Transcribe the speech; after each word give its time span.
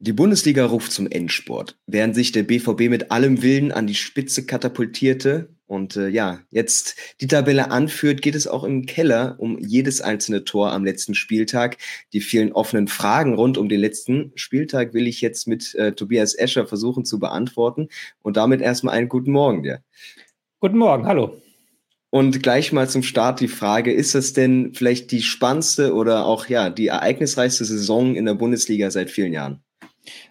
Die 0.00 0.12
Bundesliga 0.12 0.64
ruft 0.64 0.92
zum 0.92 1.08
Endsport, 1.10 1.76
während 1.88 2.14
sich 2.14 2.30
der 2.30 2.44
BVB 2.44 2.88
mit 2.88 3.10
allem 3.10 3.42
Willen 3.42 3.72
an 3.72 3.88
die 3.88 3.96
Spitze 3.96 4.46
katapultierte 4.46 5.48
und 5.66 5.96
äh, 5.96 6.08
ja, 6.08 6.38
jetzt 6.50 6.94
die 7.20 7.26
Tabelle 7.26 7.72
anführt, 7.72 8.22
geht 8.22 8.36
es 8.36 8.46
auch 8.46 8.62
im 8.62 8.86
Keller 8.86 9.34
um 9.38 9.58
jedes 9.58 10.00
einzelne 10.00 10.44
Tor 10.44 10.70
am 10.70 10.84
letzten 10.84 11.16
Spieltag. 11.16 11.78
Die 12.12 12.20
vielen 12.20 12.52
offenen 12.52 12.86
Fragen 12.86 13.34
rund 13.34 13.58
um 13.58 13.68
den 13.68 13.80
letzten 13.80 14.30
Spieltag 14.36 14.94
will 14.94 15.08
ich 15.08 15.20
jetzt 15.20 15.48
mit 15.48 15.74
äh, 15.74 15.90
Tobias 15.92 16.34
Escher 16.34 16.68
versuchen 16.68 17.04
zu 17.04 17.18
beantworten 17.18 17.88
und 18.22 18.36
damit 18.36 18.60
erstmal 18.60 18.94
einen 18.94 19.08
guten 19.08 19.32
Morgen 19.32 19.64
dir. 19.64 19.82
Guten 20.60 20.78
Morgen, 20.78 21.06
hallo. 21.06 21.42
Und 22.10 22.40
gleich 22.40 22.72
mal 22.72 22.88
zum 22.88 23.02
Start 23.02 23.40
die 23.40 23.48
Frage, 23.48 23.92
ist 23.92 24.14
das 24.14 24.32
denn 24.32 24.74
vielleicht 24.74 25.10
die 25.10 25.22
spannendste 25.22 25.92
oder 25.92 26.24
auch 26.24 26.46
ja, 26.46 26.70
die 26.70 26.86
ereignisreichste 26.86 27.64
Saison 27.64 28.14
in 28.14 28.26
der 28.26 28.34
Bundesliga 28.34 28.92
seit 28.92 29.10
vielen 29.10 29.32
Jahren? 29.32 29.64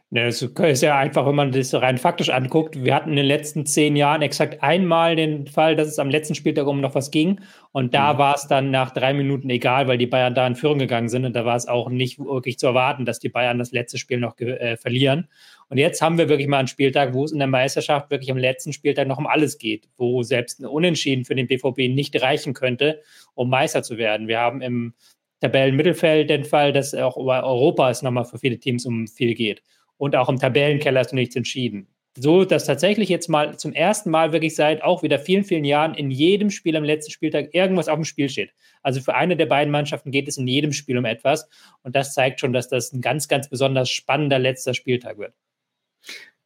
Ne, 0.10 0.28
es 0.28 0.42
ist 0.42 0.84
ja 0.84 0.98
einfach, 0.98 1.28
wenn 1.28 1.36
man 1.36 1.52
das 1.52 1.74
rein 1.74 1.98
faktisch 1.98 2.30
anguckt. 2.30 2.82
Wir 2.82 2.96
hatten 2.96 3.10
in 3.10 3.18
den 3.18 3.26
letzten 3.26 3.66
zehn 3.66 3.98
Jahren 3.98 4.22
exakt 4.22 4.64
einmal 4.64 5.18
den 5.18 5.48
Fall, 5.48 5.76
dass 5.76 5.90
es 5.90 6.00
am 6.00 6.10
letzten 6.10 6.34
Spieltag 6.34 6.66
um 6.66 6.80
noch 6.80 6.96
was 6.96 7.12
ging. 7.12 7.42
Und 7.74 7.94
da 7.94 8.14
mhm. 8.14 8.18
war 8.18 8.36
es 8.36 8.48
dann 8.48 8.72
nach 8.72 8.92
drei 8.92 9.14
Minuten 9.14 9.50
egal, 9.50 9.90
weil 9.90 9.98
die 9.98 10.08
Bayern 10.08 10.34
da 10.34 10.48
in 10.48 10.56
Führung 10.56 10.80
gegangen 10.80 11.10
sind. 11.10 11.26
Und 11.26 11.36
da 11.36 11.44
war 11.44 11.58
es 11.58 11.68
auch 11.68 11.90
nicht 11.90 12.20
wirklich 12.20 12.58
zu 12.58 12.68
erwarten, 12.68 13.04
dass 13.04 13.20
die 13.20 13.28
Bayern 13.28 13.60
das 13.60 13.74
letzte 13.74 13.98
Spiel 13.98 14.18
noch 14.18 14.40
äh, 14.40 14.78
verlieren. 14.78 15.28
Und 15.68 15.78
jetzt 15.78 16.02
haben 16.02 16.18
wir 16.18 16.30
wirklich 16.30 16.48
mal 16.48 16.60
einen 16.60 16.70
Spieltag, 16.70 17.14
wo 17.14 17.26
es 17.26 17.34
in 17.34 17.40
der 17.40 17.50
Meisterschaft 17.50 18.10
wirklich 18.10 18.32
am 18.32 18.38
letzten 18.38 18.72
Spieltag 18.72 19.10
noch 19.10 19.18
um 19.18 19.28
alles 19.28 19.58
geht, 19.58 19.90
wo 19.98 20.24
selbst 20.24 20.62
ein 20.62 20.68
Unentschieden 20.68 21.26
für 21.26 21.36
den 21.36 21.48
BVB 21.48 21.94
nicht 21.94 22.22
reichen 22.22 22.54
könnte, 22.54 23.02
um 23.34 23.50
Meister 23.50 23.84
zu 23.84 23.98
werden. 23.98 24.30
Wir 24.30 24.40
haben 24.40 24.62
im 24.62 24.94
Tabellenmittelfeld 25.42 26.30
den 26.30 26.46
Fall, 26.46 26.72
dass 26.72 26.96
auch 26.96 27.18
über 27.18 27.44
Europa 27.44 27.90
es 27.90 28.02
nochmal 28.04 28.24
für 28.24 28.40
viele 28.40 28.58
Teams 28.58 28.86
um 28.86 29.08
viel 29.08 29.34
geht 29.34 29.62
und 29.98 30.16
auch 30.16 30.30
im 30.30 30.40
Tabellenkeller 30.40 31.02
ist 31.02 31.14
nichts 31.14 31.36
entschieden. 31.36 31.88
So, 32.20 32.46
dass 32.46 32.66
tatsächlich 32.66 33.10
jetzt 33.10 33.30
mal 33.30 33.58
zum 33.60 33.74
ersten 33.74 34.10
Mal 34.10 34.32
wirklich 34.32 34.56
seit 34.56 34.82
auch 34.82 35.04
wieder 35.04 35.20
vielen, 35.20 35.44
vielen 35.44 35.66
Jahren 35.66 35.94
in 35.94 36.10
jedem 36.10 36.50
Spiel 36.50 36.76
am 36.76 36.84
letzten 36.84 37.12
Spieltag 37.12 37.54
irgendwas 37.54 37.88
auf 37.88 37.96
dem 37.96 38.06
Spiel 38.06 38.28
steht. 38.28 38.54
Also 38.82 39.02
für 39.02 39.14
eine 39.14 39.38
der 39.38 39.46
beiden 39.46 39.72
Mannschaften 39.72 40.10
geht 40.10 40.28
es 40.28 40.38
in 40.38 40.48
jedem 40.48 40.74
Spiel 40.74 40.98
um 40.98 41.06
etwas. 41.06 41.48
Und 41.84 41.96
das 41.96 42.16
zeigt 42.16 42.40
schon, 42.40 42.54
dass 42.54 42.70
das 42.70 42.92
ein 42.92 43.02
ganz, 43.02 43.28
ganz 43.28 43.50
besonders 43.50 43.92
spannender 43.92 44.40
letzter 44.40 44.74
Spieltag 44.74 45.20
wird. 45.20 45.36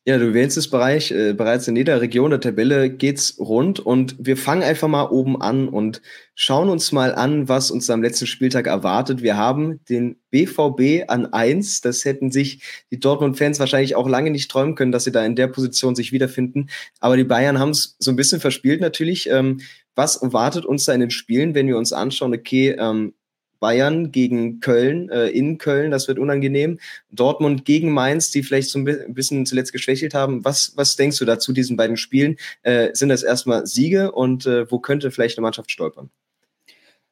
Ja, 0.03 0.17
du 0.17 0.33
wählst 0.33 0.57
es 0.57 0.67
Bereich, 0.67 1.11
äh, 1.11 1.33
bereits 1.33 1.67
in 1.67 1.75
jeder 1.75 2.01
Region 2.01 2.31
der 2.31 2.39
Tabelle 2.39 2.89
geht's 2.89 3.37
rund 3.37 3.79
und 3.79 4.15
wir 4.17 4.35
fangen 4.35 4.63
einfach 4.63 4.87
mal 4.87 5.03
oben 5.03 5.39
an 5.39 5.67
und 5.67 6.01
schauen 6.33 6.69
uns 6.69 6.91
mal 6.91 7.13
an, 7.13 7.47
was 7.47 7.69
uns 7.69 7.87
am 7.87 8.01
letzten 8.01 8.25
Spieltag 8.25 8.65
erwartet. 8.65 9.21
Wir 9.21 9.37
haben 9.37 9.79
den 9.89 10.15
BVB 10.31 11.07
an 11.07 11.27
eins. 11.27 11.81
Das 11.81 12.03
hätten 12.03 12.31
sich 12.31 12.63
die 12.89 12.99
Dortmund-Fans 12.99 13.59
wahrscheinlich 13.59 13.95
auch 13.95 14.09
lange 14.09 14.31
nicht 14.31 14.49
träumen 14.49 14.73
können, 14.73 14.91
dass 14.91 15.03
sie 15.03 15.11
da 15.11 15.23
in 15.23 15.35
der 15.35 15.47
Position 15.47 15.93
sich 15.93 16.11
wiederfinden. 16.11 16.69
Aber 16.99 17.15
die 17.15 17.23
Bayern 17.23 17.59
haben 17.59 17.69
es 17.69 17.95
so 17.99 18.09
ein 18.09 18.15
bisschen 18.15 18.41
verspielt 18.41 18.81
natürlich. 18.81 19.29
Ähm, 19.29 19.59
was 19.93 20.15
erwartet 20.15 20.65
uns 20.65 20.85
da 20.85 20.93
in 20.93 21.01
den 21.01 21.11
Spielen, 21.11 21.53
wenn 21.53 21.67
wir 21.67 21.77
uns 21.77 21.93
anschauen, 21.93 22.33
okay, 22.33 22.75
ähm, 22.79 23.13
Bayern 23.61 24.11
gegen 24.11 24.59
Köln, 24.59 25.09
äh, 25.09 25.27
in 25.27 25.57
Köln, 25.59 25.91
das 25.91 26.09
wird 26.09 26.19
unangenehm. 26.19 26.79
Dortmund 27.11 27.63
gegen 27.63 27.91
Mainz, 27.91 28.31
die 28.31 28.43
vielleicht 28.43 28.69
so 28.69 28.79
ein 28.79 29.13
bisschen 29.13 29.45
zuletzt 29.45 29.71
geschwächelt 29.71 30.13
haben. 30.13 30.43
Was, 30.43 30.73
was 30.75 30.97
denkst 30.97 31.19
du 31.19 31.25
dazu, 31.25 31.53
diesen 31.53 31.77
beiden 31.77 31.95
Spielen? 31.95 32.35
Äh, 32.63 32.89
sind 32.93 33.09
das 33.09 33.23
erstmal 33.23 33.65
Siege 33.67 34.11
und 34.11 34.45
äh, 34.47 34.69
wo 34.69 34.79
könnte 34.79 35.11
vielleicht 35.11 35.37
eine 35.37 35.43
Mannschaft 35.43 35.71
stolpern? 35.71 36.09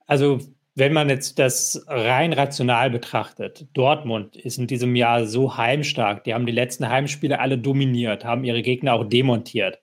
Also 0.07 0.39
wenn 0.73 0.91
man 0.91 1.09
jetzt 1.09 1.37
das 1.37 1.83
rein 1.87 2.33
rational 2.33 2.89
betrachtet, 2.89 3.67
Dortmund 3.73 4.35
ist 4.35 4.57
in 4.57 4.65
diesem 4.65 4.95
Jahr 4.95 5.27
so 5.27 5.55
heimstark. 5.55 6.23
Die 6.23 6.33
haben 6.33 6.47
die 6.47 6.51
letzten 6.51 6.89
Heimspiele 6.89 7.39
alle 7.39 7.59
dominiert, 7.59 8.25
haben 8.25 8.43
ihre 8.43 8.63
Gegner 8.63 8.93
auch 8.93 9.03
demontiert. 9.03 9.79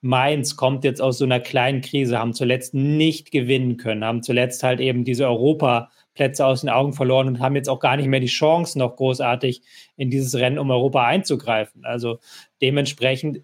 Mainz 0.00 0.56
kommt 0.56 0.82
jetzt 0.82 1.00
aus 1.00 1.18
so 1.18 1.24
einer 1.24 1.38
kleinen 1.38 1.80
Krise, 1.80 2.18
haben 2.18 2.34
zuletzt 2.34 2.74
nicht 2.74 3.30
gewinnen 3.30 3.76
können, 3.76 4.04
haben 4.04 4.22
zuletzt 4.24 4.64
halt 4.64 4.80
eben 4.80 5.04
diese 5.04 5.26
Europa- 5.26 5.90
Plätze 6.18 6.44
aus 6.44 6.62
den 6.62 6.68
Augen 6.68 6.92
verloren 6.92 7.28
und 7.28 7.40
haben 7.40 7.54
jetzt 7.54 7.68
auch 7.68 7.78
gar 7.78 7.96
nicht 7.96 8.08
mehr 8.08 8.18
die 8.18 8.26
Chance, 8.26 8.76
noch 8.76 8.96
großartig 8.96 9.62
in 9.96 10.10
dieses 10.10 10.34
Rennen 10.34 10.58
um 10.58 10.70
Europa 10.70 11.06
einzugreifen. 11.06 11.84
Also 11.84 12.18
dementsprechend, 12.60 13.40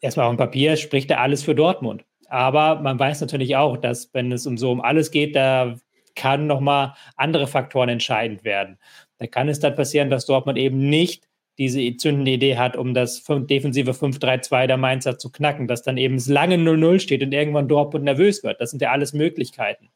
erstmal 0.00 0.26
auf 0.26 0.34
dem 0.34 0.38
Papier, 0.38 0.76
spricht 0.76 1.08
da 1.08 1.18
alles 1.18 1.44
für 1.44 1.54
Dortmund. 1.54 2.04
Aber 2.28 2.80
man 2.80 2.98
weiß 2.98 3.20
natürlich 3.20 3.54
auch, 3.54 3.76
dass 3.76 4.12
wenn 4.12 4.32
es 4.32 4.44
um 4.44 4.58
so 4.58 4.72
um 4.72 4.80
alles 4.80 5.12
geht, 5.12 5.36
da 5.36 5.76
kann 6.16 6.48
nochmal 6.48 6.94
andere 7.14 7.46
Faktoren 7.46 7.90
entscheidend 7.90 8.42
werden. 8.42 8.78
Da 9.18 9.28
kann 9.28 9.48
es 9.48 9.60
dann 9.60 9.76
passieren, 9.76 10.10
dass 10.10 10.26
Dortmund 10.26 10.58
eben 10.58 10.88
nicht 10.88 11.28
diese 11.58 11.96
zündende 11.96 12.32
Idee 12.32 12.56
hat, 12.56 12.76
um 12.76 12.92
das 12.92 13.22
defensive 13.24 13.92
5-3-2 13.92 14.66
der 14.66 14.76
Mainzer 14.76 15.16
zu 15.16 15.30
knacken, 15.30 15.68
dass 15.68 15.82
dann 15.82 15.96
eben 15.96 16.16
es 16.16 16.26
lange 16.26 16.56
0-0 16.56 16.98
steht 16.98 17.22
und 17.22 17.32
irgendwann 17.32 17.68
Dortmund 17.68 18.04
nervös 18.04 18.42
wird. 18.42 18.60
Das 18.60 18.70
sind 18.70 18.82
ja 18.82 18.90
alles 18.90 19.12
Möglichkeiten. 19.12 19.90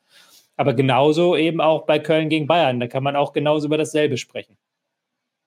Aber 0.60 0.74
genauso 0.74 1.38
eben 1.38 1.62
auch 1.62 1.86
bei 1.86 1.98
Köln 1.98 2.28
gegen 2.28 2.46
Bayern. 2.46 2.80
Da 2.80 2.86
kann 2.86 3.02
man 3.02 3.16
auch 3.16 3.32
genauso 3.32 3.66
über 3.66 3.78
dasselbe 3.78 4.18
sprechen. 4.18 4.58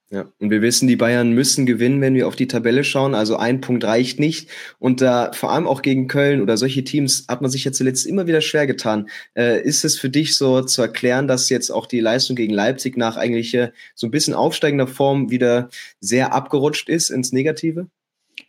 Ja, 0.10 0.26
und 0.40 0.50
wir 0.50 0.64
wissen, 0.64 0.88
die 0.88 0.96
Bayern 0.96 1.34
müssen 1.34 1.68
gewinnen, 1.68 2.02
wenn 2.02 2.16
wir 2.16 2.28
auf 2.28 2.36
die 2.36 2.48
Tabelle 2.48 2.84
schauen. 2.84 3.14
Also 3.14 3.36
ein 3.36 3.62
Punkt 3.62 3.84
reicht 3.84 4.20
nicht. 4.20 4.50
Und 4.80 5.02
da 5.02 5.32
vor 5.32 5.52
allem 5.52 5.68
auch 5.68 5.84
gegen 5.84 6.08
Köln 6.08 6.42
oder 6.42 6.58
solche 6.58 6.84
Teams 6.84 7.26
hat 7.28 7.44
man 7.44 7.52
sich 7.52 7.64
ja 7.64 7.72
zuletzt 7.72 8.08
immer 8.08 8.26
wieder 8.26 8.42
schwer 8.42 8.66
getan. 8.66 9.08
Äh, 9.36 9.62
ist 9.62 9.86
es 9.86 10.00
für 10.00 10.10
dich 10.10 10.36
so 10.36 10.64
zu 10.64 10.82
erklären, 10.82 11.28
dass 11.28 11.48
jetzt 11.50 11.70
auch 11.70 11.86
die 11.86 12.00
Leistung 12.00 12.36
gegen 12.36 12.54
Leipzig 12.56 12.98
nach 12.98 13.16
eigentlich 13.16 13.54
äh, 13.54 13.70
so 13.94 14.08
ein 14.08 14.12
bisschen 14.12 14.34
aufsteigender 14.34 14.88
Form 14.88 15.30
wieder 15.30 15.70
sehr 16.00 16.34
abgerutscht 16.34 16.90
ist 16.90 17.12
ins 17.12 17.32
Negative? 17.32 17.88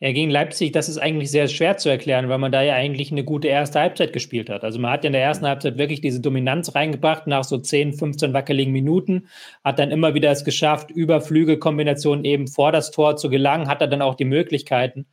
Ja, 0.04 0.12
gegen 0.12 0.30
Leipzig, 0.30 0.72
das 0.72 0.90
ist 0.90 0.98
eigentlich 0.98 1.30
sehr 1.30 1.48
schwer 1.48 1.78
zu 1.78 1.88
erklären, 1.88 2.28
weil 2.28 2.36
man 2.36 2.52
da 2.52 2.60
ja 2.60 2.74
eigentlich 2.74 3.10
eine 3.10 3.24
gute 3.24 3.48
erste 3.48 3.80
Halbzeit 3.80 4.12
gespielt 4.12 4.50
hat. 4.50 4.62
Also 4.62 4.78
man 4.78 4.90
hat 4.90 5.02
ja 5.02 5.06
in 5.06 5.14
der 5.14 5.22
ersten 5.22 5.46
Halbzeit 5.46 5.78
wirklich 5.78 6.02
diese 6.02 6.20
Dominanz 6.20 6.74
reingebracht 6.74 7.26
nach 7.26 7.42
so 7.42 7.56
10, 7.56 7.94
15 7.94 8.34
wackeligen 8.34 8.70
Minuten, 8.70 9.28
hat 9.64 9.78
dann 9.78 9.90
immer 9.90 10.12
wieder 10.12 10.30
es 10.30 10.44
geschafft, 10.44 10.90
über 10.90 11.22
Flügelkombinationen 11.22 12.26
eben 12.26 12.48
vor 12.48 12.70
das 12.70 12.90
Tor 12.90 13.16
zu 13.16 13.30
gelangen, 13.30 13.66
hat 13.66 13.80
er 13.80 13.88
dann 13.88 14.02
auch 14.02 14.14
die 14.14 14.26
Möglichkeiten. 14.26 15.06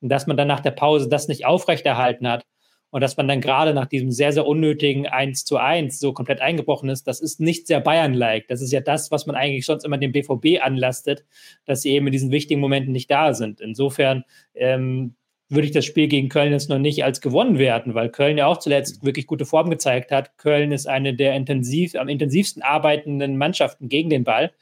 Dass 0.00 0.26
man 0.26 0.38
dann 0.38 0.48
nach 0.48 0.60
der 0.60 0.70
Pause 0.70 1.10
das 1.10 1.28
nicht 1.28 1.44
aufrechterhalten 1.44 2.26
hat, 2.26 2.46
und 2.90 3.00
dass 3.00 3.16
man 3.16 3.28
dann 3.28 3.40
gerade 3.40 3.74
nach 3.74 3.86
diesem 3.86 4.10
sehr, 4.10 4.32
sehr 4.32 4.46
unnötigen 4.46 5.06
1 5.06 5.44
zu 5.44 5.58
1 5.58 5.98
so 6.00 6.12
komplett 6.12 6.40
eingebrochen 6.40 6.88
ist, 6.88 7.06
das 7.06 7.20
ist 7.20 7.40
nicht 7.40 7.66
sehr 7.66 7.80
Bayern-like. 7.80 8.48
Das 8.48 8.62
ist 8.62 8.72
ja 8.72 8.80
das, 8.80 9.10
was 9.10 9.26
man 9.26 9.36
eigentlich 9.36 9.66
sonst 9.66 9.84
immer 9.84 9.98
dem 9.98 10.12
BVB 10.12 10.62
anlastet, 10.62 11.24
dass 11.66 11.82
sie 11.82 11.90
eben 11.90 12.06
in 12.06 12.12
diesen 12.12 12.30
wichtigen 12.30 12.60
Momenten 12.60 12.92
nicht 12.92 13.10
da 13.10 13.34
sind. 13.34 13.60
Insofern 13.60 14.24
ähm, 14.54 15.14
würde 15.50 15.66
ich 15.66 15.72
das 15.72 15.86
Spiel 15.86 16.08
gegen 16.08 16.28
Köln 16.28 16.52
jetzt 16.52 16.68
noch 16.68 16.78
nicht 16.78 17.04
als 17.04 17.20
gewonnen 17.20 17.58
werten, 17.58 17.94
weil 17.94 18.10
Köln 18.10 18.36
ja 18.36 18.46
auch 18.46 18.58
zuletzt 18.58 19.02
wirklich 19.04 19.26
gute 19.26 19.46
Form 19.46 19.70
gezeigt 19.70 20.10
hat. 20.10 20.36
Köln 20.36 20.72
ist 20.72 20.86
eine 20.86 21.14
der 21.14 21.34
intensiv, 21.34 21.94
am 21.94 22.08
intensivsten 22.08 22.62
arbeitenden 22.62 23.38
Mannschaften 23.38 23.88
gegen 23.88 24.10
den 24.10 24.24
Ball. 24.24 24.52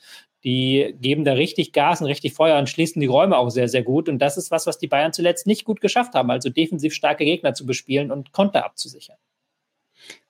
Die 0.46 0.94
geben 1.00 1.24
da 1.24 1.32
richtig 1.32 1.72
Gas 1.72 2.00
und 2.00 2.06
richtig 2.06 2.32
Feuer 2.32 2.56
und 2.58 2.68
schließen 2.68 3.00
die 3.00 3.06
Räume 3.06 3.36
auch 3.36 3.50
sehr, 3.50 3.68
sehr 3.68 3.82
gut. 3.82 4.08
Und 4.08 4.20
das 4.20 4.36
ist 4.36 4.52
was, 4.52 4.66
was 4.68 4.78
die 4.78 4.86
Bayern 4.86 5.12
zuletzt 5.12 5.46
nicht 5.48 5.64
gut 5.64 5.80
geschafft 5.80 6.14
haben, 6.14 6.30
also 6.30 6.50
defensiv 6.50 6.94
starke 6.94 7.24
Gegner 7.24 7.52
zu 7.52 7.66
bespielen 7.66 8.12
und 8.12 8.30
Konter 8.30 8.64
abzusichern. 8.64 9.16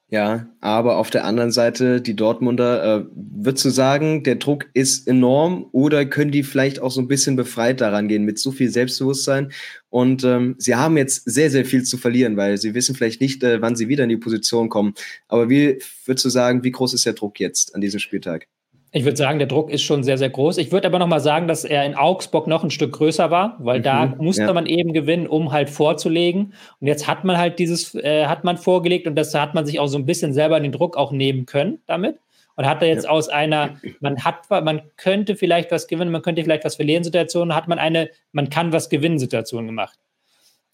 Ja, 0.09 0.49
aber 0.61 0.99
auf 0.99 1.11
der 1.11 1.25
anderen 1.25 1.51
Seite, 1.51 2.01
die 2.01 2.15
Dortmunder, 2.15 3.01
äh, 3.01 3.05
würdest 3.13 3.65
du 3.65 3.71
sagen, 3.71 4.23
der 4.23 4.37
Druck 4.37 4.67
ist 4.73 5.09
enorm 5.09 5.69
oder 5.73 6.07
können 6.07 6.31
die 6.31 6.45
vielleicht 6.45 6.81
auch 6.81 6.93
so 6.93 7.01
ein 7.01 7.09
bisschen 7.09 7.35
befreit 7.35 7.81
daran 7.81 8.07
gehen 8.07 8.23
mit 8.23 8.39
so 8.39 8.53
viel 8.53 8.71
Selbstbewusstsein? 8.71 9.53
Und 9.91 10.25
ähm, 10.25 10.55
sie 10.59 10.77
haben 10.77 10.97
jetzt 10.97 11.29
sehr, 11.29 11.51
sehr 11.51 11.65
viel 11.67 11.83
zu 11.83 11.99
verlieren, 11.99 12.37
weil 12.37 12.57
sie 12.57 12.73
wissen 12.73 12.95
vielleicht 12.95 13.21
nicht, 13.21 13.43
äh, 13.43 13.61
wann 13.61 13.77
sie 13.77 13.89
wieder 13.89 14.05
in 14.05 14.11
die 14.11 14.17
Position 14.17 14.69
kommen. 14.69 14.95
Aber 15.29 15.51
wie 15.51 15.81
würdest 16.07 16.25
du 16.25 16.31
sagen, 16.31 16.63
wie 16.65 16.71
groß 16.71 16.95
ist 16.95 17.05
der 17.05 17.15
Druck 17.15 17.41
jetzt 17.41 17.75
an 17.75 17.81
diesem 17.81 17.99
Spieltag? 17.99 18.47
Ich 18.93 19.05
würde 19.05 19.17
sagen, 19.17 19.39
der 19.39 19.49
Druck 19.49 19.71
ist 19.71 19.83
schon 19.83 20.05
sehr, 20.05 20.17
sehr 20.17 20.31
groß. 20.31 20.59
Ich 20.59 20.73
würde 20.73 20.87
aber 20.87 20.99
noch 20.99 21.07
mal 21.07 21.21
sagen, 21.21 21.49
dass 21.49 21.65
er 21.65 21.85
in 21.85 21.95
Augsburg 21.95 22.47
noch 22.47 22.65
ein 22.65 22.71
Stück 22.71 22.93
größer 22.93 23.31
war, 23.31 23.57
weil 23.59 23.81
mhm, 23.81 23.83
da 23.83 24.15
musste 24.19 24.45
ja. 24.45 24.53
man 24.53 24.67
eben 24.67 24.93
gewinnen, 24.93 25.27
um 25.27 25.53
halt 25.53 25.71
vorzulegen. 25.71 26.55
Und 26.81 26.87
jetzt 26.87 27.07
hat 27.07 27.25
man 27.25 27.37
halt 27.37 27.59
dieses, 27.59 27.95
äh, 27.95 28.27
hat 28.27 28.45
man 28.45 28.57
vorgelegt 28.57 29.07
und 29.07 29.17
das 29.17 29.35
hat 29.35 29.55
man 29.55 29.67
sich 29.67 29.81
auch 29.81 29.89
so 29.89 29.99
ein 29.99 30.07
bisschen 30.07 30.33
selber 30.33 30.61
den 30.61 30.73
Druck 30.73 30.97
auch 30.97 31.13
nehmen 31.13 31.47
können 31.47 31.81
damit. 31.87 32.19
Und 32.55 32.65
hat 32.65 32.81
er 32.81 32.89
jetzt 32.89 33.05
ja. 33.05 33.11
aus 33.11 33.29
einer, 33.29 33.77
man 34.01 34.25
hat, 34.25 34.49
man 34.49 34.81
könnte 34.97 35.37
vielleicht 35.37 35.71
was 35.73 35.89
gewinnen, 35.89 36.11
man 36.11 36.23
könnte 36.23 36.43
vielleicht 36.43 36.65
was 36.65 36.77
verlieren 36.77 37.05
Situation, 37.05 37.55
hat 37.55 37.69
man 37.69 37.79
eine, 37.79 38.09
man 38.33 38.49
kann 38.49 38.73
was 38.73 38.89
gewinnen 38.89 39.19
Situation 39.19 39.67
gemacht. 39.67 39.99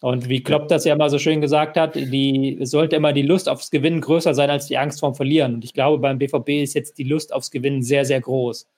Und 0.02 0.28
wie 0.28 0.42
Klopp 0.42 0.66
das 0.66 0.84
ja 0.84 0.94
immer 0.94 1.08
so 1.10 1.20
schön 1.20 1.40
gesagt 1.40 1.76
hat, 1.76 1.94
die 1.94 2.58
sollte 2.62 2.96
immer 2.96 3.12
die 3.12 3.22
Lust 3.22 3.48
aufs 3.48 3.70
Gewinnen 3.70 4.00
größer 4.00 4.34
sein 4.34 4.50
als 4.50 4.66
die 4.66 4.76
Angst 4.76 4.98
vorm 4.98 5.14
Verlieren. 5.14 5.54
Und 5.54 5.64
ich 5.64 5.74
glaube, 5.74 5.98
beim 5.98 6.18
BVB 6.18 6.48
ist 6.60 6.74
jetzt 6.74 6.98
die 6.98 7.04
Lust 7.04 7.32
aufs 7.32 7.52
Gewinnen 7.52 7.82
sehr, 7.82 8.04
sehr 8.04 8.20
groß. 8.20 8.68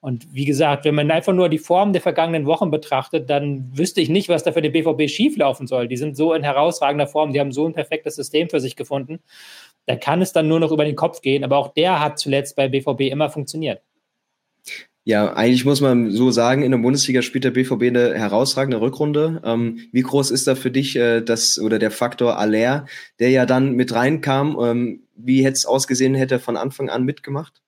Und 0.00 0.34
wie 0.34 0.44
gesagt, 0.44 0.84
wenn 0.84 0.94
man 0.94 1.10
einfach 1.10 1.32
nur 1.32 1.48
die 1.48 1.56
Form 1.56 1.94
der 1.94 2.02
vergangenen 2.02 2.44
Wochen 2.44 2.70
betrachtet, 2.70 3.30
dann 3.30 3.70
wüsste 3.74 4.02
ich 4.02 4.10
nicht, 4.10 4.28
was 4.28 4.42
da 4.42 4.52
für 4.52 4.60
den 4.60 4.72
BVB 4.72 5.08
schieflaufen 5.08 5.66
soll. 5.66 5.88
Die 5.88 5.96
sind 5.96 6.18
so 6.18 6.34
in 6.34 6.42
herausragender 6.42 7.06
Form, 7.06 7.32
die 7.32 7.40
haben 7.40 7.52
so 7.52 7.66
ein 7.66 7.72
perfektes 7.72 8.16
System 8.16 8.50
für 8.50 8.60
sich 8.60 8.76
gefunden. 8.76 9.20
Da 9.86 9.96
kann 9.96 10.20
es 10.20 10.34
dann 10.34 10.48
nur 10.48 10.60
noch 10.60 10.70
über 10.70 10.84
den 10.84 10.96
Kopf 10.96 11.22
gehen. 11.22 11.44
Aber 11.44 11.56
auch 11.56 11.68
der 11.68 12.00
hat 12.00 12.18
zuletzt 12.18 12.56
bei 12.56 12.68
BVB 12.68 13.10
immer 13.10 13.30
funktioniert. 13.30 13.80
Ja, 15.06 15.34
eigentlich 15.34 15.66
muss 15.66 15.82
man 15.82 16.10
so 16.12 16.30
sagen, 16.30 16.62
in 16.62 16.70
der 16.70 16.78
Bundesliga 16.78 17.20
spielt 17.20 17.44
der 17.44 17.50
BVB 17.50 17.82
eine 17.88 18.14
herausragende 18.14 18.80
Rückrunde. 18.80 19.42
Ähm, 19.44 19.80
wie 19.92 20.00
groß 20.00 20.30
ist 20.30 20.46
da 20.46 20.54
für 20.54 20.70
dich 20.70 20.96
äh, 20.96 21.20
das 21.20 21.58
oder 21.58 21.78
der 21.78 21.90
Faktor 21.90 22.38
Aller, 22.38 22.86
der 23.18 23.28
ja 23.28 23.44
dann 23.44 23.72
mit 23.72 23.92
reinkam? 23.92 24.56
Ähm, 24.58 25.02
wie 25.14 25.44
hätte 25.44 25.54
es 25.58 25.66
ausgesehen, 25.66 26.14
hätte 26.14 26.36
er 26.36 26.40
von 26.40 26.56
Anfang 26.56 26.88
an 26.88 27.04
mitgemacht? 27.04 27.63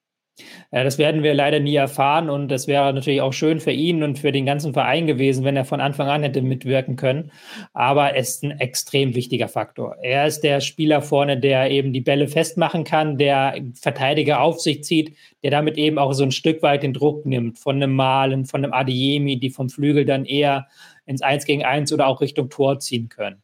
Ja, 0.71 0.85
das 0.85 0.99
werden 0.99 1.23
wir 1.23 1.33
leider 1.33 1.61
nie 1.61 1.77
erfahren 1.77 2.29
und 2.29 2.49
das 2.49 2.67
wäre 2.67 2.93
natürlich 2.93 3.23
auch 3.23 3.33
schön 3.33 3.59
für 3.59 3.71
ihn 3.71 4.03
und 4.03 4.19
für 4.19 4.33
den 4.33 4.45
ganzen 4.45 4.75
Verein 4.75 5.07
gewesen, 5.07 5.45
wenn 5.45 5.57
er 5.57 5.65
von 5.65 5.81
Anfang 5.81 6.09
an 6.09 6.23
hätte 6.23 6.43
mitwirken 6.43 6.97
können. 6.97 7.31
Aber 7.73 8.15
es 8.15 8.37
ist 8.37 8.43
ein 8.45 8.51
extrem 8.61 9.15
wichtiger 9.15 9.49
Faktor. 9.49 9.97
Er 10.03 10.27
ist 10.27 10.41
der 10.41 10.61
Spieler 10.61 11.01
vorne, 11.01 11.39
der 11.39 11.71
eben 11.71 11.95
die 11.95 12.03
Bälle 12.03 12.29
festmachen 12.29 12.85
kann, 12.85 13.17
der 13.17 13.55
Verteidiger 13.75 14.43
auf 14.43 14.61
sich 14.61 14.85
zieht, 14.85 15.17
der 15.43 15.53
damit 15.53 15.79
eben 15.79 15.99
auch 15.99 16.13
so 16.13 16.25
ein 16.25 16.33
Stück 16.33 16.63
weit 16.63 16.83
den 16.83 16.93
Druck 16.93 17.25
nimmt 17.25 17.59
von 17.59 17.77
einem 17.77 17.95
Malen, 17.95 18.45
von 18.45 18.63
einem 18.63 18.75
Adiemi, 18.75 19.39
die 19.39 19.51
vom 19.51 19.71
Flügel 19.71 20.05
dann 20.05 20.27
eher 20.27 20.67
ins 21.07 21.23
Eins 21.23 21.47
gegen 21.47 21.65
Eins 21.65 21.93
oder 21.95 22.07
auch 22.09 22.21
Richtung 22.21 22.51
Tor 22.51 22.79
ziehen 22.79 23.09
können. 23.09 23.43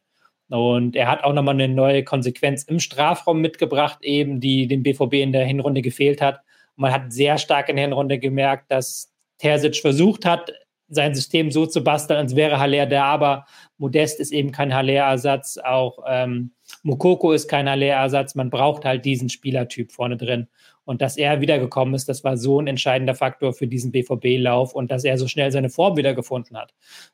Und 0.49 0.95
er 0.95 1.09
hat 1.09 1.23
auch 1.23 1.33
nochmal 1.33 1.55
eine 1.55 1.69
neue 1.69 2.03
Konsequenz 2.03 2.63
im 2.63 2.79
Strafraum 2.79 3.41
mitgebracht, 3.41 3.99
eben 4.03 4.39
die 4.39 4.67
dem 4.67 4.83
BVB 4.83 5.13
in 5.13 5.31
der 5.31 5.45
Hinrunde 5.45 5.81
gefehlt 5.81 6.21
hat 6.21 6.41
man 6.75 6.91
hat 6.91 7.13
sehr 7.13 7.37
stark 7.37 7.69
in 7.69 7.75
der 7.75 7.85
Hinrunde 7.85 8.19
gemerkt, 8.19 8.71
dass 8.71 9.11
Terzic 9.37 9.77
versucht 9.77 10.25
hat, 10.25 10.51
sein 10.89 11.15
System 11.15 11.51
so 11.51 11.65
zu 11.65 11.83
basteln, 11.83 12.19
als 12.19 12.35
wäre 12.35 12.59
Haller 12.59 12.85
da, 12.85 13.05
aber 13.05 13.45
Modest 13.77 14.19
ist 14.19 14.31
eben 14.31 14.51
kein 14.51 14.73
Haller-Ersatz, 14.73 15.57
auch 15.57 15.99
ähm, 16.07 16.51
Mukoko 16.83 17.31
ist 17.31 17.47
kein 17.47 17.69
Haller-Ersatz, 17.69 18.35
man 18.35 18.49
braucht 18.49 18.85
halt 18.85 19.05
diesen 19.05 19.29
Spielertyp 19.29 19.91
vorne 19.91 20.17
drin. 20.17 20.47
Und 20.85 21.01
dass 21.01 21.17
er 21.17 21.39
wiedergekommen 21.39 21.93
ist, 21.93 22.09
das 22.09 22.23
war 22.23 22.35
so 22.35 22.59
ein 22.59 22.67
entscheidender 22.67 23.15
Faktor 23.15 23.53
für 23.53 23.67
diesen 23.67 23.91
BVB-Lauf 23.91 24.73
und 24.73 24.91
dass 24.91 25.05
er 25.05 25.17
so 25.17 25.27
schnell 25.27 25.51
seine 25.51 25.69
Form 25.69 25.95
wiedergefunden 25.95 26.57
hat. 26.57 26.73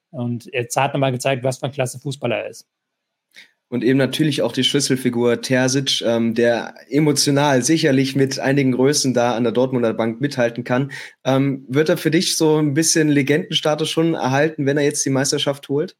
Und 0.10 0.50
jetzt 0.52 0.76
hat 0.76 0.94
nochmal 0.94 1.12
gezeigt, 1.12 1.44
was 1.44 1.60
für 1.60 1.68
ein 1.68 1.72
klasse 1.72 2.00
Fußballer 2.00 2.38
er 2.38 2.50
ist. 2.50 2.68
Und 3.70 3.84
eben 3.84 4.00
natürlich 4.00 4.42
auch 4.42 4.52
die 4.52 4.64
Schlüsselfigur 4.64 5.42
Terzic, 5.42 6.02
ähm, 6.02 6.34
der 6.34 6.74
emotional 6.90 7.62
sicherlich 7.62 8.16
mit 8.16 8.40
einigen 8.40 8.72
Größen 8.72 9.14
da 9.14 9.36
an 9.36 9.44
der 9.44 9.54
Dortmunder 9.54 9.94
Bank 9.94 10.20
mithalten 10.20 10.64
kann. 10.64 10.92
Ähm, 11.24 11.66
wird 11.70 11.90
er 11.90 11.98
für 11.98 12.10
dich 12.10 12.36
so 12.36 12.58
ein 12.58 12.74
bisschen 12.74 13.10
Legendenstatus 13.10 13.90
schon 13.90 14.16
erhalten, 14.16 14.66
wenn 14.66 14.78
er 14.78 14.84
jetzt 14.84 15.06
die 15.06 15.12
Meisterschaft 15.12 15.70
holt? 15.70 15.96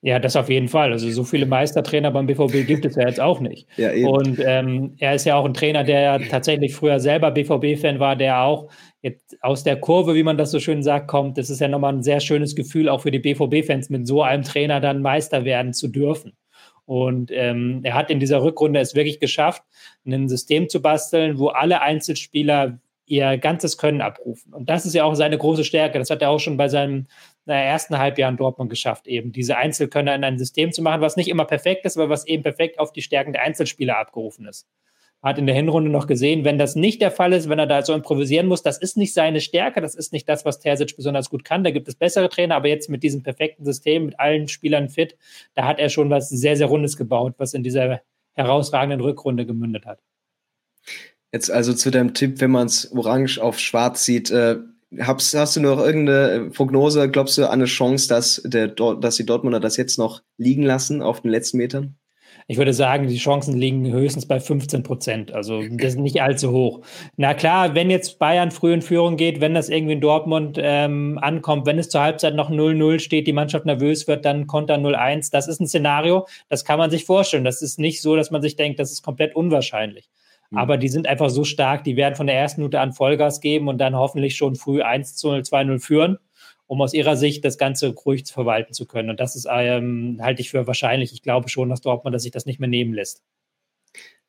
Ja, 0.00 0.18
das 0.18 0.36
auf 0.36 0.48
jeden 0.48 0.68
Fall. 0.68 0.92
Also 0.92 1.10
so 1.10 1.24
viele 1.24 1.44
Meistertrainer 1.44 2.10
beim 2.10 2.26
BVB 2.26 2.66
gibt 2.66 2.84
es 2.84 2.94
ja 2.94 3.06
jetzt 3.06 3.20
auch 3.20 3.40
nicht. 3.40 3.66
Ja, 3.76 3.92
eben. 3.92 4.08
Und 4.08 4.38
ähm, 4.44 4.94
er 4.98 5.14
ist 5.14 5.26
ja 5.26 5.36
auch 5.36 5.44
ein 5.44 5.54
Trainer, 5.54 5.84
der 5.84 6.00
ja 6.00 6.18
tatsächlich 6.18 6.74
früher 6.74 7.00
selber 7.00 7.30
BVB-Fan 7.30 7.98
war, 7.98 8.16
der 8.16 8.42
auch 8.42 8.70
jetzt 9.02 9.36
aus 9.42 9.64
der 9.64 9.76
Kurve, 9.76 10.14
wie 10.14 10.22
man 10.22 10.38
das 10.38 10.50
so 10.50 10.60
schön 10.60 10.82
sagt, 10.82 11.08
kommt. 11.08 11.36
Das 11.36 11.50
ist 11.50 11.60
ja 11.60 11.68
nochmal 11.68 11.94
ein 11.94 12.02
sehr 12.02 12.20
schönes 12.20 12.54
Gefühl, 12.54 12.88
auch 12.88 13.02
für 13.02 13.10
die 13.10 13.18
BVB-Fans, 13.18 13.90
mit 13.90 14.06
so 14.06 14.22
einem 14.22 14.44
Trainer 14.44 14.80
dann 14.80 15.02
Meister 15.02 15.44
werden 15.44 15.72
zu 15.74 15.88
dürfen. 15.88 16.32
Und 16.86 17.30
ähm, 17.32 17.80
er 17.82 17.94
hat 17.94 18.10
in 18.10 18.20
dieser 18.20 18.42
Rückrunde 18.42 18.80
es 18.80 18.94
wirklich 18.94 19.20
geschafft, 19.20 19.62
ein 20.06 20.28
System 20.28 20.68
zu 20.68 20.80
basteln, 20.80 21.38
wo 21.38 21.48
alle 21.48 21.82
Einzelspieler 21.82 22.78
ihr 23.06 23.38
ganzes 23.38 23.76
Können 23.76 24.00
abrufen. 24.00 24.54
Und 24.54 24.70
das 24.70 24.86
ist 24.86 24.94
ja 24.94 25.04
auch 25.04 25.14
seine 25.14 25.38
große 25.38 25.64
Stärke. 25.64 25.98
Das 25.98 26.10
hat 26.10 26.22
er 26.22 26.30
auch 26.30 26.40
schon 26.40 26.56
bei 26.56 26.68
seinem 26.68 27.06
ersten 27.44 27.98
Halbjahr 27.98 28.30
in 28.30 28.36
Dortmund 28.36 28.70
geschafft, 28.70 29.06
eben 29.06 29.30
diese 29.30 29.56
Einzelkönner 29.56 30.14
in 30.14 30.24
ein 30.24 30.38
System 30.38 30.72
zu 30.72 30.82
machen, 30.82 31.00
was 31.00 31.16
nicht 31.16 31.28
immer 31.28 31.44
perfekt 31.44 31.84
ist, 31.84 31.96
aber 31.96 32.08
was 32.08 32.26
eben 32.26 32.42
perfekt 32.42 32.80
auf 32.80 32.92
die 32.92 33.02
Stärken 33.02 33.32
der 33.32 33.42
Einzelspieler 33.42 33.98
abgerufen 33.98 34.46
ist 34.46 34.66
hat 35.26 35.38
in 35.38 35.46
der 35.46 35.56
Hinrunde 35.56 35.90
noch 35.90 36.06
gesehen, 36.06 36.44
wenn 36.44 36.56
das 36.56 36.76
nicht 36.76 37.02
der 37.02 37.10
Fall 37.10 37.32
ist, 37.32 37.48
wenn 37.48 37.58
er 37.58 37.66
da 37.66 37.82
so 37.82 37.92
improvisieren 37.92 38.46
muss, 38.46 38.62
das 38.62 38.78
ist 38.78 38.96
nicht 38.96 39.12
seine 39.12 39.40
Stärke, 39.40 39.80
das 39.80 39.96
ist 39.96 40.12
nicht 40.12 40.28
das, 40.28 40.44
was 40.44 40.60
Terzic 40.60 40.94
besonders 40.96 41.30
gut 41.30 41.44
kann. 41.44 41.64
Da 41.64 41.72
gibt 41.72 41.88
es 41.88 41.96
bessere 41.96 42.28
Trainer, 42.28 42.54
aber 42.54 42.68
jetzt 42.68 42.88
mit 42.88 43.02
diesem 43.02 43.24
perfekten 43.24 43.64
System, 43.64 44.06
mit 44.06 44.20
allen 44.20 44.46
Spielern 44.46 44.88
fit, 44.88 45.16
da 45.54 45.66
hat 45.66 45.80
er 45.80 45.88
schon 45.88 46.10
was 46.10 46.28
sehr, 46.28 46.56
sehr 46.56 46.68
Rundes 46.68 46.96
gebaut, 46.96 47.34
was 47.38 47.54
in 47.54 47.64
dieser 47.64 48.02
herausragenden 48.34 49.00
Rückrunde 49.00 49.46
gemündet 49.46 49.84
hat. 49.84 49.98
Jetzt 51.32 51.50
also 51.50 51.74
zu 51.74 51.90
deinem 51.90 52.14
Tipp, 52.14 52.40
wenn 52.40 52.52
man 52.52 52.68
es 52.68 52.92
orange 52.92 53.38
auf 53.38 53.58
schwarz 53.58 54.04
sieht, 54.04 54.30
äh, 54.30 54.58
hast, 55.00 55.34
hast, 55.34 55.56
du 55.56 55.60
noch 55.60 55.80
irgendeine 55.80 56.50
Prognose? 56.50 57.10
Glaubst 57.10 57.36
du 57.36 57.46
an 57.46 57.54
eine 57.54 57.64
Chance, 57.64 58.08
dass, 58.08 58.42
der, 58.44 58.68
dass 58.68 59.16
die 59.16 59.26
Dortmunder 59.26 59.58
das 59.58 59.76
jetzt 59.76 59.98
noch 59.98 60.22
liegen 60.38 60.62
lassen 60.62 61.02
auf 61.02 61.22
den 61.22 61.32
letzten 61.32 61.56
Metern? 61.56 61.96
Ich 62.48 62.58
würde 62.58 62.72
sagen, 62.72 63.08
die 63.08 63.16
Chancen 63.16 63.56
liegen 63.56 63.90
höchstens 63.90 64.26
bei 64.26 64.38
15 64.38 64.84
Prozent. 64.84 65.32
Also 65.32 65.62
das 65.62 65.94
ist 65.94 65.98
nicht 65.98 66.22
allzu 66.22 66.52
hoch. 66.52 66.80
Na 67.16 67.34
klar, 67.34 67.74
wenn 67.74 67.90
jetzt 67.90 68.20
Bayern 68.20 68.52
früh 68.52 68.72
in 68.72 68.82
Führung 68.82 69.16
geht, 69.16 69.40
wenn 69.40 69.52
das 69.52 69.68
irgendwie 69.68 69.94
in 69.94 70.00
Dortmund 70.00 70.56
ähm, 70.60 71.18
ankommt, 71.20 71.66
wenn 71.66 71.78
es 71.78 71.88
zur 71.88 72.02
Halbzeit 72.02 72.36
noch 72.36 72.48
0-0 72.48 73.00
steht, 73.00 73.26
die 73.26 73.32
Mannschaft 73.32 73.66
nervös 73.66 74.06
wird, 74.06 74.24
dann 74.24 74.46
Konter 74.46 74.76
0-1. 74.76 75.32
Das 75.32 75.48
ist 75.48 75.60
ein 75.60 75.66
Szenario, 75.66 76.28
das 76.48 76.64
kann 76.64 76.78
man 76.78 76.90
sich 76.90 77.04
vorstellen. 77.04 77.44
Das 77.44 77.62
ist 77.62 77.80
nicht 77.80 78.00
so, 78.00 78.14
dass 78.14 78.30
man 78.30 78.42
sich 78.42 78.54
denkt, 78.54 78.78
das 78.78 78.92
ist 78.92 79.02
komplett 79.02 79.34
unwahrscheinlich. 79.34 80.08
Mhm. 80.50 80.58
Aber 80.58 80.76
die 80.76 80.88
sind 80.88 81.08
einfach 81.08 81.30
so 81.30 81.42
stark, 81.42 81.82
die 81.82 81.96
werden 81.96 82.14
von 82.14 82.28
der 82.28 82.36
ersten 82.36 82.60
Minute 82.60 82.78
an 82.78 82.92
Vollgas 82.92 83.40
geben 83.40 83.66
und 83.66 83.78
dann 83.78 83.96
hoffentlich 83.96 84.36
schon 84.36 84.54
früh 84.54 84.82
1-0, 84.82 85.48
2-0 85.48 85.80
führen 85.80 86.18
um 86.66 86.82
aus 86.82 86.94
ihrer 86.94 87.16
Sicht 87.16 87.44
das 87.44 87.58
Ganze 87.58 87.94
ruhig 87.94 88.26
verwalten 88.26 88.72
zu 88.72 88.86
können. 88.86 89.10
Und 89.10 89.20
das 89.20 89.36
ist, 89.36 89.46
ähm, 89.50 90.18
halte 90.20 90.42
ich 90.42 90.50
für 90.50 90.66
wahrscheinlich. 90.66 91.12
Ich 91.12 91.22
glaube 91.22 91.48
schon, 91.48 91.68
dass 91.68 91.80
Dortmund 91.80 92.14
dass 92.14 92.22
sich 92.22 92.32
das 92.32 92.46
nicht 92.46 92.60
mehr 92.60 92.68
nehmen 92.68 92.94
lässt 92.94 93.22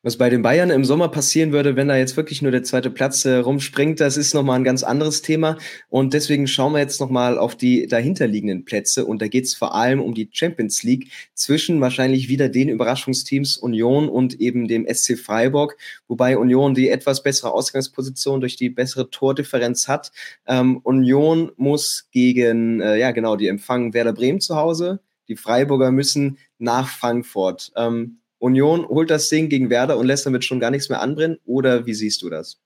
was 0.07 0.17
bei 0.17 0.29
den 0.29 0.41
Bayern 0.41 0.69
im 0.69 0.85
Sommer 0.85 1.09
passieren 1.09 1.51
würde, 1.51 1.75
wenn 1.75 1.89
da 1.89 1.97
jetzt 1.97 2.15
wirklich 2.15 2.41
nur 2.41 2.51
der 2.51 2.63
zweite 2.63 2.89
Platz 2.89 3.25
äh, 3.25 3.35
rumspringt, 3.35 3.99
das 3.99 4.15
ist 4.15 4.33
nochmal 4.33 4.57
ein 4.57 4.63
ganz 4.63 4.81
anderes 4.81 5.21
Thema. 5.21 5.57
Und 5.89 6.13
deswegen 6.13 6.47
schauen 6.47 6.71
wir 6.71 6.79
jetzt 6.79 7.01
nochmal 7.01 7.37
auf 7.37 7.57
die 7.57 7.87
dahinterliegenden 7.87 8.63
Plätze. 8.63 9.05
Und 9.05 9.21
da 9.21 9.27
geht 9.27 9.43
es 9.43 9.53
vor 9.53 9.75
allem 9.75 9.99
um 9.99 10.13
die 10.13 10.29
Champions 10.31 10.81
League 10.83 11.11
zwischen 11.33 11.81
wahrscheinlich 11.81 12.29
wieder 12.29 12.47
den 12.47 12.69
Überraschungsteams 12.69 13.57
Union 13.57 14.07
und 14.07 14.39
eben 14.39 14.69
dem 14.69 14.87
SC 14.87 15.19
Freiburg, 15.19 15.75
wobei 16.07 16.37
Union 16.37 16.73
die 16.73 16.87
etwas 16.87 17.21
bessere 17.21 17.51
Ausgangsposition 17.51 18.39
durch 18.39 18.55
die 18.55 18.69
bessere 18.69 19.09
Tordifferenz 19.09 19.89
hat. 19.89 20.13
Ähm, 20.45 20.77
Union 20.83 21.51
muss 21.57 22.07
gegen, 22.13 22.79
äh, 22.79 22.97
ja 22.97 23.11
genau, 23.11 23.35
die 23.35 23.49
empfangen 23.49 23.93
Werder 23.93 24.13
Bremen 24.13 24.39
zu 24.39 24.55
Hause. 24.55 25.01
Die 25.27 25.35
Freiburger 25.35 25.91
müssen 25.91 26.37
nach 26.59 26.87
Frankfurt. 26.87 27.73
Ähm, 27.75 28.19
Union 28.39 28.87
holt 28.87 29.09
das 29.09 29.29
Ding 29.29 29.49
gegen 29.49 29.69
Werder 29.69 29.97
und 29.97 30.07
lässt 30.07 30.25
damit 30.25 30.43
schon 30.43 30.59
gar 30.59 30.71
nichts 30.71 30.89
mehr 30.89 31.01
anbrennen? 31.01 31.37
Oder 31.45 31.85
wie 31.85 31.93
siehst 31.93 32.21
du 32.21 32.29
das? 32.29 32.61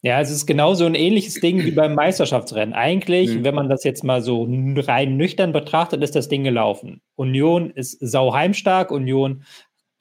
Ja, 0.00 0.20
es 0.20 0.30
ist 0.30 0.46
genauso 0.46 0.84
ein 0.86 0.94
ähnliches 0.94 1.34
Ding 1.34 1.64
wie 1.64 1.72
beim 1.72 1.94
Meisterschaftsrennen. 1.94 2.72
Eigentlich, 2.72 3.30
mhm. 3.30 3.44
wenn 3.44 3.54
man 3.54 3.68
das 3.68 3.82
jetzt 3.82 4.04
mal 4.04 4.22
so 4.22 4.46
rein 4.48 5.16
nüchtern 5.16 5.52
betrachtet, 5.52 6.02
ist 6.04 6.14
das 6.14 6.28
Ding 6.28 6.44
gelaufen. 6.44 7.00
Union 7.16 7.70
ist 7.70 7.98
sauheimstark. 8.00 8.92
Union 8.92 9.42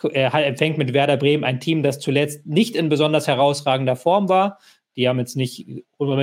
äh, 0.04 0.30
empfängt 0.44 0.78
mit 0.78 0.94
Werder 0.94 1.18
Bremen 1.18 1.44
ein 1.44 1.60
Team, 1.60 1.82
das 1.82 2.00
zuletzt 2.00 2.46
nicht 2.46 2.76
in 2.76 2.90
besonders 2.90 3.28
herausragender 3.28 3.96
Form 3.96 4.30
war. 4.30 4.60
Die 4.96 5.08
haben 5.08 5.18
jetzt 5.18 5.36
nicht 5.36 5.66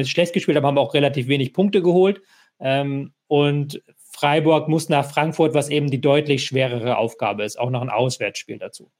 schlecht 0.05 0.35
gespielt, 0.35 0.57
aber 0.57 0.69
haben 0.69 0.79
auch 0.79 0.95
relativ 0.95 1.27
wenig 1.27 1.53
Punkte 1.53 1.83
geholt. 1.83 2.23
Ähm, 2.61 3.13
und 3.27 3.83
Freiburg 4.25 4.71
muss 4.71 4.89
nach 4.89 5.05
Frankfurt, 5.05 5.53
was 5.53 5.69
eben 5.69 5.91
die 5.91 6.01
deutlich 6.01 6.47
schwerere 6.47 6.97
Aufgabe 6.97 7.45
ist, 7.45 7.61
auch 7.61 7.69
noch 7.69 7.83
ein 7.83 7.91
Auswärtsspiel 7.91 8.57
dazu. 8.57 8.91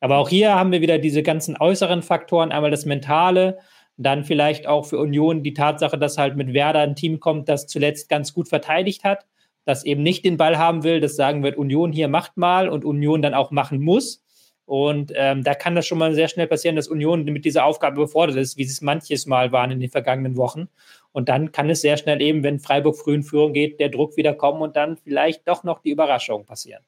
Aber 0.00 0.18
auch 0.18 0.28
hier 0.28 0.54
haben 0.54 0.70
wir 0.70 0.82
wieder 0.82 0.98
diese 0.98 1.22
ganzen 1.22 1.56
äußeren 1.58 2.02
Faktoren, 2.02 2.52
einmal 2.52 2.70
das 2.70 2.84
Mentale, 2.84 3.56
dann 3.96 4.22
vielleicht 4.22 4.66
auch 4.66 4.84
für 4.84 4.98
Union 4.98 5.42
die 5.42 5.54
Tatsache, 5.54 5.96
dass 5.96 6.18
halt 6.18 6.36
mit 6.36 6.52
Werder 6.52 6.80
ein 6.80 6.94
Team 6.94 7.20
kommt, 7.20 7.48
das 7.48 7.66
zuletzt 7.66 8.10
ganz 8.10 8.34
gut 8.34 8.50
verteidigt 8.50 9.02
hat, 9.02 9.24
das 9.64 9.82
eben 9.82 10.02
nicht 10.02 10.26
den 10.26 10.36
Ball 10.36 10.58
haben 10.58 10.84
will, 10.84 11.00
das 11.00 11.16
sagen 11.16 11.42
wird, 11.42 11.56
Union 11.56 11.90
hier 11.90 12.08
macht 12.08 12.36
mal 12.36 12.68
und 12.68 12.84
Union 12.84 13.22
dann 13.22 13.32
auch 13.32 13.50
machen 13.50 13.80
muss. 13.80 14.25
Und 14.66 15.12
ähm, 15.14 15.44
da 15.44 15.54
kann 15.54 15.76
das 15.76 15.86
schon 15.86 15.98
mal 15.98 16.14
sehr 16.14 16.28
schnell 16.28 16.48
passieren, 16.48 16.76
dass 16.76 16.88
Union 16.88 17.24
mit 17.24 17.44
dieser 17.44 17.64
Aufgabe 17.64 17.96
befordert 17.96 18.36
ist, 18.36 18.58
wie 18.58 18.64
es 18.64 18.80
manches 18.82 19.26
Mal 19.26 19.52
waren 19.52 19.70
in 19.70 19.80
den 19.80 19.90
vergangenen 19.90 20.36
Wochen. 20.36 20.68
Und 21.12 21.28
dann 21.28 21.52
kann 21.52 21.70
es 21.70 21.80
sehr 21.80 21.96
schnell 21.96 22.20
eben, 22.20 22.42
wenn 22.42 22.58
Freiburg 22.58 22.98
früh 22.98 23.14
in 23.14 23.22
Führung 23.22 23.52
geht, 23.52 23.78
der 23.78 23.88
Druck 23.88 24.16
wieder 24.16 24.34
kommen 24.34 24.60
und 24.60 24.76
dann 24.76 24.96
vielleicht 24.96 25.46
doch 25.48 25.62
noch 25.62 25.80
die 25.80 25.90
Überraschung 25.90 26.44
passieren. 26.44 26.82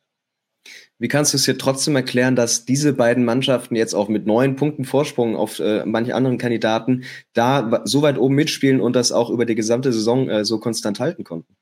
Wie 0.99 1.09
kannst 1.09 1.33
du 1.33 1.37
es 1.37 1.45
dir 1.45 1.57
trotzdem 1.57 1.95
erklären, 1.95 2.35
dass 2.35 2.65
diese 2.65 2.93
beiden 2.93 3.25
Mannschaften 3.25 3.77
jetzt 3.77 3.95
auch 3.95 4.09
mit 4.09 4.27
neun 4.27 4.57
Punkten 4.57 4.85
Vorsprung 4.85 5.37
auf 5.37 5.61
äh, 5.61 5.87
manche 5.87 6.15
anderen 6.15 6.39
Kandidaten 6.39 7.05
da 7.33 7.83
so 7.85 8.03
weit 8.03 8.19
oben 8.19 8.35
mitspielen 8.35 8.81
und 8.81 8.97
das 8.97 9.13
auch 9.13 9.31
über 9.31 9.47
die 9.47 9.55
gesamte 9.55 9.93
Saison 9.93 10.29
äh, 10.29 10.45
so 10.45 10.59
konstant 10.59 10.99
halten 10.99 11.25
konnten? 11.25 11.55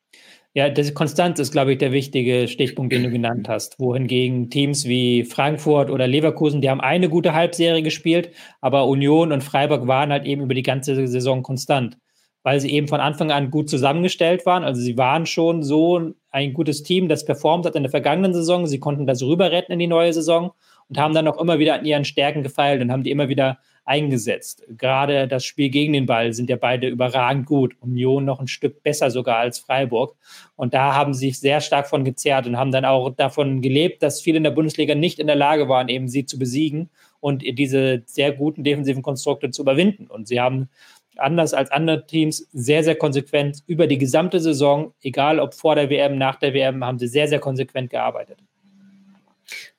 Ja, 0.57 0.71
das 0.71 0.95
Konstanz 0.95 1.39
ist, 1.39 1.53
glaube 1.53 1.73
ich, 1.73 1.79
der 1.79 1.93
wichtige 1.93 2.49
Stichpunkt, 2.49 2.91
den 2.91 3.03
du 3.03 3.11
genannt 3.11 3.47
hast. 3.47 3.79
Wohingegen 3.79 4.49
Teams 4.49 4.87
wie 4.87 5.23
Frankfurt 5.23 5.91
oder 5.91 6.07
Leverkusen, 6.07 6.63
die 6.63 6.71
haben 6.71 6.81
eine 6.81 7.11
gute 7.11 7.35
Halbserie 7.35 7.83
gespielt, 7.83 8.31
aber 8.63 8.87
Union 8.87 9.33
und 9.33 9.45
Freiburg 9.45 9.87
waren 9.87 10.11
halt 10.11 10.25
eben 10.25 10.41
über 10.41 10.55
die 10.55 10.63
ganze 10.63 11.07
Saison 11.09 11.43
konstant, 11.43 11.99
weil 12.43 12.59
sie 12.59 12.71
eben 12.71 12.89
von 12.89 13.01
Anfang 13.01 13.31
an 13.31 13.51
gut 13.51 13.69
zusammengestellt 13.69 14.47
waren. 14.47 14.65
Also 14.65 14.81
sie 14.81 14.97
waren 14.97 15.27
schon 15.27 15.63
so 15.63 16.13
ein 16.31 16.55
gutes 16.55 16.83
Team, 16.83 17.09
das 17.09 17.27
performt 17.27 17.67
hat 17.67 17.77
in 17.77 17.83
der 17.83 17.91
vergangenen 17.91 18.33
Saison. 18.33 18.67
Sie 18.67 18.81
konnten 18.81 19.07
das 19.07 19.23
rüber 19.23 19.53
retten 19.53 19.73
in 19.73 19.79
die 19.79 19.87
neue 19.87 20.15
Saison 20.15 20.53
und 20.89 20.97
haben 20.97 21.13
dann 21.13 21.29
auch 21.29 21.39
immer 21.39 21.59
wieder 21.59 21.75
an 21.75 21.85
ihren 21.85 22.07
Stärken 22.07 22.43
gefeilt 22.43 22.81
und 22.81 22.91
haben 22.91 23.03
die 23.03 23.11
immer 23.11 23.29
wieder 23.29 23.59
eingesetzt. 23.87 24.65
Gerade 24.69 25.29
das 25.29 25.45
Spiel 25.45 25.71
gegen 25.71 25.93
den 25.93 26.07
Ball 26.07 26.33
sind 26.33 26.51
ja 26.51 26.57
beide 26.57 26.89
überragend 26.89 27.47
gut. 27.47 27.77
Union 27.81 28.25
noch 28.25 28.41
ein 28.41 28.49
Stück 28.49 28.83
besser 28.83 29.11
sogar 29.11 29.39
als 29.39 29.61
Freiburg. 29.61 30.17
Und 30.57 30.75
da 30.75 30.95
haben 30.95 31.15
sie 31.15 31.29
sich 31.29 31.39
sehr 31.39 31.61
stark 31.61 31.89
von 31.89 32.05
gezerrt 32.05 32.47
und 32.47 32.59
haben 32.59 32.73
dann 32.73 32.85
auch 32.85 33.11
davon 33.11 33.63
gelebt, 33.63 34.03
dass 34.03 34.21
viele 34.21 34.39
in 34.39 34.45
der 34.45 34.51
Bundesliga 34.51 34.95
nicht 34.95 35.21
in 35.21 35.29
der 35.29 35.37
Lage 35.37 35.69
waren, 35.69 35.89
eben 35.89 36.09
sie 36.09 36.27
zu 36.27 36.39
besiegen 36.39 36.91
und 37.21 37.43
diese 37.43 38.03
sehr 38.07 38.33
guten 38.33 38.65
defensiven 38.65 39.03
Konstrukte 39.03 39.51
zu 39.51 39.63
überwinden. 39.63 40.09
Und 40.09 40.27
sie 40.27 40.41
haben 40.41 40.69
anders 41.17 41.55
als 41.55 41.71
andere 41.71 42.07
Teams 42.07 42.49
sehr, 42.53 42.83
sehr 42.83 42.97
konsequent 42.97 43.63
über 43.67 43.87
die 43.87 43.99
gesamte 43.99 44.41
Saison, 44.41 44.93
egal 45.01 45.41
ob 45.41 45.55
vor 45.55 45.77
der 45.77 45.89
WM, 45.91 46.19
nach 46.19 46.37
der 46.37 46.53
WM, 46.55 46.85
haben 46.85 46.99
sie 46.99 47.09
sehr, 47.09 47.29
sehr 47.29 47.39
konsequent 47.39 47.91
gearbeitet. 47.91 48.39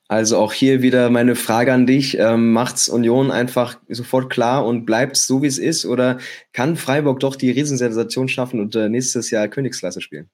Also 0.08 0.38
auch 0.38 0.54
hier 0.54 0.80
wieder 0.80 1.10
meine 1.10 1.36
Frage 1.36 1.72
an 1.72 1.86
dich. 1.86 2.18
Ähm, 2.18 2.52
macht's 2.52 2.88
Union 2.88 3.30
einfach 3.30 3.78
sofort 3.88 4.30
klar 4.30 4.64
und 4.64 4.86
bleibt 4.86 5.16
so, 5.16 5.42
wie 5.42 5.46
es 5.46 5.58
ist? 5.58 5.84
Oder 5.84 6.18
kann 6.54 6.76
Freiburg 6.76 7.20
doch 7.20 7.36
die 7.36 7.50
Riesensensation 7.50 8.26
schaffen 8.26 8.58
und 8.58 8.74
äh, 8.74 8.88
nächstes 8.88 9.30
Jahr 9.30 9.48
Königsklasse 9.48 10.00
spielen? 10.00 10.30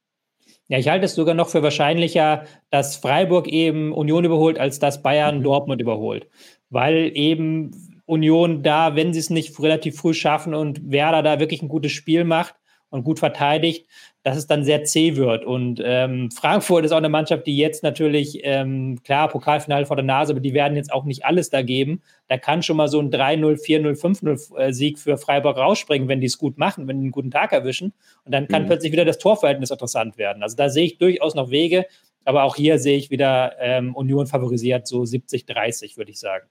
Ja, 0.68 0.78
ich 0.78 0.88
halte 0.88 1.04
es 1.04 1.16
sogar 1.16 1.34
noch 1.34 1.48
für 1.48 1.62
wahrscheinlicher, 1.62 2.44
dass 2.70 2.96
Freiburg 2.96 3.48
eben 3.48 3.92
Union 3.92 4.24
überholt, 4.24 4.58
als 4.58 4.78
dass 4.78 5.02
Bayern 5.02 5.42
Dortmund 5.42 5.82
überholt. 5.82 6.28
Weil 6.70 7.10
eben 7.14 8.00
Union 8.06 8.62
da, 8.62 8.94
wenn 8.94 9.12
sie 9.12 9.20
es 9.20 9.28
nicht 9.28 9.58
relativ 9.60 9.96
früh 9.96 10.14
schaffen 10.14 10.54
und 10.54 10.90
Werder 10.90 11.22
da 11.22 11.40
wirklich 11.40 11.62
ein 11.62 11.68
gutes 11.68 11.92
Spiel 11.92 12.24
macht 12.24 12.54
und 12.90 13.02
gut 13.02 13.18
verteidigt, 13.18 13.88
dass 14.24 14.38
es 14.38 14.46
dann 14.46 14.64
sehr 14.64 14.84
zäh 14.84 15.16
wird. 15.16 15.44
Und 15.44 15.82
ähm, 15.84 16.30
Frankfurt 16.30 16.86
ist 16.86 16.92
auch 16.92 16.96
eine 16.96 17.10
Mannschaft, 17.10 17.46
die 17.46 17.58
jetzt 17.58 17.82
natürlich, 17.82 18.40
ähm, 18.42 18.98
klar, 19.04 19.28
Pokalfinale 19.28 19.84
vor 19.84 19.96
der 19.96 20.04
Nase, 20.04 20.32
aber 20.32 20.40
die 20.40 20.54
werden 20.54 20.76
jetzt 20.76 20.90
auch 20.90 21.04
nicht 21.04 21.26
alles 21.26 21.50
da 21.50 21.60
geben. 21.60 22.02
Da 22.28 22.38
kann 22.38 22.62
schon 22.62 22.78
mal 22.78 22.88
so 22.88 22.98
ein 23.00 23.10
3-0, 23.10 23.62
4-0, 23.62 24.00
5-0 24.00 24.72
Sieg 24.72 24.98
für 24.98 25.18
Freiburg 25.18 25.58
rausspringen, 25.58 26.08
wenn 26.08 26.20
die 26.20 26.26
es 26.26 26.38
gut 26.38 26.56
machen, 26.56 26.88
wenn 26.88 26.96
die 26.96 27.04
einen 27.04 27.12
guten 27.12 27.30
Tag 27.30 27.52
erwischen. 27.52 27.92
Und 28.24 28.32
dann 28.32 28.48
kann 28.48 28.62
mhm. 28.62 28.68
plötzlich 28.68 28.92
wieder 28.92 29.04
das 29.04 29.18
Torverhältnis 29.18 29.70
interessant 29.70 30.16
werden. 30.16 30.42
Also 30.42 30.56
da 30.56 30.70
sehe 30.70 30.86
ich 30.86 30.96
durchaus 30.96 31.34
noch 31.34 31.50
Wege, 31.50 31.84
aber 32.24 32.44
auch 32.44 32.56
hier 32.56 32.78
sehe 32.78 32.96
ich 32.96 33.10
wieder 33.10 33.56
ähm, 33.60 33.94
Union 33.94 34.26
favorisiert, 34.26 34.86
so 34.86 35.02
70-30, 35.02 35.98
würde 35.98 36.12
ich 36.12 36.18
sagen. 36.18 36.46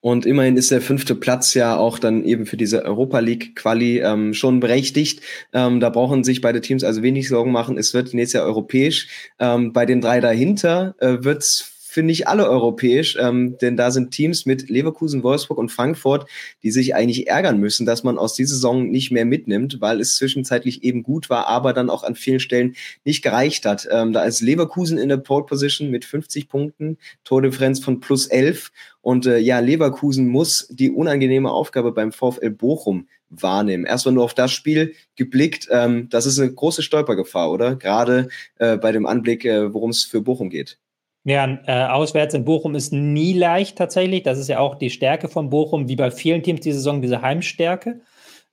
Und 0.00 0.26
immerhin 0.26 0.56
ist 0.56 0.70
der 0.70 0.82
fünfte 0.82 1.14
Platz 1.14 1.54
ja 1.54 1.76
auch 1.76 1.98
dann 1.98 2.24
eben 2.24 2.46
für 2.46 2.56
diese 2.56 2.84
Europa 2.84 3.20
League 3.20 3.56
Quali 3.56 4.00
ähm, 4.00 4.34
schon 4.34 4.60
berechtigt. 4.60 5.22
Ähm, 5.52 5.80
da 5.80 5.88
brauchen 5.88 6.24
sich 6.24 6.42
beide 6.42 6.60
Teams 6.60 6.84
also 6.84 7.02
wenig 7.02 7.28
Sorgen 7.28 7.52
machen. 7.52 7.78
Es 7.78 7.94
wird 7.94 8.12
nächstes 8.12 8.38
Jahr 8.38 8.46
europäisch. 8.46 9.08
Ähm, 9.38 9.72
bei 9.72 9.86
den 9.86 10.00
drei 10.00 10.20
dahinter 10.20 10.94
äh, 10.98 11.24
wird's 11.24 11.74
finde 11.94 12.12
ich, 12.12 12.26
alle 12.26 12.50
europäisch, 12.50 13.16
ähm, 13.20 13.56
denn 13.62 13.76
da 13.76 13.92
sind 13.92 14.10
Teams 14.10 14.46
mit 14.46 14.68
Leverkusen, 14.68 15.22
Wolfsburg 15.22 15.58
und 15.58 15.70
Frankfurt, 15.70 16.28
die 16.64 16.72
sich 16.72 16.94
eigentlich 16.96 17.28
ärgern 17.28 17.60
müssen, 17.60 17.86
dass 17.86 18.02
man 18.02 18.18
aus 18.18 18.34
dieser 18.34 18.56
Saison 18.56 18.90
nicht 18.90 19.12
mehr 19.12 19.24
mitnimmt, 19.24 19.80
weil 19.80 20.00
es 20.00 20.16
zwischenzeitlich 20.16 20.82
eben 20.82 21.04
gut 21.04 21.30
war, 21.30 21.46
aber 21.46 21.72
dann 21.72 21.90
auch 21.90 22.02
an 22.02 22.16
vielen 22.16 22.40
Stellen 22.40 22.74
nicht 23.04 23.22
gereicht 23.22 23.64
hat. 23.64 23.86
Ähm, 23.92 24.12
da 24.12 24.24
ist 24.24 24.40
Leverkusen 24.40 24.98
in 24.98 25.08
der 25.08 25.18
Pole 25.18 25.46
Position 25.46 25.88
mit 25.88 26.04
50 26.04 26.48
Punkten, 26.48 26.98
Tordifferenz 27.22 27.78
von 27.78 28.00
plus 28.00 28.26
11 28.26 28.72
und 29.04 29.26
äh, 29.26 29.36
ja, 29.36 29.58
Leverkusen 29.58 30.28
muss 30.28 30.66
die 30.70 30.90
unangenehme 30.90 31.50
Aufgabe 31.50 31.92
beim 31.92 32.10
VfL 32.10 32.48
Bochum 32.48 33.06
wahrnehmen. 33.28 33.84
Erstmal 33.84 34.14
nur 34.14 34.24
auf 34.24 34.32
das 34.32 34.50
Spiel 34.50 34.94
geblickt. 35.14 35.68
Ähm, 35.70 36.08
das 36.08 36.24
ist 36.24 36.38
eine 36.38 36.50
große 36.50 36.82
Stolpergefahr, 36.82 37.52
oder? 37.52 37.76
Gerade 37.76 38.28
äh, 38.58 38.78
bei 38.78 38.92
dem 38.92 39.04
Anblick, 39.04 39.44
äh, 39.44 39.74
worum 39.74 39.90
es 39.90 40.04
für 40.04 40.22
Bochum 40.22 40.48
geht. 40.48 40.78
Ja, 41.24 41.58
äh, 41.66 41.86
auswärts 41.86 42.32
in 42.32 42.46
Bochum 42.46 42.74
ist 42.74 42.94
nie 42.94 43.34
leicht 43.34 43.76
tatsächlich. 43.76 44.22
Das 44.22 44.38
ist 44.38 44.48
ja 44.48 44.58
auch 44.58 44.74
die 44.74 44.88
Stärke 44.88 45.28
von 45.28 45.50
Bochum, 45.50 45.86
wie 45.86 45.96
bei 45.96 46.10
vielen 46.10 46.42
Teams 46.42 46.62
diese 46.62 46.78
Saison, 46.78 47.02
diese 47.02 47.20
Heimstärke. 47.20 48.00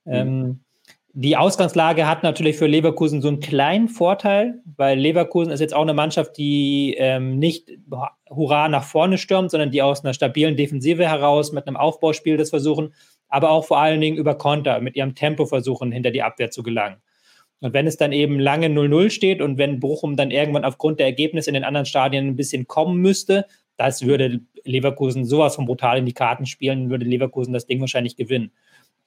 Mhm. 0.04 0.60
Die 1.14 1.36
Ausgangslage 1.36 2.06
hat 2.08 2.22
natürlich 2.22 2.56
für 2.56 2.66
Leverkusen 2.66 3.20
so 3.20 3.28
einen 3.28 3.40
kleinen 3.40 3.88
Vorteil, 3.88 4.62
weil 4.76 4.98
Leverkusen 4.98 5.52
ist 5.52 5.60
jetzt 5.60 5.74
auch 5.74 5.82
eine 5.82 5.92
Mannschaft, 5.92 6.38
die 6.38 6.94
ähm, 6.96 7.38
nicht 7.38 7.70
hurra 8.30 8.68
nach 8.68 8.84
vorne 8.84 9.18
stürmt, 9.18 9.50
sondern 9.50 9.70
die 9.70 9.82
aus 9.82 10.02
einer 10.02 10.14
stabilen 10.14 10.56
Defensive 10.56 11.06
heraus 11.06 11.52
mit 11.52 11.66
einem 11.66 11.76
Aufbauspiel 11.76 12.38
das 12.38 12.48
versuchen, 12.48 12.94
aber 13.28 13.50
auch 13.50 13.66
vor 13.66 13.78
allen 13.78 14.00
Dingen 14.00 14.16
über 14.16 14.36
Konter 14.36 14.80
mit 14.80 14.96
ihrem 14.96 15.14
Tempo 15.14 15.44
versuchen, 15.44 15.92
hinter 15.92 16.12
die 16.12 16.22
Abwehr 16.22 16.50
zu 16.50 16.62
gelangen. 16.62 16.96
Und 17.60 17.74
wenn 17.74 17.86
es 17.86 17.98
dann 17.98 18.12
eben 18.12 18.40
lange 18.40 18.68
0-0 18.68 19.10
steht 19.10 19.42
und 19.42 19.58
wenn 19.58 19.80
Bochum 19.80 20.16
dann 20.16 20.30
irgendwann 20.30 20.64
aufgrund 20.64 20.98
der 20.98 21.06
Ergebnisse 21.06 21.50
in 21.50 21.54
den 21.54 21.64
anderen 21.64 21.86
Stadien 21.86 22.26
ein 22.26 22.36
bisschen 22.36 22.66
kommen 22.66 22.96
müsste, 23.00 23.44
das 23.76 24.06
würde 24.06 24.40
Leverkusen 24.64 25.24
sowas 25.26 25.56
von 25.56 25.66
brutal 25.66 25.98
in 25.98 26.06
die 26.06 26.14
Karten 26.14 26.46
spielen, 26.46 26.88
würde 26.88 27.04
Leverkusen 27.04 27.52
das 27.52 27.66
Ding 27.66 27.80
wahrscheinlich 27.80 28.16
gewinnen. 28.16 28.52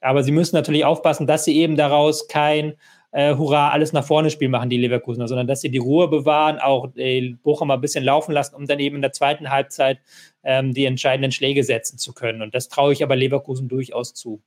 Aber 0.02 0.24
sie 0.24 0.32
müssen 0.32 0.56
natürlich 0.56 0.86
aufpassen, 0.86 1.28
dass 1.28 1.46
sie 1.46 1.58
eben 1.58 1.76
daraus 1.76 2.28
kein 2.28 2.74
äh, 3.12 3.36
Hurra, 3.36 3.70
alles 3.70 3.94
nach 3.94 4.06
vorne 4.06 4.30
Spiel 4.30 4.50
machen, 4.50 4.70
die 4.70 4.78
Leverkusener, 4.78 5.28
sondern 5.28 5.48
dass 5.48 5.62
sie 5.62 5.72
die 5.72 5.78
Ruhe 5.78 6.10
bewahren, 6.10 6.60
auch 6.60 6.94
äh, 6.96 7.34
Bochum 7.44 7.70
mal 7.70 7.76
ein 7.76 7.82
bisschen 7.82 8.04
laufen 8.04 8.34
lassen, 8.34 8.56
um 8.56 8.68
dann 8.68 8.80
eben 8.80 8.98
in 8.98 9.02
der 9.02 9.14
zweiten 9.14 9.50
Halbzeit 9.50 10.00
ähm, 10.44 10.74
die 10.74 10.86
entscheidenden 10.86 11.32
Schläge 11.32 11.64
setzen 11.64 11.98
zu 11.98 12.14
können. 12.14 12.42
Und 12.42 12.54
das 12.54 12.68
traue 12.68 12.92
ich 12.92 13.04
aber 13.04 13.16
Leverkusen 13.16 13.70
durchaus 13.70 14.14
zu. 14.14 14.42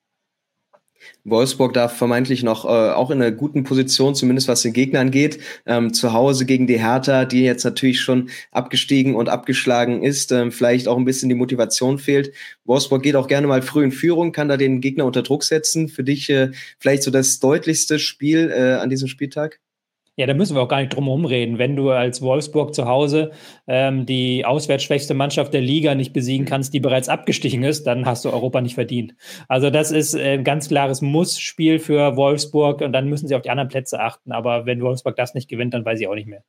Wolfsburg 1.24 1.72
da 1.74 1.88
vermeintlich 1.88 2.42
noch 2.42 2.64
äh, 2.64 2.68
auch 2.68 3.10
in 3.10 3.20
einer 3.20 3.32
guten 3.32 3.64
Position, 3.64 4.14
zumindest 4.14 4.48
was 4.48 4.62
den 4.62 4.72
Gegner 4.72 5.00
angeht. 5.00 5.38
Ähm, 5.66 5.92
zu 5.92 6.12
Hause 6.12 6.46
gegen 6.46 6.66
die 6.66 6.78
Hertha, 6.78 7.24
die 7.24 7.42
jetzt 7.42 7.64
natürlich 7.64 8.00
schon 8.00 8.30
abgestiegen 8.52 9.14
und 9.14 9.28
abgeschlagen 9.28 10.02
ist, 10.02 10.32
ähm, 10.32 10.52
vielleicht 10.52 10.88
auch 10.88 10.96
ein 10.96 11.04
bisschen 11.04 11.28
die 11.28 11.34
Motivation 11.34 11.98
fehlt. 11.98 12.32
Wolfsburg 12.64 13.02
geht 13.02 13.16
auch 13.16 13.28
gerne 13.28 13.46
mal 13.46 13.62
früh 13.62 13.84
in 13.84 13.92
Führung, 13.92 14.32
kann 14.32 14.48
da 14.48 14.56
den 14.56 14.80
Gegner 14.80 15.04
unter 15.04 15.22
Druck 15.22 15.44
setzen. 15.44 15.88
Für 15.88 16.04
dich 16.04 16.30
äh, 16.30 16.50
vielleicht 16.78 17.02
so 17.02 17.10
das 17.10 17.38
deutlichste 17.40 17.98
Spiel 17.98 18.50
äh, 18.50 18.74
an 18.74 18.90
diesem 18.90 19.08
Spieltag? 19.08 19.60
Ja, 20.18 20.26
da 20.26 20.34
müssen 20.34 20.56
wir 20.56 20.62
auch 20.62 20.68
gar 20.68 20.80
nicht 20.80 20.92
drum 20.92 21.04
herum 21.04 21.25
reden. 21.26 21.58
Wenn 21.58 21.76
du 21.76 21.90
als 21.90 22.20
Wolfsburg 22.22 22.75
zu 22.75 22.87
Hause 22.87 23.30
ähm, 23.68 24.04
die 24.04 24.44
auswärtsschwächste 24.44 25.14
Mannschaft 25.14 25.54
der 25.54 25.60
Liga 25.60 25.94
nicht 25.94 26.12
besiegen 26.12 26.44
kannst, 26.44 26.75
die 26.75 26.80
bereits 26.80 27.08
abgestiegen 27.08 27.62
ist, 27.62 27.87
dann 27.87 28.04
hast 28.04 28.25
du 28.25 28.32
Europa 28.32 28.60
nicht 28.60 28.75
verdient. 28.75 29.14
Also 29.46 29.70
das 29.70 29.92
ist 29.92 30.16
ein 30.16 30.42
ganz 30.42 30.66
klares 30.66 31.02
Muss-Spiel 31.02 31.78
für 31.78 32.16
Wolfsburg 32.16 32.80
und 32.80 32.92
dann 32.92 33.08
müssen 33.08 33.28
sie 33.28 33.37
auf 33.37 33.42
die 33.42 33.50
anderen 33.50 33.68
Plätze 33.68 34.00
achten. 34.00 34.32
Aber 34.32 34.66
wenn 34.66 34.82
Wolfsburg 34.82 35.14
das 35.14 35.34
nicht 35.34 35.48
gewinnt, 35.48 35.72
dann 35.72 35.84
weiß 35.84 36.00
ich 36.00 36.08
auch 36.08 36.16
nicht 36.16 36.26
mehr. 36.26 36.42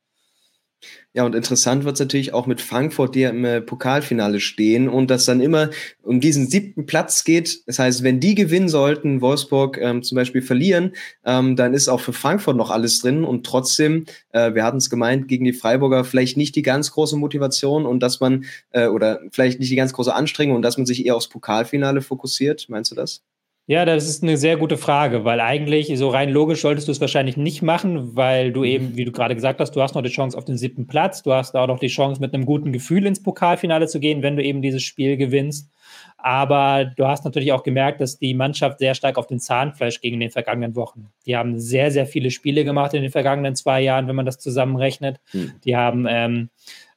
Ja, 1.12 1.24
und 1.24 1.34
interessant 1.34 1.84
wird 1.84 1.94
es 1.94 2.00
natürlich 2.00 2.32
auch 2.32 2.46
mit 2.46 2.60
Frankfurt, 2.60 3.14
die 3.16 3.20
ja 3.20 3.30
im 3.30 3.44
äh, 3.44 3.60
Pokalfinale 3.60 4.38
stehen 4.38 4.88
und 4.88 5.10
das 5.10 5.24
dann 5.24 5.40
immer 5.40 5.70
um 6.02 6.20
diesen 6.20 6.48
siebten 6.48 6.86
Platz 6.86 7.24
geht. 7.24 7.66
Das 7.66 7.80
heißt, 7.80 8.04
wenn 8.04 8.20
die 8.20 8.36
gewinnen 8.36 8.68
sollten, 8.68 9.20
Wolfsburg 9.20 9.76
ähm, 9.78 10.02
zum 10.04 10.14
Beispiel 10.16 10.40
verlieren, 10.40 10.92
ähm, 11.24 11.56
dann 11.56 11.74
ist 11.74 11.88
auch 11.88 12.00
für 12.00 12.12
Frankfurt 12.12 12.56
noch 12.56 12.70
alles 12.70 13.00
drin 13.00 13.24
und 13.24 13.44
trotzdem, 13.44 14.06
äh, 14.30 14.54
wir 14.54 14.62
hatten 14.64 14.78
es 14.78 14.88
gemeint, 14.88 15.26
gegen 15.26 15.44
die 15.44 15.52
Freiburger 15.52 16.04
vielleicht 16.04 16.36
nicht 16.36 16.54
die 16.54 16.62
ganz 16.62 16.92
große 16.92 17.16
Motivation 17.16 17.86
und 17.86 18.00
dass 18.00 18.20
man, 18.20 18.44
äh, 18.70 18.86
oder 18.86 19.20
vielleicht 19.32 19.58
nicht 19.58 19.70
die 19.72 19.76
ganz 19.76 19.92
große 19.92 20.14
Anstrengung 20.14 20.56
und 20.56 20.62
dass 20.62 20.76
man 20.76 20.86
sich 20.86 21.04
eher 21.04 21.16
aufs 21.16 21.28
Pokalfinale 21.28 22.02
fokussiert. 22.02 22.68
Meinst 22.68 22.92
du 22.92 22.94
das? 22.94 23.22
Ja, 23.70 23.84
das 23.84 24.08
ist 24.08 24.24
eine 24.24 24.36
sehr 24.36 24.56
gute 24.56 24.76
Frage, 24.76 25.24
weil 25.24 25.40
eigentlich 25.40 25.96
so 25.96 26.08
rein 26.08 26.30
logisch 26.30 26.60
solltest 26.60 26.88
du 26.88 26.92
es 26.92 27.00
wahrscheinlich 27.00 27.36
nicht 27.36 27.62
machen, 27.62 28.16
weil 28.16 28.50
du 28.50 28.64
eben, 28.64 28.96
wie 28.96 29.04
du 29.04 29.12
gerade 29.12 29.36
gesagt 29.36 29.60
hast, 29.60 29.76
du 29.76 29.80
hast 29.80 29.94
noch 29.94 30.02
die 30.02 30.08
Chance 30.08 30.36
auf 30.36 30.44
den 30.44 30.58
siebten 30.58 30.88
Platz, 30.88 31.22
du 31.22 31.32
hast 31.32 31.54
auch 31.54 31.68
noch 31.68 31.78
die 31.78 31.86
Chance 31.86 32.20
mit 32.20 32.34
einem 32.34 32.46
guten 32.46 32.72
Gefühl 32.72 33.06
ins 33.06 33.22
Pokalfinale 33.22 33.86
zu 33.86 34.00
gehen, 34.00 34.24
wenn 34.24 34.34
du 34.34 34.42
eben 34.42 34.60
dieses 34.60 34.82
Spiel 34.82 35.16
gewinnst. 35.16 35.70
Aber 36.18 36.84
du 36.84 37.06
hast 37.06 37.24
natürlich 37.24 37.52
auch 37.52 37.62
gemerkt, 37.62 38.00
dass 38.00 38.18
die 38.18 38.34
Mannschaft 38.34 38.80
sehr 38.80 38.96
stark 38.96 39.16
auf 39.16 39.28
den 39.28 39.38
Zahnfleisch 39.38 40.00
ging 40.00 40.14
in 40.14 40.20
den 40.20 40.30
vergangenen 40.32 40.74
Wochen. 40.74 41.12
Die 41.24 41.36
haben 41.36 41.60
sehr, 41.60 41.92
sehr 41.92 42.06
viele 42.06 42.32
Spiele 42.32 42.64
gemacht 42.64 42.92
in 42.94 43.02
den 43.02 43.12
vergangenen 43.12 43.54
zwei 43.54 43.82
Jahren, 43.82 44.08
wenn 44.08 44.16
man 44.16 44.26
das 44.26 44.40
zusammenrechnet. 44.40 45.20
Hm. 45.30 45.52
Die 45.64 45.76
haben 45.76 46.06
ähm, 46.08 46.50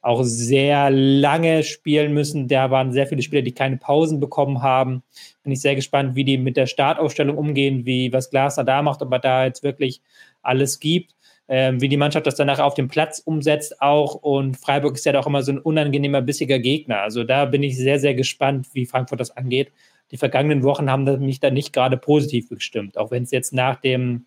auch 0.04 0.22
sehr 0.24 0.92
lange 0.92 1.64
spielen 1.64 2.14
müssen. 2.14 2.48
Da 2.48 2.70
waren 2.70 2.92
sehr 2.92 3.08
viele 3.08 3.22
Spieler, 3.22 3.42
die 3.42 3.54
keine 3.54 3.78
Pausen 3.78 4.20
bekommen 4.20 4.62
haben. 4.62 5.02
Bin 5.44 5.54
ich 5.54 5.62
sehr 5.62 5.76
gespannt, 5.76 6.16
wie 6.16 6.26
die 6.26 6.38
mit 6.38 6.58
der 6.58 6.68
Startaufstellung 6.68 7.38
umgehen, 7.38 7.86
wie 7.86 8.12
was 8.12 8.30
Glasner 8.30 8.66
da 8.66 8.82
macht, 8.82 9.02
ob 9.02 9.12
er 9.14 9.20
da 9.20 9.46
jetzt 9.46 9.64
wirklich 9.64 10.02
alles 10.42 10.80
gibt. 10.80 11.16
Ähm, 11.48 11.82
wie 11.82 11.90
die 11.90 11.98
Mannschaft 11.98 12.28
das 12.28 12.36
danach 12.36 12.60
auf 12.60 12.74
dem 12.74 12.90
Platz 12.90 13.20
umsetzt 13.20 13.82
auch. 13.82 14.16
Und 14.16 14.58
Freiburg 14.58 14.96
ist 14.96 15.06
ja 15.06 15.18
auch 15.18 15.28
immer 15.28 15.42
so 15.42 15.54
ein 15.54 15.60
unangenehmer, 15.60 16.22
bissiger 16.22 16.60
Gegner. 16.60 17.00
Also 17.00 17.24
da 17.24 17.46
bin 17.46 17.64
ich 17.64 17.78
sehr, 17.78 18.00
sehr 18.00 18.14
gespannt, 18.14 18.68
wie 18.74 18.86
Frankfurt 18.86 19.22
das 19.22 19.32
angeht. 19.32 19.72
Die 20.12 20.18
vergangenen 20.18 20.64
Wochen 20.64 20.92
haben 20.92 21.06
mich 21.26 21.40
da 21.40 21.50
nicht 21.50 21.72
gerade 21.74 21.98
positiv 21.98 22.50
gestimmt, 22.50 22.98
auch 22.98 23.10
wenn 23.10 23.24
es 23.24 23.32
jetzt 23.32 23.54
nach 23.54 23.80
dem 23.80 24.26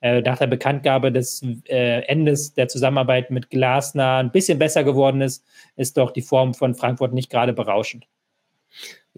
äh, 0.00 0.20
nach 0.20 0.38
der 0.38 0.46
Bekanntgabe 0.46 1.10
des 1.10 1.42
äh, 1.68 2.02
Endes 2.06 2.54
der 2.54 2.68
Zusammenarbeit 2.68 3.30
mit 3.30 3.50
Glasner 3.50 4.18
ein 4.18 4.30
bisschen 4.30 4.58
besser 4.58 4.84
geworden 4.84 5.20
ist, 5.20 5.44
ist 5.76 5.96
doch 5.96 6.12
die 6.12 6.22
Form 6.22 6.54
von 6.54 6.74
Frankfurt 6.74 7.12
nicht 7.12 7.30
gerade 7.30 7.52
berauschend. 7.52 8.06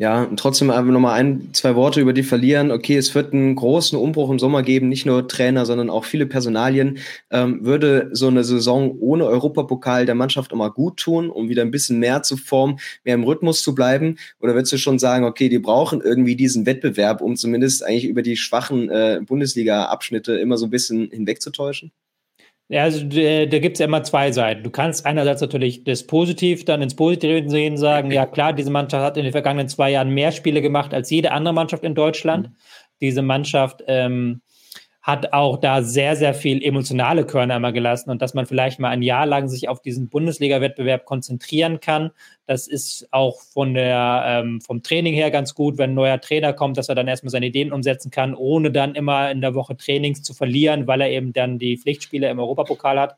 Ja, 0.01 0.23
und 0.23 0.39
trotzdem 0.39 0.71
aber 0.71 0.91
nochmal 0.93 1.21
ein, 1.21 1.51
zwei 1.53 1.75
Worte 1.77 2.01
über 2.01 2.15
die 2.15 2.23
verlieren. 2.23 2.71
Okay, 2.71 2.97
es 2.97 3.15
wird 3.15 3.35
einen 3.35 3.55
großen 3.55 3.99
Umbruch 3.99 4.31
im 4.31 4.39
Sommer 4.39 4.63
geben, 4.63 4.89
nicht 4.89 5.05
nur 5.05 5.29
Trainer, 5.29 5.67
sondern 5.67 5.91
auch 5.91 6.07
viele 6.07 6.25
Personalien. 6.25 6.97
Ähm, 7.31 7.63
würde 7.67 8.09
so 8.13 8.29
eine 8.29 8.43
Saison 8.43 8.97
ohne 8.99 9.27
Europapokal 9.27 10.07
der 10.07 10.15
Mannschaft 10.15 10.55
mal 10.55 10.71
gut 10.71 10.97
tun, 10.97 11.29
um 11.29 11.51
wieder 11.51 11.61
ein 11.61 11.71
bisschen 11.71 11.99
mehr 11.99 12.23
zu 12.23 12.39
formen, 12.39 12.79
mehr 13.05 13.15
im 13.15 13.25
Rhythmus 13.25 13.63
zu 13.63 13.75
bleiben? 13.75 14.17
Oder 14.41 14.55
würdest 14.55 14.73
du 14.73 14.79
schon 14.79 14.99
sagen, 14.99 15.27
okay, 15.27 15.51
die 15.51 15.59
brauchen 15.59 16.01
irgendwie 16.01 16.35
diesen 16.35 16.65
Wettbewerb, 16.65 17.21
um 17.21 17.37
zumindest 17.37 17.85
eigentlich 17.85 18.07
über 18.07 18.23
die 18.23 18.39
schwachen 18.39 18.89
äh, 18.89 19.21
Bundesliga-Abschnitte 19.23 20.33
immer 20.39 20.57
so 20.57 20.65
ein 20.67 20.71
bisschen 20.71 21.11
hinwegzutäuschen? 21.11 21.93
Ja, 22.71 22.85
also 22.85 23.05
da, 23.05 23.47
da 23.47 23.59
gibt 23.59 23.75
es 23.75 23.81
ja 23.81 23.87
immer 23.87 24.05
zwei 24.05 24.31
Seiten. 24.31 24.63
Du 24.63 24.71
kannst 24.71 25.05
einerseits 25.05 25.41
natürlich 25.41 25.83
das 25.83 26.07
Positiv 26.07 26.65
dann 26.65 26.83
ins 26.83 26.95
Positive 26.95 27.51
sehen, 27.51 27.77
sagen, 27.77 28.13
ja 28.13 28.27
klar, 28.27 28.53
diese 28.53 28.71
Mannschaft 28.71 29.05
hat 29.05 29.17
in 29.17 29.25
den 29.25 29.33
vergangenen 29.33 29.69
zwei 29.69 29.91
Jahren 29.91 30.11
mehr 30.11 30.31
Spiele 30.31 30.63
gemacht 30.63 30.95
als 30.95 31.11
jede 31.11 31.33
andere 31.33 31.53
Mannschaft 31.53 31.83
in 31.83 31.97
Deutschland. 31.97 32.51
Mhm. 32.51 32.57
Diese 33.01 33.23
Mannschaft 33.23 33.83
ähm, 33.89 34.41
hat 35.11 35.33
auch 35.33 35.57
da 35.57 35.83
sehr, 35.83 36.15
sehr 36.15 36.35
viel 36.35 36.63
emotionale 36.63 37.27
Körner 37.27 37.57
immer 37.57 37.73
gelassen 37.73 38.11
und 38.11 38.23
dass 38.23 38.33
man 38.33 38.47
vielleicht 38.47 38.79
mal 38.79 38.91
ein 38.91 39.03
Jahr 39.03 39.27
lang 39.27 39.49
sich 39.49 39.69
auf 39.69 39.83
diesen 39.83 40.09
Bundesliga-Wettbewerb 40.09 41.05
konzentrieren 41.05 41.81
kann. 41.81 42.13
Das 42.47 42.69
ist 42.69 43.09
auch 43.11 43.41
von 43.41 43.75
der, 43.75 44.23
ähm, 44.27 44.61
vom 44.61 44.83
Training 44.83 45.15
her 45.15 45.31
ganz 45.31 45.55
gut, 45.55 45.79
wenn 45.79 45.91
ein 45.91 45.95
neuer 45.95 46.21
Trainer 46.21 46.53
kommt, 46.53 46.79
dass 46.79 46.89
er 46.89 46.95
dann 46.95 47.09
erstmal 47.09 47.31
seine 47.31 47.47
Ideen 47.47 47.73
umsetzen 47.73 48.11
kann, 48.11 48.35
ohne 48.35 48.71
dann 48.71 48.95
immer 48.95 49.31
in 49.31 49.41
der 49.41 49.55
Woche 49.55 49.77
Trainings 49.77 50.23
zu 50.23 50.33
verlieren, 50.33 50.87
weil 50.87 51.01
er 51.01 51.11
eben 51.11 51.33
dann 51.33 51.59
die 51.59 51.77
Pflichtspiele 51.77 52.31
im 52.31 52.39
Europapokal 52.39 53.01
hat. 53.01 53.17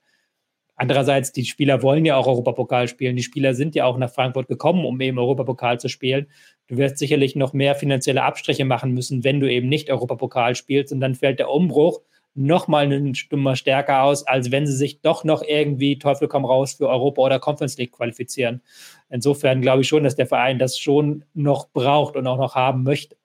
Andererseits, 0.75 1.33
die 1.33 1.45
Spieler 1.45 1.83
wollen 1.83 2.05
ja 2.05 2.17
auch 2.17 2.27
Europapokal 2.27 2.89
spielen. 2.89 3.15
Die 3.15 3.23
Spieler 3.23 3.55
sind 3.55 3.75
ja 3.75 3.85
auch 3.85 3.99
nach 3.99 4.11
Frankfurt 4.11 4.49
gekommen, 4.49 4.85
um 4.85 5.01
eben 5.01 5.19
Europapokal 5.19 5.79
zu 5.79 5.89
spielen. 5.89 6.27
Du 6.73 6.79
wirst 6.79 6.97
sicherlich 6.97 7.37
noch 7.37 7.53
mehr 7.53 7.75
finanzielle 7.75 8.23
Abstriche 8.23 8.65
machen 8.65 8.93
müssen, 8.93 9.25
wenn 9.25 9.41
du 9.41 9.53
eben 9.53 9.69
nicht 9.69 9.91
Europapokal 9.91 10.55
spielst. 10.55 10.91
Und 10.91 11.01
dann 11.01 11.15
fällt 11.15 11.39
der 11.39 11.51
Umbruch 11.51 12.01
nochmal 12.33 12.85
eine 12.85 13.15
Stimme 13.15 13.57
stärker 13.57 14.05
aus, 14.05 14.27
als 14.27 14.51
wenn 14.51 14.67
sie 14.67 14.73
sich 14.73 15.03
doch 15.03 15.23
noch 15.23 15.43
irgendwie 15.43 15.99
Teufel 15.99 16.29
komm 16.29 16.47
raus 16.47 16.73
für 16.73 16.89
Europa 16.89 17.21
oder 17.21 17.39
Conference 17.41 17.77
League 17.77 17.93
qualifizieren. 17.93 18.63
Insofern 19.11 19.61
glaube 19.61 19.83
ich 19.83 19.89
schon, 19.89 20.03
dass 20.03 20.17
der 20.17 20.27
Verein 20.27 20.59
das 20.59 20.79
schon 20.79 21.27
noch 21.35 21.69
braucht 21.69 22.17
und 22.17 22.27
auch 22.27 22.39
noch 22.39 22.55
haben 22.55 22.85
möchte. 22.85 23.19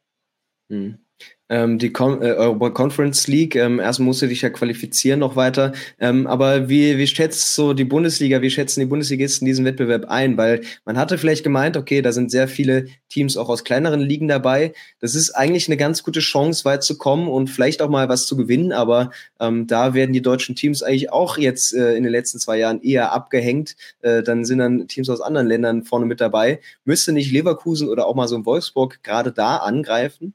Mhm 0.68 1.07
ähm, 1.50 1.79
die 1.79 1.91
Con 1.93 2.21
äh, 2.21 2.33
Europa 2.33 2.71
Conference 2.71 3.27
League. 3.27 3.55
Ähm, 3.55 3.79
erst 3.79 4.00
musst 4.00 4.21
du 4.21 4.27
dich 4.27 4.41
ja 4.41 4.50
qualifizieren 4.50 5.19
noch 5.19 5.36
weiter. 5.36 5.74
Ähm, 6.00 6.27
aber 6.27 6.69
wie, 6.69 6.97
wie 6.97 7.07
schätzt 7.07 7.55
so 7.55 7.74
die 7.74 7.86
Bundesliga, 7.86 8.41
wie 8.41 8.50
schätzen 8.50 8.81
die 8.81 8.86
Bundesligisten 8.86 9.45
diesen 9.45 9.65
Wettbewerb 9.65 10.05
ein? 10.05 10.38
Weil 10.38 10.62
man 10.86 10.97
hatte 10.97 11.17
vielleicht 11.17 11.43
gemeint, 11.43 11.77
okay, 11.77 12.01
da 12.01 12.12
sind 12.12 12.31
sehr 12.31 12.47
viele 12.47 12.88
Teams 13.09 13.38
auch 13.38 13.50
aus 13.50 13.63
kleineren 13.63 14.01
Ligen 14.01 14.27
dabei. 14.27 14.74
Das 15.00 15.15
ist 15.15 15.31
eigentlich 15.31 15.67
eine 15.67 15.77
ganz 15.77 16.03
gute 16.03 16.19
Chance, 16.19 16.65
weit 16.65 16.83
zu 16.83 16.97
kommen 16.97 17.27
und 17.27 17.50
vielleicht 17.50 17.81
auch 17.81 17.89
mal 17.89 18.09
was 18.09 18.25
zu 18.25 18.36
gewinnen. 18.36 18.71
Aber 18.71 19.12
ähm, 19.39 19.67
da 19.67 19.93
werden 19.93 20.13
die 20.13 20.21
deutschen 20.21 20.55
Teams 20.55 20.83
eigentlich 20.83 21.12
auch 21.12 21.38
jetzt 21.38 21.74
äh, 21.74 21.95
in 21.95 22.03
den 22.03 22.12
letzten 22.12 22.39
zwei 22.39 22.57
Jahren 22.57 22.81
eher 22.81 23.13
abgehängt. 23.13 23.75
Äh, 24.01 24.24
dann 24.24 24.43
sind 24.45 24.59
dann 24.59 24.88
Teams 24.88 25.09
aus 25.09 25.21
anderen 25.21 25.47
Ländern 25.47 25.83
vorne 25.83 26.05
mit 26.05 26.19
dabei. 26.19 26.59
Müsste 26.83 27.13
nicht 27.13 27.31
Leverkusen 27.31 27.88
oder 27.88 28.05
auch 28.07 28.15
mal 28.15 28.27
so 28.27 28.36
ein 28.36 28.45
Wolfsburg 28.45 29.01
gerade 29.03 29.31
da 29.31 29.57
angreifen? 29.57 30.33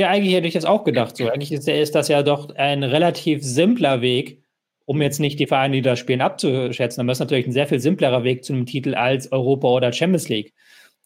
Ja, 0.00 0.08
eigentlich 0.08 0.32
hätte 0.32 0.48
ich 0.48 0.54
das 0.54 0.64
auch 0.64 0.84
gedacht. 0.84 1.14
So, 1.18 1.28
eigentlich 1.28 1.52
ist, 1.52 1.68
ist 1.68 1.94
das 1.94 2.08
ja 2.08 2.22
doch 2.22 2.56
ein 2.56 2.84
relativ 2.84 3.42
simpler 3.44 4.00
Weg, 4.00 4.42
um 4.86 5.02
jetzt 5.02 5.20
nicht 5.20 5.38
die 5.38 5.46
Vereine, 5.46 5.76
die 5.76 5.82
da 5.82 5.94
spielen, 5.94 6.22
abzuschätzen. 6.22 7.02
Aber 7.02 7.08
das 7.08 7.16
ist 7.16 7.20
natürlich 7.20 7.46
ein 7.46 7.52
sehr 7.52 7.66
viel 7.66 7.80
simplerer 7.80 8.24
Weg 8.24 8.42
zu 8.42 8.54
einem 8.54 8.64
Titel 8.64 8.94
als 8.94 9.30
Europa 9.30 9.68
oder 9.68 9.92
Champions 9.92 10.30
League. 10.30 10.54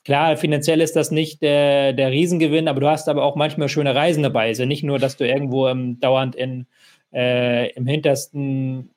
Klar, 0.04 0.36
finanziell 0.36 0.80
ist 0.80 0.94
das 0.94 1.10
nicht 1.10 1.42
der, 1.42 1.92
der 1.92 2.12
Riesengewinn, 2.12 2.68
aber 2.68 2.78
du 2.78 2.88
hast 2.88 3.08
aber 3.08 3.24
auch 3.24 3.34
manchmal 3.34 3.68
schöne 3.68 3.96
Reisen 3.96 4.22
dabei. 4.22 4.46
Also 4.46 4.64
nicht 4.64 4.84
nur, 4.84 5.00
dass 5.00 5.16
du 5.16 5.26
irgendwo 5.26 5.66
ähm, 5.66 5.98
dauernd 5.98 6.36
in, 6.36 6.68
äh, 7.12 7.72
im 7.72 7.88
hintersten 7.88 8.90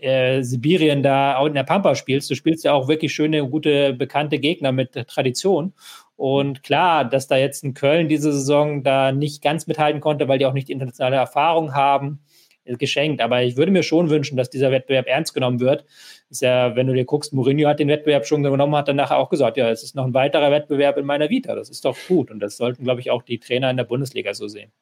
äh, 0.00 0.42
Sibirien 0.42 1.04
da 1.04 1.46
in 1.46 1.54
der 1.54 1.62
Pampa 1.62 1.94
spielst. 1.94 2.28
Du 2.28 2.34
spielst 2.34 2.64
ja 2.64 2.72
auch 2.72 2.88
wirklich 2.88 3.14
schöne, 3.14 3.48
gute, 3.48 3.92
bekannte 3.92 4.40
Gegner 4.40 4.72
mit 4.72 4.94
Tradition. 4.94 5.74
Und 6.18 6.64
klar, 6.64 7.04
dass 7.04 7.28
da 7.28 7.36
jetzt 7.36 7.62
in 7.62 7.74
Köln 7.74 8.08
diese 8.08 8.32
Saison 8.32 8.82
da 8.82 9.12
nicht 9.12 9.40
ganz 9.40 9.68
mithalten 9.68 10.00
konnte, 10.00 10.26
weil 10.26 10.40
die 10.40 10.46
auch 10.46 10.52
nicht 10.52 10.66
die 10.66 10.72
internationale 10.72 11.14
Erfahrung 11.14 11.76
haben, 11.76 12.18
ist 12.64 12.80
geschenkt. 12.80 13.20
Aber 13.20 13.44
ich 13.44 13.56
würde 13.56 13.70
mir 13.70 13.84
schon 13.84 14.10
wünschen, 14.10 14.36
dass 14.36 14.50
dieser 14.50 14.72
Wettbewerb 14.72 15.06
ernst 15.06 15.32
genommen 15.32 15.60
wird. 15.60 15.84
Ist 16.28 16.42
ja, 16.42 16.74
wenn 16.74 16.88
du 16.88 16.92
dir 16.92 17.04
guckst, 17.04 17.32
Mourinho 17.32 17.68
hat 17.68 17.78
den 17.78 17.86
Wettbewerb 17.86 18.26
schon 18.26 18.42
genommen, 18.42 18.74
hat 18.74 18.88
dann 18.88 18.96
nachher 18.96 19.16
auch 19.16 19.30
gesagt, 19.30 19.56
ja, 19.58 19.70
es 19.70 19.84
ist 19.84 19.94
noch 19.94 20.04
ein 20.04 20.12
weiterer 20.12 20.50
Wettbewerb 20.50 20.98
in 20.98 21.06
meiner 21.06 21.30
Vita. 21.30 21.54
Das 21.54 21.70
ist 21.70 21.84
doch 21.84 21.96
gut. 22.08 22.32
Und 22.32 22.40
das 22.40 22.56
sollten, 22.56 22.82
glaube 22.82 23.00
ich, 23.00 23.12
auch 23.12 23.22
die 23.22 23.38
Trainer 23.38 23.70
in 23.70 23.76
der 23.76 23.84
Bundesliga 23.84 24.34
so 24.34 24.48
sehen. 24.48 24.72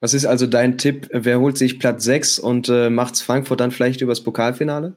Was 0.00 0.14
ist 0.14 0.26
also 0.26 0.48
dein 0.48 0.78
Tipp? 0.78 1.08
Wer 1.12 1.38
holt 1.38 1.56
sich 1.56 1.78
Platz 1.78 2.02
6 2.02 2.40
und 2.40 2.68
äh, 2.68 2.90
macht 2.90 3.16
Frankfurt 3.18 3.60
dann 3.60 3.70
vielleicht 3.70 4.00
übers 4.00 4.24
Pokalfinale? 4.24 4.96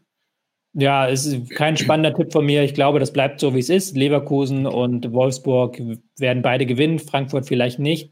Ja, 0.79 1.09
es 1.09 1.25
ist 1.25 1.49
kein 1.49 1.75
spannender 1.75 2.13
Tipp 2.13 2.31
von 2.31 2.45
mir. 2.45 2.61
Ich 2.63 2.75
glaube, 2.75 2.99
das 2.99 3.11
bleibt 3.11 3.39
so, 3.39 3.55
wie 3.55 3.59
es 3.59 3.69
ist. 3.69 3.97
Leverkusen 3.97 4.67
und 4.67 5.11
Wolfsburg 5.11 5.81
werden 6.19 6.43
beide 6.43 6.67
gewinnen, 6.67 6.99
Frankfurt 6.99 7.47
vielleicht 7.47 7.79
nicht. 7.79 8.11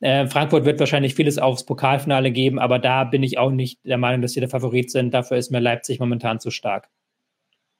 Äh, 0.00 0.26
Frankfurt 0.26 0.64
wird 0.64 0.80
wahrscheinlich 0.80 1.14
vieles 1.14 1.38
aufs 1.38 1.64
Pokalfinale 1.64 2.32
geben, 2.32 2.58
aber 2.58 2.80
da 2.80 3.04
bin 3.04 3.22
ich 3.22 3.38
auch 3.38 3.52
nicht 3.52 3.78
der 3.84 3.96
Meinung, 3.96 4.22
dass 4.22 4.32
sie 4.32 4.40
der 4.40 4.48
Favorit 4.48 4.90
sind. 4.90 5.14
Dafür 5.14 5.36
ist 5.36 5.52
mir 5.52 5.60
Leipzig 5.60 6.00
momentan 6.00 6.40
zu 6.40 6.50
stark. 6.50 6.88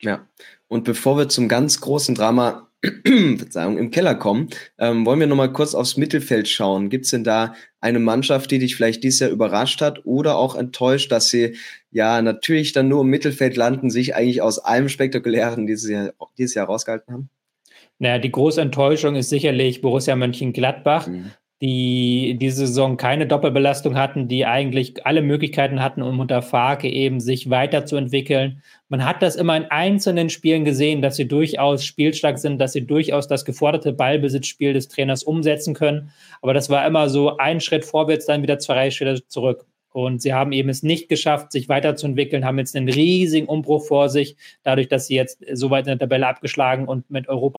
Ja, 0.00 0.28
und 0.68 0.84
bevor 0.84 1.18
wir 1.18 1.28
zum 1.28 1.48
ganz 1.48 1.80
großen 1.80 2.14
Drama 2.14 2.69
Verzeihung, 3.36 3.76
im 3.76 3.90
Keller 3.90 4.14
kommen, 4.14 4.48
ähm, 4.78 5.04
wollen 5.04 5.20
wir 5.20 5.26
nochmal 5.26 5.52
kurz 5.52 5.74
aufs 5.74 5.96
Mittelfeld 5.96 6.48
schauen. 6.48 6.88
Gibt 6.88 7.04
es 7.04 7.10
denn 7.10 7.24
da 7.24 7.54
eine 7.80 7.98
Mannschaft, 7.98 8.50
die 8.50 8.58
dich 8.58 8.74
vielleicht 8.74 9.04
dieses 9.04 9.20
Jahr 9.20 9.30
überrascht 9.30 9.82
hat 9.82 10.06
oder 10.06 10.36
auch 10.36 10.54
enttäuscht, 10.54 11.12
dass 11.12 11.28
sie 11.28 11.56
ja 11.90 12.22
natürlich 12.22 12.72
dann 12.72 12.88
nur 12.88 13.02
im 13.02 13.08
Mittelfeld 13.08 13.56
landen, 13.56 13.90
sich 13.90 14.14
eigentlich 14.14 14.40
aus 14.40 14.58
allem 14.58 14.88
Spektakulären 14.88 15.66
dieses 15.66 15.90
Jahr, 15.90 16.12
dieses 16.38 16.54
Jahr 16.54 16.66
rausgehalten 16.66 17.12
haben? 17.12 17.30
Naja, 17.98 18.18
die 18.18 18.32
große 18.32 18.62
Enttäuschung 18.62 19.14
ist 19.14 19.28
sicherlich 19.28 19.82
Borussia 19.82 20.16
Mönchengladbach. 20.16 21.06
Mhm 21.06 21.32
die 21.60 22.38
diese 22.40 22.66
Saison 22.66 22.96
keine 22.96 23.26
Doppelbelastung 23.26 23.96
hatten, 23.96 24.28
die 24.28 24.46
eigentlich 24.46 25.04
alle 25.04 25.20
Möglichkeiten 25.20 25.82
hatten, 25.82 26.00
um 26.00 26.18
unter 26.18 26.40
Farke 26.40 26.88
eben 26.88 27.20
sich 27.20 27.50
weiterzuentwickeln. 27.50 28.62
Man 28.88 29.04
hat 29.04 29.20
das 29.20 29.36
immer 29.36 29.56
in 29.56 29.64
einzelnen 29.64 30.30
Spielen 30.30 30.64
gesehen, 30.64 31.02
dass 31.02 31.16
sie 31.16 31.28
durchaus 31.28 31.84
spielstark 31.84 32.38
sind, 32.38 32.58
dass 32.58 32.72
sie 32.72 32.86
durchaus 32.86 33.28
das 33.28 33.44
geforderte 33.44 33.92
Ballbesitzspiel 33.92 34.72
des 34.72 34.88
Trainers 34.88 35.22
umsetzen 35.22 35.74
können. 35.74 36.12
Aber 36.40 36.54
das 36.54 36.70
war 36.70 36.86
immer 36.86 37.10
so 37.10 37.36
ein 37.36 37.60
Schritt 37.60 37.84
vorwärts, 37.84 38.24
dann 38.24 38.42
wieder 38.42 38.58
zwei 38.58 38.90
Schritte 38.90 39.26
zurück. 39.26 39.66
Und 39.92 40.22
sie 40.22 40.32
haben 40.32 40.52
eben 40.52 40.68
es 40.70 40.82
nicht 40.82 41.08
geschafft, 41.08 41.52
sich 41.52 41.68
weiterzuentwickeln, 41.68 42.44
haben 42.44 42.58
jetzt 42.58 42.74
einen 42.76 42.88
riesigen 42.88 43.48
Umbruch 43.48 43.86
vor 43.86 44.08
sich, 44.08 44.36
dadurch, 44.62 44.88
dass 44.88 45.08
sie 45.08 45.16
jetzt 45.16 45.44
so 45.52 45.70
weit 45.70 45.86
in 45.86 45.98
der 45.98 45.98
Tabelle 45.98 46.28
abgeschlagen 46.28 46.86
und 46.86 47.10
mit 47.10 47.28
Europa 47.28 47.58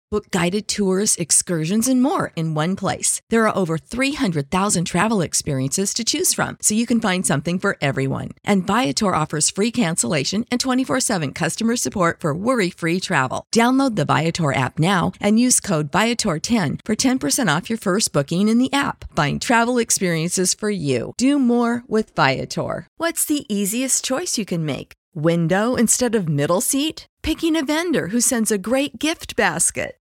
Book 0.11 0.29
guided 0.29 0.67
tours, 0.67 1.15
excursions, 1.15 1.87
and 1.87 2.03
more 2.03 2.33
in 2.35 2.53
one 2.53 2.75
place. 2.75 3.21
There 3.29 3.47
are 3.47 3.57
over 3.57 3.77
300,000 3.77 4.83
travel 4.83 5.21
experiences 5.21 5.93
to 5.93 6.03
choose 6.03 6.33
from, 6.33 6.57
so 6.61 6.75
you 6.75 6.85
can 6.85 6.99
find 6.99 7.25
something 7.25 7.57
for 7.57 7.77
everyone. 7.79 8.31
And 8.43 8.67
Viator 8.67 9.15
offers 9.15 9.49
free 9.49 9.71
cancellation 9.71 10.43
and 10.51 10.59
24 10.59 10.99
7 10.99 11.31
customer 11.31 11.77
support 11.77 12.19
for 12.19 12.35
worry 12.35 12.69
free 12.69 12.99
travel. 12.99 13.45
Download 13.55 13.95
the 13.95 14.03
Viator 14.03 14.53
app 14.53 14.79
now 14.79 15.13
and 15.21 15.39
use 15.39 15.61
code 15.61 15.93
Viator10 15.93 16.81
for 16.83 16.93
10% 16.93 17.57
off 17.57 17.69
your 17.69 17.79
first 17.79 18.11
booking 18.11 18.49
in 18.49 18.57
the 18.57 18.73
app. 18.73 19.05
Find 19.15 19.41
travel 19.41 19.77
experiences 19.77 20.53
for 20.53 20.69
you. 20.69 21.13
Do 21.15 21.39
more 21.39 21.85
with 21.87 22.13
Viator. 22.17 22.85
What's 22.97 23.23
the 23.23 23.45
easiest 23.47 24.03
choice 24.03 24.37
you 24.37 24.43
can 24.43 24.65
make? 24.65 24.91
Window 25.15 25.75
instead 25.75 26.15
of 26.15 26.27
middle 26.27 26.59
seat? 26.59 27.05
Picking 27.21 27.55
a 27.55 27.63
vendor 27.63 28.07
who 28.07 28.19
sends 28.19 28.51
a 28.51 28.57
great 28.57 28.99
gift 28.99 29.37
basket? 29.37 30.00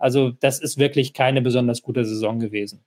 Also 0.00 0.30
das 0.30 0.58
ist 0.58 0.78
wirklich 0.78 1.14
keine 1.14 1.42
besonders 1.42 1.82
gute 1.82 2.04
Saison 2.04 2.40
gewesen. 2.40 2.82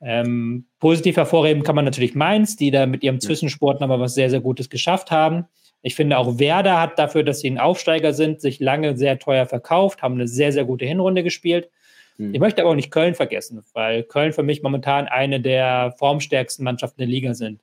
Ähm, 0.00 0.66
positiv 0.80 1.16
hervorheben 1.16 1.62
kann 1.62 1.76
man 1.76 1.84
natürlich 1.84 2.14
Mainz, 2.14 2.56
die 2.56 2.70
da 2.70 2.86
mit 2.86 3.04
ihrem 3.04 3.20
Zwischensport 3.20 3.80
nochmal 3.80 4.00
was 4.00 4.14
sehr, 4.14 4.30
sehr 4.30 4.40
Gutes 4.40 4.70
geschafft 4.70 5.10
haben. 5.10 5.44
Ich 5.82 5.94
finde 5.94 6.16
auch 6.16 6.38
Werder 6.38 6.80
hat 6.80 6.98
dafür, 6.98 7.24
dass 7.24 7.40
sie 7.40 7.50
ein 7.50 7.58
Aufsteiger 7.58 8.12
sind, 8.12 8.40
sich 8.40 8.60
lange 8.60 8.96
sehr 8.96 9.18
teuer 9.18 9.46
verkauft, 9.46 10.02
haben 10.02 10.14
eine 10.14 10.28
sehr, 10.28 10.52
sehr 10.52 10.64
gute 10.64 10.86
Hinrunde 10.86 11.22
gespielt. 11.22 11.70
Mhm. 12.18 12.34
Ich 12.34 12.40
möchte 12.40 12.62
aber 12.62 12.70
auch 12.70 12.76
nicht 12.76 12.90
Köln 12.90 13.14
vergessen, 13.14 13.62
weil 13.74 14.04
Köln 14.04 14.32
für 14.32 14.42
mich 14.42 14.62
momentan 14.62 15.06
eine 15.06 15.40
der 15.40 15.94
formstärksten 15.98 16.64
Mannschaften 16.64 16.98
der 16.98 17.08
Liga 17.08 17.34
sind. 17.34 17.60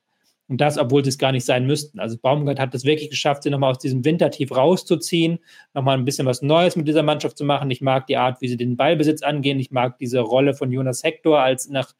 Und 0.50 0.60
das, 0.60 0.78
obwohl 0.78 1.04
sie 1.04 1.10
es 1.10 1.18
gar 1.18 1.30
nicht 1.30 1.44
sein 1.44 1.64
müssten. 1.64 2.00
Also 2.00 2.18
Baumgart 2.18 2.58
hat 2.58 2.74
es 2.74 2.84
wirklich 2.84 3.08
geschafft, 3.08 3.44
sie 3.44 3.50
nochmal 3.50 3.70
aus 3.70 3.78
diesem 3.78 4.04
Wintertief 4.04 4.50
rauszuziehen, 4.50 5.38
nochmal 5.74 5.96
ein 5.96 6.04
bisschen 6.04 6.26
was 6.26 6.42
Neues 6.42 6.74
mit 6.74 6.88
dieser 6.88 7.04
Mannschaft 7.04 7.38
zu 7.38 7.44
machen. 7.44 7.70
Ich 7.70 7.80
mag 7.80 8.08
die 8.08 8.16
Art, 8.16 8.40
wie 8.40 8.48
sie 8.48 8.56
den 8.56 8.76
Ballbesitz 8.76 9.22
angehen. 9.22 9.60
Ich 9.60 9.70
mag 9.70 9.96
diese 9.98 10.18
Rolle 10.18 10.54
von 10.54 10.72
Jonas 10.72 11.04
Hector 11.04 11.38
als 11.38 11.68
nach 11.68 11.94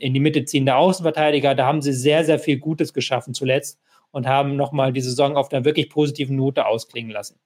in 0.00 0.14
die 0.14 0.20
Mitte 0.20 0.44
ziehender 0.44 0.78
Außenverteidiger. 0.78 1.54
Da 1.54 1.64
haben 1.64 1.80
sie 1.80 1.92
sehr, 1.92 2.24
sehr 2.24 2.40
viel 2.40 2.58
Gutes 2.58 2.92
geschaffen 2.92 3.34
zuletzt 3.34 3.78
und 4.10 4.26
haben 4.26 4.56
nochmal 4.56 4.92
die 4.92 5.00
Saison 5.00 5.36
auf 5.36 5.52
einer 5.52 5.64
wirklich 5.64 5.88
positiven 5.88 6.34
Note 6.34 6.66
ausklingen 6.66 7.12
lassen. 7.12 7.38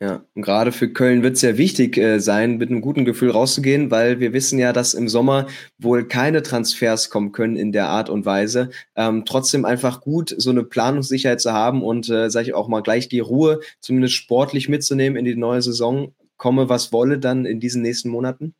Ja, 0.00 0.24
und 0.34 0.42
gerade 0.42 0.70
für 0.70 0.92
Köln 0.92 1.24
wird 1.24 1.34
es 1.34 1.42
ja 1.42 1.58
wichtig 1.58 1.98
äh, 1.98 2.20
sein, 2.20 2.58
mit 2.58 2.70
einem 2.70 2.80
guten 2.80 3.04
Gefühl 3.04 3.30
rauszugehen, 3.32 3.90
weil 3.90 4.20
wir 4.20 4.32
wissen 4.32 4.56
ja, 4.56 4.72
dass 4.72 4.94
im 4.94 5.08
Sommer 5.08 5.48
wohl 5.76 6.06
keine 6.06 6.42
Transfers 6.44 7.10
kommen 7.10 7.32
können 7.32 7.56
in 7.56 7.72
der 7.72 7.88
Art 7.88 8.08
und 8.08 8.24
Weise. 8.24 8.70
Ähm, 8.94 9.24
trotzdem 9.24 9.64
einfach 9.64 10.00
gut, 10.00 10.32
so 10.38 10.50
eine 10.50 10.62
Planungssicherheit 10.62 11.40
zu 11.40 11.52
haben 11.52 11.82
und, 11.82 12.08
äh, 12.10 12.30
sage 12.30 12.46
ich 12.46 12.54
auch 12.54 12.68
mal, 12.68 12.82
gleich 12.82 13.08
die 13.08 13.18
Ruhe 13.18 13.58
zumindest 13.80 14.14
sportlich 14.14 14.68
mitzunehmen 14.68 15.18
in 15.18 15.24
die 15.24 15.34
neue 15.34 15.62
Saison. 15.62 16.14
Komme, 16.36 16.68
was 16.68 16.92
wolle 16.92 17.18
dann 17.18 17.44
in 17.44 17.58
diesen 17.58 17.82
nächsten 17.82 18.10
Monaten? 18.10 18.54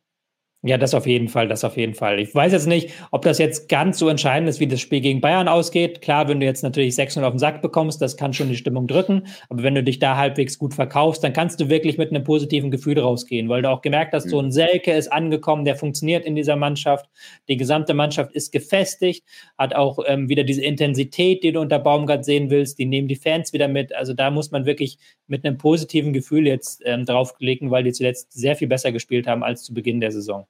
Ja, 0.61 0.77
das 0.77 0.93
auf 0.93 1.07
jeden 1.07 1.29
Fall, 1.29 1.47
das 1.47 1.63
auf 1.63 1.77
jeden 1.77 1.93
Fall. 1.93 2.19
Ich 2.19 2.35
weiß 2.35 2.51
jetzt 2.51 2.67
nicht, 2.67 2.89
ob 3.11 3.21
das 3.21 3.37
jetzt 3.37 3.69
ganz 3.69 3.97
so 3.97 4.09
entscheidend 4.09 4.49
ist, 4.49 4.59
wie 4.59 4.67
das 4.67 4.81
Spiel 4.81 4.99
gegen 4.99 5.21
Bayern 5.21 5.47
ausgeht. 5.47 6.01
Klar, 6.01 6.27
wenn 6.27 6.41
du 6.41 6.45
jetzt 6.45 6.63
natürlich 6.63 6.95
600 6.95 7.25
auf 7.29 7.33
den 7.33 7.39
Sack 7.39 7.61
bekommst, 7.61 8.01
das 8.01 8.17
kann 8.17 8.33
schon 8.33 8.49
die 8.49 8.57
Stimmung 8.57 8.85
drücken. 8.85 9.25
Aber 9.47 9.63
wenn 9.63 9.73
du 9.73 9.83
dich 9.83 9.99
da 9.99 10.17
halbwegs 10.17 10.59
gut 10.59 10.73
verkaufst, 10.73 11.23
dann 11.23 11.31
kannst 11.31 11.61
du 11.61 11.69
wirklich 11.69 11.97
mit 11.97 12.09
einem 12.09 12.25
positiven 12.25 12.71
Gefühl 12.71 12.99
rausgehen, 12.99 13.47
weil 13.47 13.61
du 13.61 13.69
auch 13.69 13.81
gemerkt 13.81 14.11
hast, 14.13 14.29
so 14.29 14.37
ein 14.37 14.51
Selke 14.51 14.91
ist 14.91 15.09
angekommen, 15.13 15.63
der 15.63 15.77
funktioniert 15.77 16.25
in 16.25 16.35
dieser 16.35 16.57
Mannschaft. 16.57 17.09
Die 17.47 17.55
gesamte 17.55 17.93
Mannschaft 17.93 18.33
ist 18.33 18.51
gefestigt, 18.51 19.23
hat 19.57 19.73
auch 19.73 19.99
ähm, 20.07 20.27
wieder 20.27 20.43
diese 20.43 20.61
Intensität, 20.61 21.41
die 21.41 21.53
du 21.53 21.61
unter 21.61 21.79
Baumgart 21.79 22.25
sehen 22.25 22.49
willst. 22.49 22.79
Die 22.79 22.85
nehmen 22.85 23.07
die 23.07 23.15
Fans 23.15 23.53
wieder 23.53 23.69
mit. 23.69 23.95
Also 23.95 24.13
da 24.13 24.29
muss 24.29 24.51
man 24.51 24.65
wirklich 24.65 24.97
mit 25.27 25.45
einem 25.45 25.57
positiven 25.57 26.11
Gefühl 26.11 26.45
jetzt 26.47 26.81
ähm, 26.83 27.05
draufklicken, 27.05 27.71
weil 27.71 27.83
die 27.85 27.93
zuletzt 27.93 28.33
sehr 28.33 28.57
viel 28.57 28.67
besser 28.67 28.91
gespielt 28.91 29.25
haben 29.25 29.41
als 29.41 29.63
zu 29.63 29.73
Beginn 29.73 30.01
der 30.01 30.11
Saison. 30.11 30.48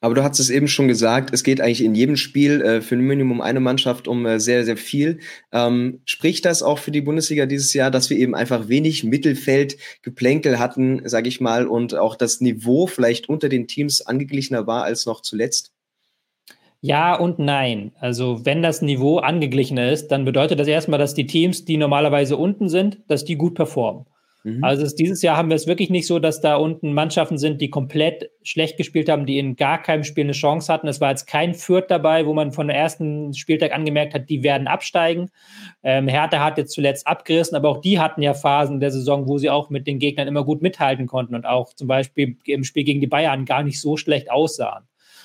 Aber 0.00 0.14
du 0.14 0.22
hast 0.22 0.38
es 0.38 0.50
eben 0.50 0.68
schon 0.68 0.86
gesagt, 0.86 1.30
es 1.32 1.42
geht 1.42 1.60
eigentlich 1.60 1.82
in 1.82 1.94
jedem 1.94 2.16
Spiel 2.16 2.60
äh, 2.62 2.80
für 2.80 2.94
ein 2.94 3.00
Minimum 3.00 3.40
eine 3.40 3.58
Mannschaft 3.58 4.06
um 4.06 4.24
äh, 4.26 4.38
sehr, 4.38 4.64
sehr 4.64 4.76
viel. 4.76 5.18
Ähm, 5.52 6.00
spricht 6.04 6.44
das 6.44 6.62
auch 6.62 6.78
für 6.78 6.92
die 6.92 7.00
Bundesliga 7.00 7.46
dieses 7.46 7.74
Jahr, 7.74 7.90
dass 7.90 8.08
wir 8.08 8.16
eben 8.16 8.36
einfach 8.36 8.68
wenig 8.68 9.02
Mittelfeldgeplänkel 9.02 10.58
hatten, 10.60 11.02
sage 11.08 11.28
ich 11.28 11.40
mal, 11.40 11.66
und 11.66 11.96
auch 11.96 12.14
das 12.14 12.40
Niveau 12.40 12.86
vielleicht 12.86 13.28
unter 13.28 13.48
den 13.48 13.66
Teams 13.66 14.00
angeglichener 14.00 14.66
war 14.68 14.84
als 14.84 15.04
noch 15.06 15.20
zuletzt? 15.20 15.72
Ja 16.80 17.16
und 17.16 17.40
nein. 17.40 17.90
Also 17.98 18.44
wenn 18.46 18.62
das 18.62 18.82
Niveau 18.82 19.18
angeglichener 19.18 19.90
ist, 19.90 20.08
dann 20.08 20.24
bedeutet 20.24 20.60
das 20.60 20.68
erstmal, 20.68 21.00
dass 21.00 21.14
die 21.14 21.26
Teams, 21.26 21.64
die 21.64 21.76
normalerweise 21.76 22.36
unten 22.36 22.68
sind, 22.68 23.00
dass 23.08 23.24
die 23.24 23.34
gut 23.34 23.56
performen. 23.56 24.06
Mhm. 24.44 24.62
Also 24.62 24.84
es, 24.84 24.94
dieses 24.94 25.22
Jahr 25.22 25.36
haben 25.36 25.48
wir 25.48 25.56
es 25.56 25.66
wirklich 25.66 25.90
nicht 25.90 26.06
so, 26.06 26.18
dass 26.18 26.40
da 26.40 26.56
unten 26.56 26.92
Mannschaften 26.92 27.38
sind, 27.38 27.60
die 27.60 27.70
komplett 27.70 28.30
schlecht 28.42 28.76
gespielt 28.76 29.08
haben, 29.08 29.26
die 29.26 29.38
in 29.38 29.56
gar 29.56 29.82
keinem 29.82 30.04
Spiel 30.04 30.24
eine 30.24 30.32
Chance 30.32 30.72
hatten. 30.72 30.86
Es 30.88 31.00
war 31.00 31.10
jetzt 31.10 31.26
kein 31.26 31.54
Fürth 31.54 31.86
dabei, 31.88 32.26
wo 32.26 32.34
man 32.34 32.52
von 32.52 32.68
der 32.68 32.76
ersten 32.76 33.34
Spieltag 33.34 33.72
angemerkt 33.72 34.14
hat, 34.14 34.28
die 34.30 34.42
werden 34.42 34.68
absteigen. 34.68 35.30
Ähm, 35.82 36.08
Hertha 36.08 36.44
hat 36.44 36.58
jetzt 36.58 36.72
zuletzt 36.72 37.06
abgerissen, 37.06 37.56
aber 37.56 37.68
auch 37.68 37.80
die 37.80 37.98
hatten 37.98 38.22
ja 38.22 38.34
Phasen 38.34 38.80
der 38.80 38.90
Saison, 38.90 39.26
wo 39.28 39.38
sie 39.38 39.50
auch 39.50 39.70
mit 39.70 39.86
den 39.86 39.98
Gegnern 39.98 40.28
immer 40.28 40.44
gut 40.44 40.62
mithalten 40.62 41.06
konnten 41.06 41.34
und 41.34 41.46
auch 41.46 41.74
zum 41.74 41.88
Beispiel 41.88 42.36
im 42.44 42.64
Spiel 42.64 42.84
gegen 42.84 43.00
die 43.00 43.06
Bayern 43.06 43.44
gar 43.44 43.62
nicht 43.62 43.80
so 43.80 43.96
schlecht 43.96 44.30
aussahen. 44.30 44.84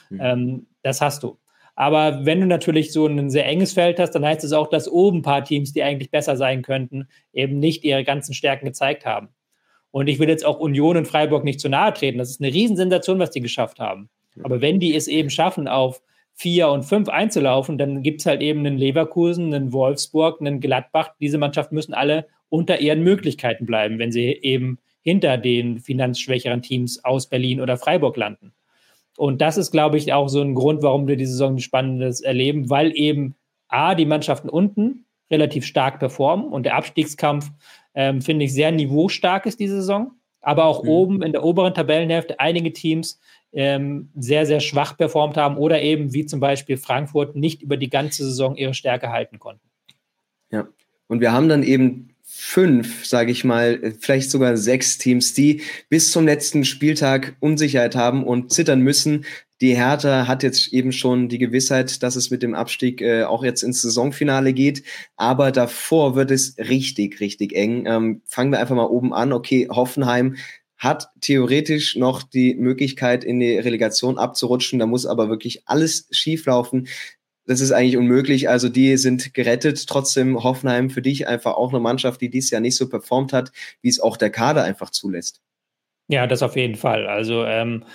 Mhm. 0.09 0.19
Ähm, 0.21 0.67
das 0.81 1.01
hast 1.01 1.23
du. 1.23 1.37
Aber 1.75 2.25
wenn 2.25 2.39
du 2.39 2.45
natürlich 2.45 2.91
so 2.93 3.07
ein 3.07 3.29
sehr 3.29 3.47
enges 3.47 3.73
Feld 3.73 3.99
hast, 3.99 4.11
dann 4.11 4.25
heißt 4.25 4.43
es 4.43 4.53
auch, 4.53 4.67
dass 4.67 4.87
oben 4.87 5.19
ein 5.19 5.23
paar 5.23 5.43
Teams, 5.43 5.73
die 5.73 5.83
eigentlich 5.83 6.11
besser 6.11 6.37
sein 6.37 6.61
könnten, 6.61 7.07
eben 7.33 7.59
nicht 7.59 7.83
ihre 7.83 8.03
ganzen 8.03 8.33
Stärken 8.33 8.65
gezeigt 8.65 9.05
haben. 9.05 9.29
Und 9.91 10.07
ich 10.07 10.19
will 10.19 10.29
jetzt 10.29 10.45
auch 10.45 10.59
Union 10.59 10.97
und 10.97 11.07
Freiburg 11.07 11.43
nicht 11.43 11.59
zu 11.59 11.69
nahe 11.69 11.93
treten. 11.93 12.17
Das 12.17 12.29
ist 12.29 12.41
eine 12.41 12.53
Riesensensation, 12.53 13.19
was 13.19 13.31
die 13.31 13.41
geschafft 13.41 13.79
haben. 13.79 14.09
Aber 14.41 14.61
wenn 14.61 14.79
die 14.79 14.95
es 14.95 15.07
eben 15.07 15.29
schaffen, 15.29 15.67
auf 15.67 16.01
vier 16.33 16.69
und 16.69 16.83
fünf 16.83 17.09
einzulaufen, 17.09 17.77
dann 17.77 18.01
gibt 18.01 18.21
es 18.21 18.25
halt 18.25 18.41
eben 18.41 18.61
einen 18.61 18.77
Leverkusen, 18.77 19.53
einen 19.53 19.71
Wolfsburg, 19.71 20.41
einen 20.41 20.59
Gladbach. 20.59 21.11
Diese 21.19 21.37
Mannschaften 21.37 21.75
müssen 21.75 21.93
alle 21.93 22.27
unter 22.49 22.79
ihren 22.79 23.03
Möglichkeiten 23.03 23.65
bleiben, 23.65 23.99
wenn 23.99 24.11
sie 24.11 24.25
eben 24.25 24.79
hinter 25.01 25.37
den 25.37 25.79
finanzschwächeren 25.79 26.61
Teams 26.61 27.03
aus 27.03 27.27
Berlin 27.27 27.61
oder 27.61 27.77
Freiburg 27.77 28.17
landen. 28.17 28.53
Und 29.17 29.41
das 29.41 29.57
ist, 29.57 29.71
glaube 29.71 29.97
ich, 29.97 30.13
auch 30.13 30.27
so 30.27 30.41
ein 30.41 30.55
Grund, 30.55 30.81
warum 30.81 31.07
wir 31.07 31.15
diese 31.15 31.33
Saison 31.33 31.59
Spannendes 31.59 32.21
erleben, 32.21 32.69
weil 32.69 32.91
eben 32.95 33.35
A, 33.67 33.95
die 33.95 34.05
Mannschaften 34.05 34.49
unten 34.49 35.05
relativ 35.31 35.65
stark 35.65 35.99
performen 35.99 36.47
und 36.47 36.63
der 36.63 36.75
Abstiegskampf, 36.75 37.51
ähm, 37.95 38.21
finde 38.21 38.45
ich, 38.45 38.53
sehr 38.53 38.71
niveaustark 38.71 39.45
ist 39.45 39.59
diese 39.59 39.77
Saison. 39.77 40.11
Aber 40.41 40.65
auch 40.65 40.83
mhm. 40.83 40.89
oben 40.89 41.21
in 41.21 41.31
der 41.31 41.43
oberen 41.43 41.73
Tabellenhälfte 41.73 42.39
einige 42.39 42.73
Teams 42.73 43.19
ähm, 43.53 44.09
sehr, 44.15 44.45
sehr 44.45 44.59
schwach 44.59 44.97
performt 44.97 45.37
haben 45.37 45.57
oder 45.57 45.81
eben 45.81 46.13
wie 46.13 46.25
zum 46.25 46.39
Beispiel 46.39 46.77
Frankfurt 46.77 47.35
nicht 47.35 47.61
über 47.61 47.77
die 47.77 47.89
ganze 47.89 48.25
Saison 48.25 48.55
ihre 48.55 48.73
Stärke 48.73 49.09
halten 49.09 49.39
konnten. 49.39 49.69
Ja, 50.51 50.67
und 51.07 51.21
wir 51.21 51.31
haben 51.31 51.49
dann 51.49 51.63
eben 51.63 52.12
fünf, 52.35 53.05
sage 53.05 53.31
ich 53.31 53.43
mal, 53.43 53.93
vielleicht 53.99 54.31
sogar 54.31 54.57
sechs 54.57 54.97
Teams, 54.97 55.33
die 55.33 55.61
bis 55.89 56.11
zum 56.11 56.25
letzten 56.25 56.65
Spieltag 56.65 57.35
Unsicherheit 57.39 57.95
haben 57.95 58.23
und 58.23 58.51
zittern 58.51 58.81
müssen. 58.81 59.25
Die 59.61 59.75
Hertha 59.75 60.27
hat 60.27 60.43
jetzt 60.43 60.73
eben 60.73 60.91
schon 60.91 61.29
die 61.29 61.37
Gewissheit, 61.37 62.01
dass 62.01 62.15
es 62.15 62.31
mit 62.31 62.41
dem 62.41 62.55
Abstieg 62.55 63.01
äh, 63.01 63.23
auch 63.23 63.43
jetzt 63.43 63.61
ins 63.61 63.81
Saisonfinale 63.81 64.51
geht. 64.51 64.83
Aber 65.15 65.51
davor 65.51 66.15
wird 66.15 66.31
es 66.31 66.55
richtig, 66.57 67.19
richtig 67.19 67.53
eng. 67.53 67.85
Ähm, 67.85 68.21
fangen 68.25 68.51
wir 68.51 68.59
einfach 68.59 68.75
mal 68.75 68.85
oben 68.85 69.13
an. 69.13 69.31
Okay, 69.31 69.67
Hoffenheim 69.69 70.35
hat 70.77 71.09
theoretisch 71.21 71.95
noch 71.95 72.23
die 72.23 72.55
Möglichkeit, 72.55 73.23
in 73.23 73.39
die 73.39 73.57
Relegation 73.57 74.17
abzurutschen. 74.17 74.79
Da 74.79 74.85
muss 74.85 75.05
aber 75.05 75.29
wirklich 75.29 75.67
alles 75.67 76.07
schieflaufen. 76.11 76.87
Das 77.45 77.61
ist 77.61 77.71
eigentlich 77.71 77.97
unmöglich. 77.97 78.49
Also 78.49 78.69
die 78.69 78.97
sind 78.97 79.33
gerettet. 79.33 79.87
Trotzdem 79.87 80.43
Hoffenheim 80.43 80.89
für 80.89 81.01
dich 81.01 81.27
einfach 81.27 81.55
auch 81.55 81.69
eine 81.69 81.79
Mannschaft, 81.79 82.21
die 82.21 82.29
dies 82.29 82.49
Jahr 82.49 82.61
nicht 82.61 82.77
so 82.77 82.89
performt 82.89 83.33
hat, 83.33 83.51
wie 83.81 83.89
es 83.89 83.99
auch 83.99 84.17
der 84.17 84.29
Kader 84.29 84.63
einfach 84.63 84.89
zulässt. 84.89 85.41
Ja, 86.07 86.27
das 86.27 86.43
auf 86.43 86.55
jeden 86.55 86.75
Fall. 86.75 87.07
Also 87.07 87.45
ähm, 87.45 87.85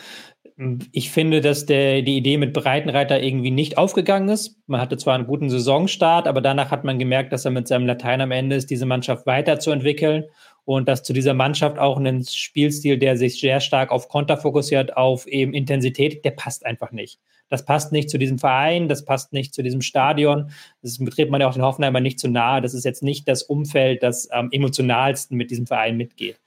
ich 0.93 1.11
finde, 1.11 1.41
dass 1.41 1.67
der, 1.67 2.03
die 2.03 2.17
Idee 2.17 2.37
mit 2.37 2.53
Breitenreiter 2.53 3.23
irgendwie 3.23 3.53
nicht 3.53 3.79
aufgegangen 3.79 4.29
ist. 4.29 4.57
Man 4.67 4.81
hatte 4.81 4.97
zwar 4.97 5.15
einen 5.15 5.27
guten 5.27 5.51
Saisonstart, 5.51 6.27
aber 6.27 6.41
danach 6.41 6.71
hat 6.71 6.85
man 6.85 6.99
gemerkt, 6.99 7.33
dass 7.33 7.45
er 7.45 7.53
mit 7.53 7.69
seinem 7.69 7.87
Latein 7.87 8.21
am 8.21 8.33
Ende 8.33 8.57
ist, 8.57 8.71
diese 8.71 8.87
Mannschaft 8.87 9.25
weiterzuentwickeln 9.27 10.25
und 10.65 10.89
dass 10.89 11.05
zu 11.05 11.13
dieser 11.13 11.35
Mannschaft 11.35 11.79
auch 11.79 11.99
ein 11.99 12.25
Spielstil, 12.25 12.99
der 12.99 13.17
sich 13.17 13.41
sehr 13.41 13.61
stark 13.61 13.93
auf 13.93 14.09
Konter 14.09 14.37
fokussiert, 14.37 14.97
auf 14.97 15.27
eben 15.29 15.55
Intensität, 15.55 16.25
der 16.25 16.33
passt 16.33 16.67
einfach 16.67 16.91
nicht. 16.91 17.21
Das 17.49 17.65
passt 17.65 17.93
nicht 17.93 18.11
zu 18.11 18.19
diesem 18.19 18.39
Verein, 18.39 18.89
das 18.89 19.05
passt 19.05 19.33
nicht 19.33 19.55
zu 19.55 19.63
diesem 19.63 19.81
Stadion. 19.81 20.51
Das 20.83 20.99
betritt 20.99 21.31
man 21.31 21.41
ja 21.41 21.49
auch 21.49 21.55
den 21.55 21.63
Hoffenheimer 21.63 22.01
nicht 22.01 22.21
zu 22.21 22.29
nahe. 22.29 22.61
Das 22.61 22.75
ist 22.75 22.85
jetzt 22.85 23.03
nicht 23.03 23.27
das 23.27 23.43
Umfeld, 23.43 24.03
das 24.03 24.31
am 24.31 24.51
emotionalsten 24.51 25.37
mit 25.37 25.51
diesem 25.51 25.67
Verein 25.67 25.97
mitgeht. 25.97 26.41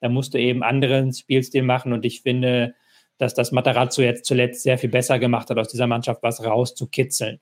Da 0.00 0.08
musst 0.08 0.34
du 0.34 0.38
eben 0.38 0.62
anderen 0.62 1.12
Spielstil 1.12 1.62
machen 1.62 1.92
und 1.92 2.04
ich 2.04 2.22
finde, 2.22 2.74
dass 3.18 3.34
das 3.34 3.52
Matarazzo 3.52 4.02
jetzt 4.02 4.24
zuletzt 4.24 4.62
sehr 4.62 4.78
viel 4.78 4.90
besser 4.90 5.18
gemacht 5.18 5.50
hat, 5.50 5.58
aus 5.58 5.68
dieser 5.68 5.86
Mannschaft 5.86 6.22
was 6.22 6.44
rauszukitzeln. 6.44 7.40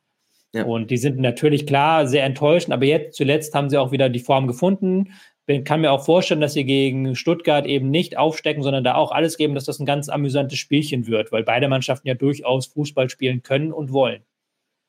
Ja. 0.53 0.65
Und 0.65 0.91
die 0.91 0.97
sind 0.97 1.19
natürlich 1.19 1.67
klar 1.67 2.07
sehr 2.07 2.25
enttäuscht, 2.25 2.71
aber 2.71 2.87
jetzt 2.87 3.17
zuletzt 3.17 3.55
haben 3.55 3.69
sie 3.69 3.77
auch 3.77 3.93
wieder 3.93 4.09
die 4.09 4.21
Form 4.21 4.47
gefunden, 4.47 5.13
ich 5.47 5.65
kann 5.65 5.81
mir 5.81 5.93
auch 5.93 6.05
vorstellen, 6.05 6.41
dass 6.41 6.55
sie 6.55 6.65
gegen 6.65 7.15
Stuttgart 7.15 7.67
eben 7.67 7.91
nicht 7.91 8.19
aufstecken, 8.19 8.63
sondern 8.63 8.83
da 8.83 8.97
auch 8.97 9.13
alles 9.13 9.37
geben, 9.37 9.55
dass 9.55 9.65
das 9.65 9.79
ein 9.79 9.87
ganz 9.87 10.09
amüsantes 10.09 10.59
Spielchen 10.59 11.07
wird, 11.07 11.31
weil 11.31 11.45
beide 11.45 11.69
Mannschaften 11.69 12.09
ja 12.09 12.15
durchaus 12.15 12.67
Fußball 12.67 13.09
spielen 13.09 13.43
können 13.43 13.73
und 13.73 13.93
wollen. 13.93 14.23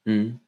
Mhm. 0.06 0.40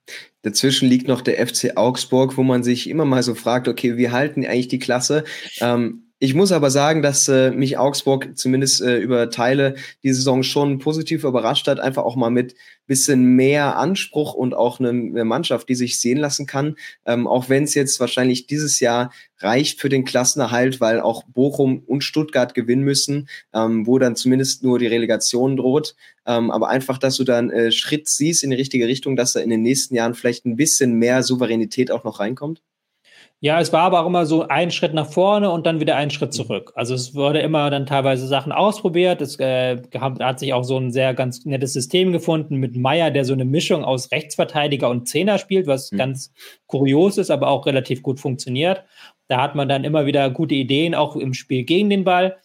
Dazwischen 0.42 0.90
liegt 0.90 1.08
noch 1.08 1.22
der 1.22 1.46
FC 1.46 1.76
Augsburg, 1.76 2.38
wo 2.38 2.44
man 2.44 2.64
sich 2.64 2.90
immer 2.90 3.06
mal 3.06 3.22
so 3.22 3.36
fragt, 3.36 3.68
okay, 3.68 3.98
wie 3.98 4.10
halten 4.10 4.46
eigentlich 4.46 4.70
die 4.70 4.80
Klasse? 4.80 5.26
Ähm, 5.60 6.09
ich 6.20 6.34
muss 6.34 6.52
aber 6.52 6.70
sagen, 6.70 7.02
dass 7.02 7.30
äh, 7.30 7.52
mich 7.52 7.78
Augsburg 7.78 8.38
zumindest 8.38 8.82
äh, 8.82 8.98
über 8.98 9.30
Teile 9.30 9.76
die 10.04 10.14
Saison 10.14 10.44
schon 10.44 10.80
positiv 10.80 11.24
überrascht 11.24 11.68
hat, 11.68 11.80
einfach 11.80 12.04
auch 12.04 12.18
mal 12.18 12.30
mit 12.30 12.56
bisschen 12.88 13.36
mehr 13.36 13.78
Anspruch 13.78 14.34
und 14.34 14.54
auch 14.54 14.80
eine, 14.80 14.90
eine 14.90 15.24
Mannschaft, 15.24 15.70
die 15.70 15.76
sich 15.76 16.02
sehen 16.02 16.18
lassen 16.18 16.46
kann. 16.46 16.76
Ähm, 17.06 17.26
auch 17.28 17.48
wenn 17.48 17.64
es 17.64 17.74
jetzt 17.74 18.02
wahrscheinlich 18.02 18.48
dieses 18.48 18.82
Jahr 18.82 19.14
reicht 19.38 19.80
für 19.80 19.88
den 19.88 20.04
Klassenerhalt, 20.04 20.82
weil 20.82 21.00
auch 21.00 21.24
Bochum 21.24 21.84
und 21.86 22.04
Stuttgart 22.04 22.54
gewinnen 22.54 22.84
müssen, 22.84 23.30
ähm, 23.54 23.88
wo 23.88 23.98
dann 23.98 24.18
zumindest 24.18 24.64
nur 24.64 24.78
die 24.80 24.88
Relegation 24.88 25.56
droht. 25.56 25.96
Ähm, 26.26 26.52
aber 26.52 26.68
einfach, 26.68 26.98
dass 26.98 27.16
du 27.16 27.24
dann 27.24 27.50
äh, 27.50 27.72
Schritt 27.72 28.10
siehst 28.10 28.44
in 28.44 28.50
die 28.50 28.58
richtige 28.58 28.88
Richtung, 28.88 29.16
dass 29.16 29.34
da 29.34 29.40
in 29.40 29.50
den 29.50 29.62
nächsten 29.62 29.96
Jahren 29.96 30.16
vielleicht 30.16 30.46
ein 30.46 30.58
bisschen 30.58 30.94
mehr 30.96 31.24
Souveränität 31.24 31.92
auch 31.92 32.04
noch 32.04 32.20
reinkommt. 32.20 32.62
Ja, 33.42 33.62
es 33.62 33.72
war 33.72 33.84
aber 33.84 34.02
auch 34.02 34.06
immer 34.06 34.26
so 34.26 34.50
ein 34.50 34.70
Schritt 34.70 34.94
nach 34.94 35.10
vorne 35.10 35.50
und 35.50 35.66
dann 35.66 35.80
wieder 35.80 35.96
ein 35.96 36.10
Schritt 36.10 36.34
zurück. 36.34 36.74
Also 36.76 36.94
es 36.94 37.16
wurde 37.16 37.40
immer 37.40 37.70
dann 37.70 37.86
teilweise 37.86 38.28
Sachen 38.28 38.52
ausprobiert. 38.52 39.22
Es 39.22 39.40
äh, 39.40 39.82
hat 39.98 40.40
sich 40.40 40.54
auch 40.54 40.64
so 40.64 40.78
ein 40.78 40.92
sehr 40.92 41.14
ganz 41.14 41.46
nettes 41.46 41.72
System 41.72 42.12
gefunden 42.12 42.58
mit 42.58 42.76
Meier, 42.76 43.12
der 43.12 43.24
so 43.24 43.32
eine 43.32 43.46
Mischung 43.46 43.86
aus 43.86 44.12
Rechtsverteidiger 44.12 44.90
und 44.90 45.08
Zehner 45.08 45.38
spielt, 45.38 45.68
was 45.68 45.90
mhm. 45.94 45.98
ganz 45.98 46.34
kurios 46.68 47.18
ist, 47.18 47.32
aber 47.32 47.48
auch 47.48 47.66
relativ 47.66 48.04
gut 48.04 48.20
funktioniert. 48.20 48.84
Da 49.30 49.42
hat 49.42 49.56
man 49.56 49.70
dann 49.70 49.86
immer 49.86 50.06
wieder 50.06 50.30
gute 50.32 50.56
Ideen, 50.56 50.94
auch 50.94 51.16
im 51.16 51.34
Spiel 51.34 51.64
gegen 51.64 51.90
den 51.90 52.04
Ball. 52.04 52.36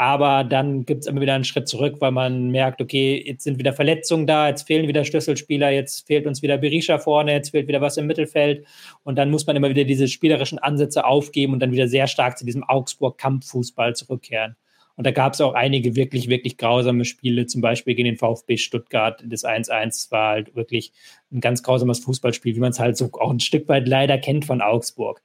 Aber 0.00 0.44
dann 0.44 0.86
gibt 0.86 1.00
es 1.00 1.06
immer 1.08 1.20
wieder 1.20 1.34
einen 1.34 1.42
Schritt 1.42 1.66
zurück, 1.66 1.96
weil 1.98 2.12
man 2.12 2.52
merkt, 2.52 2.80
okay, 2.80 3.20
jetzt 3.26 3.42
sind 3.42 3.58
wieder 3.58 3.72
Verletzungen 3.72 4.28
da, 4.28 4.46
jetzt 4.46 4.64
fehlen 4.64 4.86
wieder 4.86 5.04
Schlüsselspieler, 5.04 5.70
jetzt 5.70 6.06
fehlt 6.06 6.24
uns 6.28 6.40
wieder 6.40 6.56
Berisha 6.56 6.98
vorne, 6.98 7.32
jetzt 7.32 7.50
fehlt 7.50 7.66
wieder 7.66 7.80
was 7.80 7.96
im 7.96 8.06
Mittelfeld. 8.06 8.64
Und 9.02 9.16
dann 9.16 9.28
muss 9.32 9.44
man 9.48 9.56
immer 9.56 9.70
wieder 9.70 9.82
diese 9.82 10.06
spielerischen 10.06 10.60
Ansätze 10.60 11.04
aufgeben 11.04 11.52
und 11.52 11.58
dann 11.58 11.72
wieder 11.72 11.88
sehr 11.88 12.06
stark 12.06 12.38
zu 12.38 12.46
diesem 12.46 12.62
Augsburg-Kampffußball 12.62 13.96
zurückkehren. 13.96 14.54
Und 14.94 15.04
da 15.04 15.10
gab 15.10 15.32
es 15.32 15.40
auch 15.40 15.54
einige 15.54 15.96
wirklich, 15.96 16.28
wirklich 16.28 16.58
grausame 16.58 17.04
Spiele, 17.04 17.46
zum 17.46 17.60
Beispiel 17.60 17.96
gegen 17.96 18.06
den 18.06 18.16
VfB 18.18 18.56
Stuttgart. 18.56 19.20
Das 19.26 19.44
1-1 19.44 20.12
war 20.12 20.30
halt 20.30 20.54
wirklich 20.54 20.92
ein 21.32 21.40
ganz 21.40 21.64
grausames 21.64 21.98
Fußballspiel, 21.98 22.54
wie 22.54 22.60
man 22.60 22.70
es 22.70 22.78
halt 22.78 22.96
so 22.96 23.10
auch 23.14 23.32
ein 23.32 23.40
Stück 23.40 23.68
weit 23.68 23.88
leider 23.88 24.16
kennt 24.16 24.44
von 24.44 24.60
Augsburg. 24.60 25.22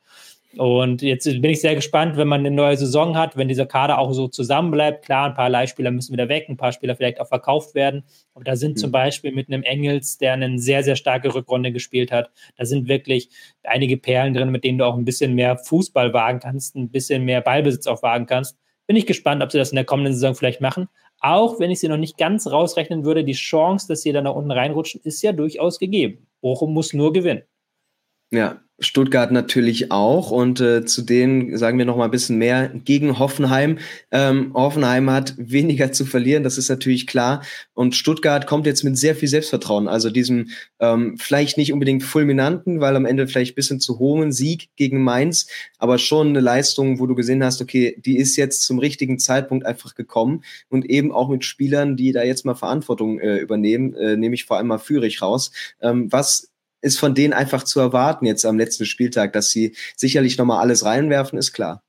Und 0.58 1.02
jetzt 1.02 1.26
bin 1.26 1.46
ich 1.46 1.62
sehr 1.62 1.74
gespannt, 1.74 2.16
wenn 2.16 2.28
man 2.28 2.42
eine 2.42 2.52
neue 2.52 2.78
Saison 2.78 3.18
hat, 3.18 3.36
wenn 3.36 3.48
dieser 3.48 3.66
Kader 3.66 3.98
auch 3.98 4.14
so 4.14 4.28
zusammenbleibt. 4.28 5.06
Klar, 5.06 5.30
ein 5.30 5.34
paar 5.34 5.50
Leihspieler 5.50 5.90
müssen 5.90 6.14
wieder 6.14 6.30
weg, 6.30 6.46
ein 6.48 6.58
paar 6.58 6.72
Spieler 6.72 6.96
vielleicht 6.96 7.20
auch 7.20 7.28
verkauft 7.28 7.74
werden. 7.74 8.04
Aber 8.36 8.44
da 8.44 8.56
sind 8.56 8.74
mhm. 8.74 8.78
zum 8.78 8.92
Beispiel 8.92 9.32
mit 9.32 9.48
einem 9.48 9.64
Engels, 9.64 10.20
der 10.20 10.34
eine 10.34 10.60
sehr, 10.60 10.84
sehr 10.84 10.96
starke 10.96 11.34
Rückrunde 11.34 11.72
gespielt 11.72 12.12
hat, 12.12 12.30
da 12.56 12.66
sind 12.66 12.88
wirklich 12.88 13.30
einige 13.64 13.98
Perlen 13.98 14.34
drin, 14.34 14.50
mit 14.50 14.64
denen 14.64 14.78
du 14.78 14.86
auch 14.86 14.96
ein 14.96 15.06
bisschen 15.06 15.34
mehr 15.34 15.58
Fußball 15.58 16.14
wagen 16.14 16.40
kannst, 16.40 16.76
ein 16.76 16.90
bisschen 16.90 17.26
mehr 17.26 17.42
Ballbesitz 17.42 17.88
auch 17.88 18.04
wagen 18.04 18.28
kannst. 18.28 18.56
Bin 18.86 18.96
ich 18.96 19.08
gespannt, 19.08 19.42
ob 19.42 19.52
sie 19.52 19.58
das 19.58 19.72
in 19.72 19.78
der 19.78 19.86
kommenden 19.86 20.14
Saison 20.14 20.36
vielleicht 20.36 20.62
machen. 20.62 20.88
Auch 21.20 21.60
wenn 21.60 21.72
ich 21.72 21.80
sie 21.80 21.88
noch 21.88 21.98
nicht 21.98 22.18
ganz 22.18 22.48
rausrechnen 22.48 23.06
würde, 23.06 23.24
die 23.24 23.34
Chance, 23.34 23.88
dass 23.88 24.02
sie 24.02 24.12
dann 24.12 24.26
nach 24.26 24.36
unten 24.36 24.52
reinrutschen, 24.52 25.02
ist 25.04 25.22
ja 25.22 25.32
durchaus 25.32 25.80
gegeben. 25.80 26.28
Bochum 26.42 26.74
muss 26.74 26.94
nur 26.94 27.14
gewinnen. 27.14 27.44
Ja, 28.34 28.64
Stuttgart 28.80 29.32
natürlich 29.32 29.92
auch. 29.92 30.32
Und 30.32 30.60
äh, 30.60 30.84
zu 30.86 31.04
denen 31.04 31.56
sagen 31.56 31.78
wir 31.78 31.86
noch 31.86 31.98
mal 31.98 32.06
ein 32.06 32.12
bisschen 32.12 32.40
mehr 32.40 32.70
gegen 32.70 33.20
Hoffenheim. 33.20 33.78
Ähm, 34.10 34.52
Hoffenheim 34.56 35.12
hat 35.12 35.36
weniger 35.38 35.92
zu 35.92 36.04
verlieren, 36.04 36.44
das 36.44 36.58
ist 36.58 36.68
natürlich 36.68 37.06
klar. 37.06 37.44
Und 37.76 37.96
Stuttgart 37.96 38.48
kommt 38.48 38.66
jetzt 38.66 38.84
mit 38.84 38.98
sehr 38.98 39.16
viel 39.16 39.28
Selbstvertrauen, 39.28 39.88
also 39.88 40.10
diesem 40.10 40.50
ähm, 40.80 41.16
vielleicht 41.20 41.60
nicht 41.60 41.72
unbedingt 41.74 42.02
fulminanten, 42.02 42.82
weil 42.82 42.96
am 42.96 43.06
Ende 43.06 43.28
vielleicht 43.28 43.54
bisschen 43.56 43.80
zu 43.80 44.00
hohen 44.00 44.32
Sieg 44.32 44.70
gegen 44.78 45.04
Mainz, 45.04 45.48
aber 45.78 46.00
schon 46.00 46.30
eine 46.30 46.40
Leistung, 46.40 47.00
wo 47.00 47.06
du 47.06 47.14
gesehen 47.14 47.44
hast, 47.44 47.62
okay, 47.62 48.02
die 48.04 48.18
ist 48.18 48.36
jetzt 48.36 48.64
zum 48.64 48.80
richtigen 48.80 49.20
Zeitpunkt 49.20 49.64
einfach 49.64 49.94
gekommen. 49.94 50.44
Und 50.70 50.90
eben 50.90 51.12
auch 51.12 51.30
mit 51.30 51.46
Spielern, 51.46 51.96
die 51.96 52.12
da 52.12 52.24
jetzt 52.24 52.46
mal 52.46 52.56
Verantwortung 52.56 53.20
äh, 53.20 53.38
übernehmen, 53.38 53.94
äh, 53.94 54.18
nehme 54.18 54.34
ich 54.34 54.46
vor 54.46 54.58
allem 54.58 54.68
mal 54.68 54.80
Führig 54.80 55.22
raus, 55.22 55.52
ähm, 55.80 56.12
was 56.12 56.53
ist 56.84 57.00
von 57.00 57.16
denen 57.16 57.34
einfach 57.34 57.64
zu 57.64 57.80
erwarten 57.80 58.26
jetzt 58.26 58.46
am 58.46 58.58
letzten 58.58 58.86
Spieltag, 58.86 59.34
dass 59.34 59.50
sie 59.50 59.76
sicherlich 59.96 60.38
nochmal 60.38 60.60
alles 60.60 60.86
reinwerfen, 60.86 61.40
ist 61.40 61.54
klar. 61.54 61.82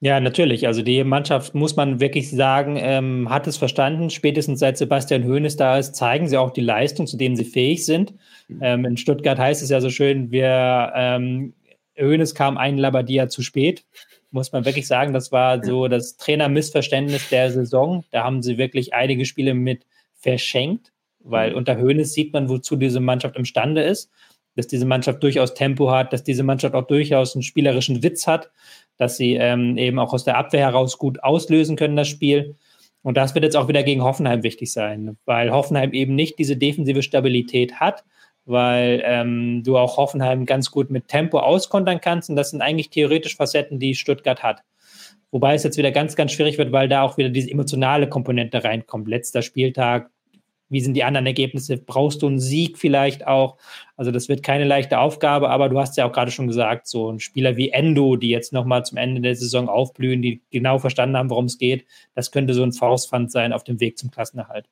Ja, 0.00 0.20
natürlich. 0.20 0.66
Also 0.66 0.82
die 0.82 1.02
Mannschaft, 1.04 1.54
muss 1.54 1.76
man 1.76 2.00
wirklich 2.00 2.30
sagen, 2.30 2.76
ähm, 2.78 3.30
hat 3.30 3.46
es 3.46 3.56
verstanden. 3.56 4.10
Spätestens 4.10 4.58
seit 4.58 4.76
Sebastian 4.76 5.24
Hoeneß 5.24 5.56
da 5.56 5.78
ist, 5.78 5.94
zeigen 5.94 6.28
sie 6.28 6.36
auch 6.36 6.50
die 6.50 6.60
Leistung, 6.60 7.06
zu 7.06 7.16
denen 7.16 7.36
sie 7.36 7.44
fähig 7.44 7.86
sind. 7.86 8.12
Mhm. 8.48 8.58
Ähm, 8.60 8.84
in 8.84 8.96
Stuttgart 8.96 9.38
heißt 9.38 9.62
es 9.62 9.70
ja 9.70 9.80
so 9.80 9.88
schön, 9.88 10.30
wir 10.30 10.92
ähm, 10.94 11.54
Hoeneß 11.98 12.34
kam 12.34 12.58
ein 12.58 12.76
Labadia 12.76 13.28
zu 13.28 13.40
spät. 13.40 13.84
Muss 14.30 14.52
man 14.52 14.64
wirklich 14.64 14.88
sagen, 14.88 15.14
das 15.14 15.30
war 15.30 15.64
so 15.64 15.86
das 15.86 16.16
Trainermissverständnis 16.16 17.28
der 17.30 17.52
Saison. 17.52 18.04
Da 18.10 18.24
haben 18.24 18.42
sie 18.42 18.58
wirklich 18.58 18.92
einige 18.92 19.24
Spiele 19.24 19.54
mit 19.54 19.86
verschenkt 20.16 20.90
weil 21.24 21.50
mhm. 21.50 21.56
unter 21.56 21.76
Höhnes 21.76 22.12
sieht 22.12 22.32
man, 22.32 22.48
wozu 22.48 22.76
diese 22.76 23.00
Mannschaft 23.00 23.36
imstande 23.36 23.82
ist, 23.82 24.10
dass 24.56 24.66
diese 24.68 24.86
Mannschaft 24.86 25.22
durchaus 25.22 25.54
Tempo 25.54 25.90
hat, 25.90 26.12
dass 26.12 26.22
diese 26.22 26.44
Mannschaft 26.44 26.74
auch 26.74 26.86
durchaus 26.86 27.34
einen 27.34 27.42
spielerischen 27.42 28.02
Witz 28.02 28.26
hat, 28.26 28.50
dass 28.96 29.16
sie 29.16 29.34
ähm, 29.34 29.76
eben 29.76 29.98
auch 29.98 30.12
aus 30.12 30.24
der 30.24 30.36
Abwehr 30.36 30.60
heraus 30.60 30.98
gut 30.98 31.22
auslösen 31.24 31.76
können, 31.76 31.96
das 31.96 32.08
Spiel. 32.08 32.54
Und 33.02 33.16
das 33.16 33.34
wird 33.34 33.44
jetzt 33.44 33.56
auch 33.56 33.68
wieder 33.68 33.82
gegen 33.82 34.02
Hoffenheim 34.02 34.42
wichtig 34.42 34.72
sein, 34.72 35.18
weil 35.24 35.50
Hoffenheim 35.50 35.92
eben 35.92 36.14
nicht 36.14 36.38
diese 36.38 36.56
defensive 36.56 37.02
Stabilität 37.02 37.80
hat, 37.80 38.04
weil 38.46 39.02
ähm, 39.04 39.62
du 39.64 39.76
auch 39.76 39.96
Hoffenheim 39.96 40.46
ganz 40.46 40.70
gut 40.70 40.90
mit 40.90 41.08
Tempo 41.08 41.38
auskontern 41.38 42.00
kannst. 42.00 42.30
Und 42.30 42.36
das 42.36 42.50
sind 42.50 42.62
eigentlich 42.62 42.90
theoretisch 42.90 43.36
Facetten, 43.36 43.78
die 43.78 43.94
Stuttgart 43.94 44.42
hat. 44.42 44.62
Wobei 45.30 45.54
es 45.54 45.64
jetzt 45.64 45.76
wieder 45.76 45.90
ganz, 45.90 46.14
ganz 46.14 46.32
schwierig 46.32 46.58
wird, 46.58 46.70
weil 46.70 46.88
da 46.88 47.02
auch 47.02 47.18
wieder 47.18 47.28
diese 47.28 47.50
emotionale 47.50 48.08
Komponente 48.08 48.62
reinkommt. 48.62 49.08
Letzter 49.08 49.42
Spieltag, 49.42 50.10
wie 50.74 50.80
sind 50.80 50.94
die 50.94 51.04
anderen 51.04 51.26
Ergebnisse? 51.26 51.78
Brauchst 51.78 52.20
du 52.20 52.26
einen 52.26 52.38
Sieg 52.38 52.76
vielleicht 52.76 53.26
auch? 53.26 53.56
Also 53.96 54.10
das 54.10 54.28
wird 54.28 54.42
keine 54.42 54.64
leichte 54.64 54.98
Aufgabe, 54.98 55.48
aber 55.48 55.68
du 55.68 55.78
hast 55.78 55.96
ja 55.96 56.04
auch 56.04 56.12
gerade 56.12 56.30
schon 56.30 56.48
gesagt, 56.48 56.86
so 56.86 57.10
ein 57.10 57.20
Spieler 57.20 57.56
wie 57.56 57.70
Endo, 57.70 58.16
die 58.16 58.28
jetzt 58.28 58.52
nochmal 58.52 58.84
zum 58.84 58.98
Ende 58.98 59.22
der 59.22 59.36
Saison 59.36 59.68
aufblühen, 59.68 60.20
die 60.20 60.42
genau 60.50 60.78
verstanden 60.78 61.16
haben, 61.16 61.30
worum 61.30 61.46
es 61.46 61.56
geht, 61.56 61.86
das 62.14 62.30
könnte 62.30 62.52
so 62.52 62.62
ein 62.62 62.72
Faustpfand 62.72 63.32
sein 63.32 63.52
auf 63.52 63.64
dem 63.64 63.80
Weg 63.80 63.96
zum 63.96 64.10
Klassenerhalt. 64.10 64.66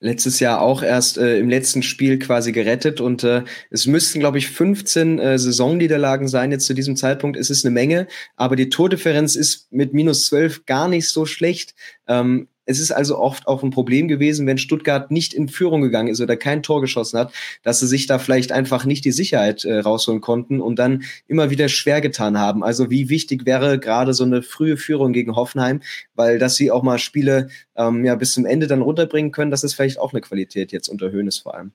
Letztes 0.00 0.40
Jahr 0.40 0.62
auch 0.62 0.82
erst 0.82 1.18
äh, 1.18 1.38
im 1.38 1.48
letzten 1.48 1.82
Spiel 1.82 2.18
quasi 2.18 2.52
gerettet 2.52 3.00
und 3.00 3.22
äh, 3.22 3.42
es 3.70 3.86
müssten, 3.86 4.18
glaube 4.18 4.38
ich, 4.38 4.48
15 4.48 5.18
äh, 5.18 5.38
Saisonniederlagen 5.38 6.26
sein 6.26 6.52
jetzt 6.52 6.66
zu 6.66 6.74
diesem 6.74 6.96
Zeitpunkt. 6.96 7.36
Es 7.36 7.50
ist 7.50 7.66
eine 7.66 7.74
Menge, 7.74 8.06
aber 8.36 8.56
die 8.56 8.70
Tordifferenz 8.70 9.36
ist 9.36 9.70
mit 9.70 9.92
minus 9.92 10.26
12 10.26 10.64
gar 10.64 10.88
nicht 10.88 11.08
so 11.08 11.26
schlecht. 11.26 11.74
Ähm, 12.06 12.48
es 12.68 12.80
ist 12.80 12.90
also 12.90 13.18
oft 13.18 13.48
auch 13.48 13.62
ein 13.62 13.70
Problem 13.70 14.08
gewesen, 14.08 14.46
wenn 14.46 14.58
Stuttgart 14.58 15.10
nicht 15.10 15.32
in 15.32 15.48
Führung 15.48 15.80
gegangen 15.80 16.08
ist 16.08 16.20
oder 16.20 16.36
kein 16.36 16.62
Tor 16.62 16.82
geschossen 16.82 17.18
hat, 17.18 17.32
dass 17.62 17.80
sie 17.80 17.86
sich 17.86 18.06
da 18.06 18.18
vielleicht 18.18 18.52
einfach 18.52 18.84
nicht 18.84 19.06
die 19.06 19.10
Sicherheit 19.10 19.64
äh, 19.64 19.78
rausholen 19.78 20.20
konnten 20.20 20.60
und 20.60 20.78
dann 20.78 21.04
immer 21.26 21.48
wieder 21.48 21.70
schwer 21.70 22.02
getan 22.02 22.38
haben. 22.38 22.62
Also 22.62 22.90
wie 22.90 23.08
wichtig 23.08 23.46
wäre 23.46 23.78
gerade 23.78 24.12
so 24.12 24.24
eine 24.24 24.42
frühe 24.42 24.76
Führung 24.76 25.14
gegen 25.14 25.34
Hoffenheim, 25.34 25.80
weil 26.14 26.38
dass 26.38 26.56
sie 26.56 26.70
auch 26.70 26.82
mal 26.82 26.98
Spiele 26.98 27.48
ähm, 27.74 28.04
ja 28.04 28.14
bis 28.16 28.34
zum 28.34 28.44
Ende 28.44 28.66
dann 28.66 28.82
runterbringen 28.82 29.32
können, 29.32 29.50
das 29.50 29.64
ist 29.64 29.72
vielleicht 29.72 29.98
auch 29.98 30.12
eine 30.12 30.20
Qualität 30.20 30.70
jetzt 30.70 30.88
unter 30.88 31.10
Höhnes 31.10 31.38
vor 31.38 31.54
allem. 31.54 31.72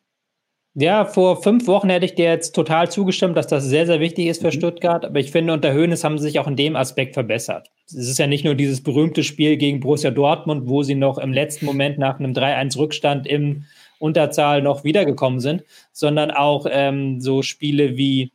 Ja, 0.75 1.05
vor 1.05 1.43
fünf 1.43 1.67
Wochen 1.67 1.89
hätte 1.89 2.05
ich 2.05 2.15
dir 2.15 2.25
jetzt 2.25 2.53
total 2.53 2.89
zugestimmt, 2.89 3.37
dass 3.37 3.45
das 3.45 3.63
sehr, 3.63 3.85
sehr 3.85 3.99
wichtig 3.99 4.25
ist 4.25 4.41
für 4.41 4.47
mhm. 4.47 4.53
Stuttgart. 4.53 5.05
Aber 5.05 5.19
ich 5.19 5.31
finde, 5.31 5.53
unter 5.53 5.71
Höhnes 5.71 6.03
haben 6.03 6.17
sie 6.17 6.23
sich 6.23 6.39
auch 6.39 6.47
in 6.47 6.55
dem 6.55 6.75
Aspekt 6.75 7.13
verbessert. 7.13 7.69
Es 7.93 8.07
ist 8.07 8.19
ja 8.19 8.27
nicht 8.27 8.45
nur 8.45 8.55
dieses 8.55 8.81
berühmte 8.81 9.23
Spiel 9.23 9.57
gegen 9.57 9.79
Borussia 9.79 10.11
Dortmund, 10.11 10.67
wo 10.67 10.83
sie 10.83 10.95
noch 10.95 11.17
im 11.17 11.33
letzten 11.33 11.65
Moment 11.65 11.97
nach 11.97 12.19
einem 12.19 12.33
3-1-Rückstand 12.33 13.27
im 13.27 13.65
Unterzahl 13.99 14.61
noch 14.61 14.83
wiedergekommen 14.83 15.39
sind, 15.39 15.63
sondern 15.91 16.31
auch 16.31 16.65
ähm, 16.69 17.21
so 17.21 17.41
Spiele 17.41 17.95
wie 17.95 18.31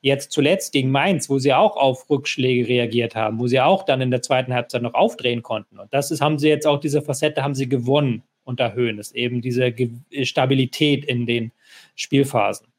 jetzt 0.00 0.32
zuletzt 0.32 0.72
gegen 0.72 0.90
Mainz, 0.90 1.28
wo 1.28 1.38
sie 1.38 1.52
auch 1.52 1.76
auf 1.76 2.08
Rückschläge 2.08 2.66
reagiert 2.66 3.14
haben, 3.14 3.38
wo 3.38 3.46
sie 3.46 3.60
auch 3.60 3.84
dann 3.84 4.00
in 4.00 4.10
der 4.10 4.22
zweiten 4.22 4.54
Halbzeit 4.54 4.82
noch 4.82 4.94
aufdrehen 4.94 5.42
konnten. 5.42 5.78
Und 5.78 5.92
das 5.92 6.10
ist, 6.10 6.20
haben 6.20 6.38
sie 6.38 6.48
jetzt 6.48 6.66
auch 6.66 6.80
diese 6.80 7.02
Facette, 7.02 7.42
haben 7.42 7.54
sie 7.54 7.68
gewonnen 7.68 8.22
unter 8.44 8.74
Höhnes, 8.74 9.12
eben 9.12 9.42
diese 9.42 9.74
Stabilität 10.22 11.04
in 11.04 11.26
den 11.26 11.52
Spielphasen. 11.94 12.69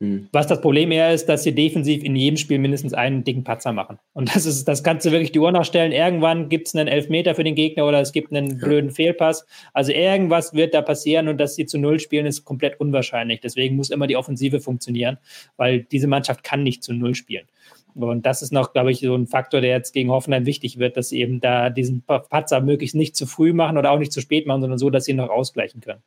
Mhm. 0.00 0.28
Was 0.30 0.46
das 0.46 0.60
Problem 0.60 0.92
eher 0.92 1.12
ist, 1.12 1.26
dass 1.28 1.42
sie 1.42 1.54
defensiv 1.54 2.04
in 2.04 2.14
jedem 2.14 2.36
Spiel 2.36 2.58
mindestens 2.58 2.94
einen 2.94 3.24
dicken 3.24 3.42
Patzer 3.42 3.72
machen. 3.72 3.98
Und 4.12 4.34
das 4.34 4.46
ist, 4.46 4.66
das 4.68 4.84
kannst 4.84 5.04
du 5.04 5.10
wirklich 5.10 5.32
die 5.32 5.40
Uhr 5.40 5.50
nachstellen. 5.50 5.90
Irgendwann 5.90 6.48
gibt 6.48 6.68
es 6.68 6.76
einen 6.76 6.86
Elfmeter 6.86 7.34
für 7.34 7.42
den 7.42 7.56
Gegner 7.56 7.84
oder 7.86 8.00
es 8.00 8.12
gibt 8.12 8.32
einen 8.32 8.58
blöden 8.58 8.90
Fehlpass. 8.90 9.44
Also 9.72 9.92
irgendwas 9.92 10.54
wird 10.54 10.74
da 10.74 10.82
passieren 10.82 11.26
und 11.26 11.38
dass 11.38 11.56
sie 11.56 11.66
zu 11.66 11.78
Null 11.78 11.98
spielen, 11.98 12.26
ist 12.26 12.44
komplett 12.44 12.78
unwahrscheinlich. 12.78 13.40
Deswegen 13.40 13.74
muss 13.74 13.90
immer 13.90 14.06
die 14.06 14.16
Offensive 14.16 14.60
funktionieren, 14.60 15.18
weil 15.56 15.82
diese 15.82 16.06
Mannschaft 16.06 16.44
kann 16.44 16.62
nicht 16.62 16.84
zu 16.84 16.92
Null 16.92 17.16
spielen. 17.16 17.46
Und 17.94 18.24
das 18.26 18.42
ist 18.42 18.52
noch, 18.52 18.72
glaube 18.72 18.92
ich, 18.92 19.00
so 19.00 19.16
ein 19.16 19.26
Faktor, 19.26 19.60
der 19.60 19.70
jetzt 19.70 19.92
gegen 19.92 20.10
Hoffenheim 20.10 20.46
wichtig 20.46 20.78
wird, 20.78 20.96
dass 20.96 21.08
sie 21.08 21.20
eben 21.20 21.40
da 21.40 21.70
diesen 21.70 22.02
Patzer 22.02 22.60
möglichst 22.60 22.94
nicht 22.94 23.16
zu 23.16 23.26
früh 23.26 23.52
machen 23.52 23.76
oder 23.76 23.90
auch 23.90 23.98
nicht 23.98 24.12
zu 24.12 24.20
spät 24.20 24.46
machen, 24.46 24.60
sondern 24.60 24.78
so, 24.78 24.90
dass 24.90 25.06
sie 25.06 25.12
ihn 25.12 25.16
noch 25.16 25.30
ausgleichen 25.30 25.80
können 25.80 26.02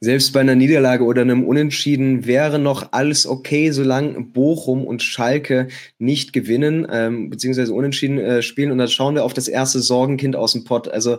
selbst 0.00 0.32
bei 0.32 0.40
einer 0.40 0.54
Niederlage 0.54 1.04
oder 1.04 1.22
einem 1.22 1.44
Unentschieden 1.44 2.26
wäre 2.26 2.58
noch 2.58 2.92
alles 2.92 3.26
okay, 3.26 3.70
solange 3.70 4.20
Bochum 4.20 4.84
und 4.84 5.02
Schalke 5.02 5.68
nicht 5.98 6.32
gewinnen, 6.32 6.86
ähm, 6.90 7.30
beziehungsweise 7.30 7.72
unentschieden 7.72 8.18
äh, 8.18 8.42
spielen. 8.42 8.70
Und 8.70 8.78
dann 8.78 8.88
schauen 8.88 9.14
wir 9.14 9.24
auf 9.24 9.34
das 9.34 9.48
erste 9.48 9.80
Sorgenkind 9.80 10.36
aus 10.36 10.52
dem 10.52 10.64
Pott. 10.64 10.88
Also 10.88 11.18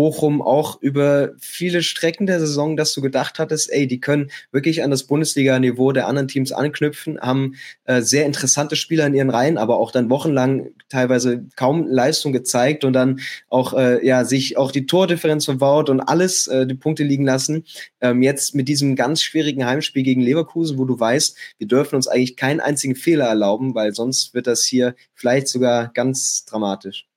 Bochum 0.00 0.40
auch 0.40 0.80
über 0.80 1.32
viele 1.38 1.82
Strecken 1.82 2.24
der 2.24 2.40
Saison, 2.40 2.74
dass 2.74 2.94
du 2.94 3.02
gedacht 3.02 3.38
hattest, 3.38 3.70
ey, 3.70 3.86
die 3.86 4.00
können 4.00 4.30
wirklich 4.50 4.82
an 4.82 4.90
das 4.90 5.04
Bundesliga-Niveau 5.04 5.92
der 5.92 6.08
anderen 6.08 6.26
Teams 6.26 6.52
anknüpfen, 6.52 7.20
haben 7.20 7.56
äh, 7.84 8.00
sehr 8.00 8.24
interessante 8.24 8.76
Spieler 8.76 9.06
in 9.06 9.12
ihren 9.12 9.28
Reihen, 9.28 9.58
aber 9.58 9.76
auch 9.76 9.90
dann 9.92 10.08
wochenlang 10.08 10.68
teilweise 10.88 11.44
kaum 11.54 11.86
Leistung 11.86 12.32
gezeigt 12.32 12.84
und 12.84 12.94
dann 12.94 13.20
auch 13.50 13.74
äh, 13.74 14.02
ja 14.06 14.24
sich 14.24 14.56
auch 14.56 14.72
die 14.72 14.86
Tordifferenz 14.86 15.44
verbaut 15.44 15.90
und 15.90 16.00
alles 16.00 16.46
äh, 16.46 16.66
die 16.66 16.76
Punkte 16.76 17.04
liegen 17.04 17.26
lassen. 17.26 17.66
Ähm, 18.00 18.22
jetzt 18.22 18.54
mit 18.54 18.68
diesem 18.68 18.96
ganz 18.96 19.20
schwierigen 19.20 19.66
Heimspiel 19.66 20.02
gegen 20.02 20.22
Leverkusen, 20.22 20.78
wo 20.78 20.86
du 20.86 20.98
weißt, 20.98 21.36
wir 21.58 21.68
dürfen 21.68 21.96
uns 21.96 22.08
eigentlich 22.08 22.36
keinen 22.36 22.60
einzigen 22.60 22.96
Fehler 22.96 23.26
erlauben, 23.26 23.74
weil 23.74 23.94
sonst 23.94 24.32
wird 24.32 24.46
das 24.46 24.64
hier 24.64 24.94
vielleicht 25.12 25.48
sogar 25.48 25.90
ganz 25.92 26.46
dramatisch. 26.46 27.09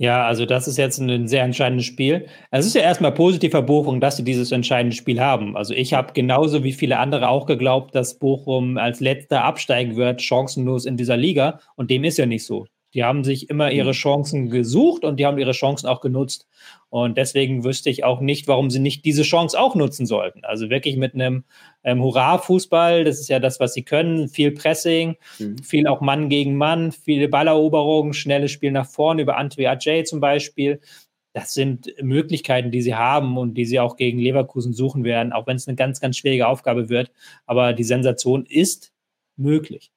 Ja, 0.00 0.24
also 0.26 0.46
das 0.46 0.66
ist 0.66 0.78
jetzt 0.78 0.98
ein 0.98 1.28
sehr 1.28 1.42
entscheidendes 1.44 1.84
Spiel. 1.84 2.26
Es 2.50 2.64
ist 2.64 2.74
ja 2.74 2.80
erstmal 2.80 3.12
positiver 3.12 3.60
Bochum, 3.60 4.00
dass 4.00 4.16
sie 4.16 4.24
dieses 4.24 4.50
entscheidende 4.50 4.96
Spiel 4.96 5.20
haben. 5.20 5.58
Also 5.58 5.74
ich 5.74 5.92
habe 5.92 6.14
genauso 6.14 6.64
wie 6.64 6.72
viele 6.72 6.98
andere 6.98 7.28
auch 7.28 7.44
geglaubt, 7.44 7.94
dass 7.94 8.18
Bochum 8.18 8.78
als 8.78 9.00
letzter 9.00 9.44
absteigen 9.44 9.96
wird, 9.96 10.22
chancenlos 10.22 10.86
in 10.86 10.96
dieser 10.96 11.18
Liga. 11.18 11.60
Und 11.76 11.90
dem 11.90 12.04
ist 12.04 12.16
ja 12.16 12.24
nicht 12.24 12.46
so. 12.46 12.64
Die 12.94 13.04
haben 13.04 13.22
sich 13.22 13.48
immer 13.48 13.70
ihre 13.70 13.90
mhm. 13.90 13.94
Chancen 13.94 14.50
gesucht 14.50 15.04
und 15.04 15.18
die 15.18 15.26
haben 15.26 15.38
ihre 15.38 15.52
Chancen 15.52 15.86
auch 15.86 16.00
genutzt. 16.00 16.48
Und 16.88 17.16
deswegen 17.16 17.62
wüsste 17.62 17.88
ich 17.88 18.02
auch 18.02 18.20
nicht, 18.20 18.48
warum 18.48 18.70
sie 18.70 18.80
nicht 18.80 19.04
diese 19.04 19.22
Chance 19.22 19.58
auch 19.58 19.76
nutzen 19.76 20.06
sollten. 20.06 20.44
Also 20.44 20.70
wirklich 20.70 20.96
mit 20.96 21.14
einem 21.14 21.44
ähm, 21.84 22.02
Hurra-Fußball, 22.02 23.04
das 23.04 23.20
ist 23.20 23.28
ja 23.28 23.38
das, 23.38 23.60
was 23.60 23.74
sie 23.74 23.84
können. 23.84 24.28
Viel 24.28 24.50
Pressing, 24.50 25.16
mhm. 25.38 25.58
viel 25.58 25.86
auch 25.86 26.00
Mann 26.00 26.28
gegen 26.28 26.56
Mann, 26.56 26.90
viele 26.90 27.28
Balleroberungen, 27.28 28.12
schnelles 28.12 28.50
Spiel 28.50 28.72
nach 28.72 28.86
vorne 28.86 29.22
über 29.22 29.36
Antwi 29.36 29.66
Ajay 29.66 30.02
zum 30.04 30.18
Beispiel. 30.20 30.80
Das 31.32 31.54
sind 31.54 31.94
Möglichkeiten, 32.02 32.72
die 32.72 32.82
sie 32.82 32.96
haben 32.96 33.38
und 33.38 33.54
die 33.54 33.64
sie 33.64 33.78
auch 33.78 33.96
gegen 33.96 34.18
Leverkusen 34.18 34.72
suchen 34.72 35.04
werden, 35.04 35.32
auch 35.32 35.46
wenn 35.46 35.56
es 35.56 35.68
eine 35.68 35.76
ganz, 35.76 36.00
ganz 36.00 36.16
schwierige 36.16 36.48
Aufgabe 36.48 36.88
wird. 36.88 37.12
Aber 37.46 37.72
die 37.72 37.84
Sensation 37.84 38.46
ist 38.46 38.92
möglich. 39.36 39.92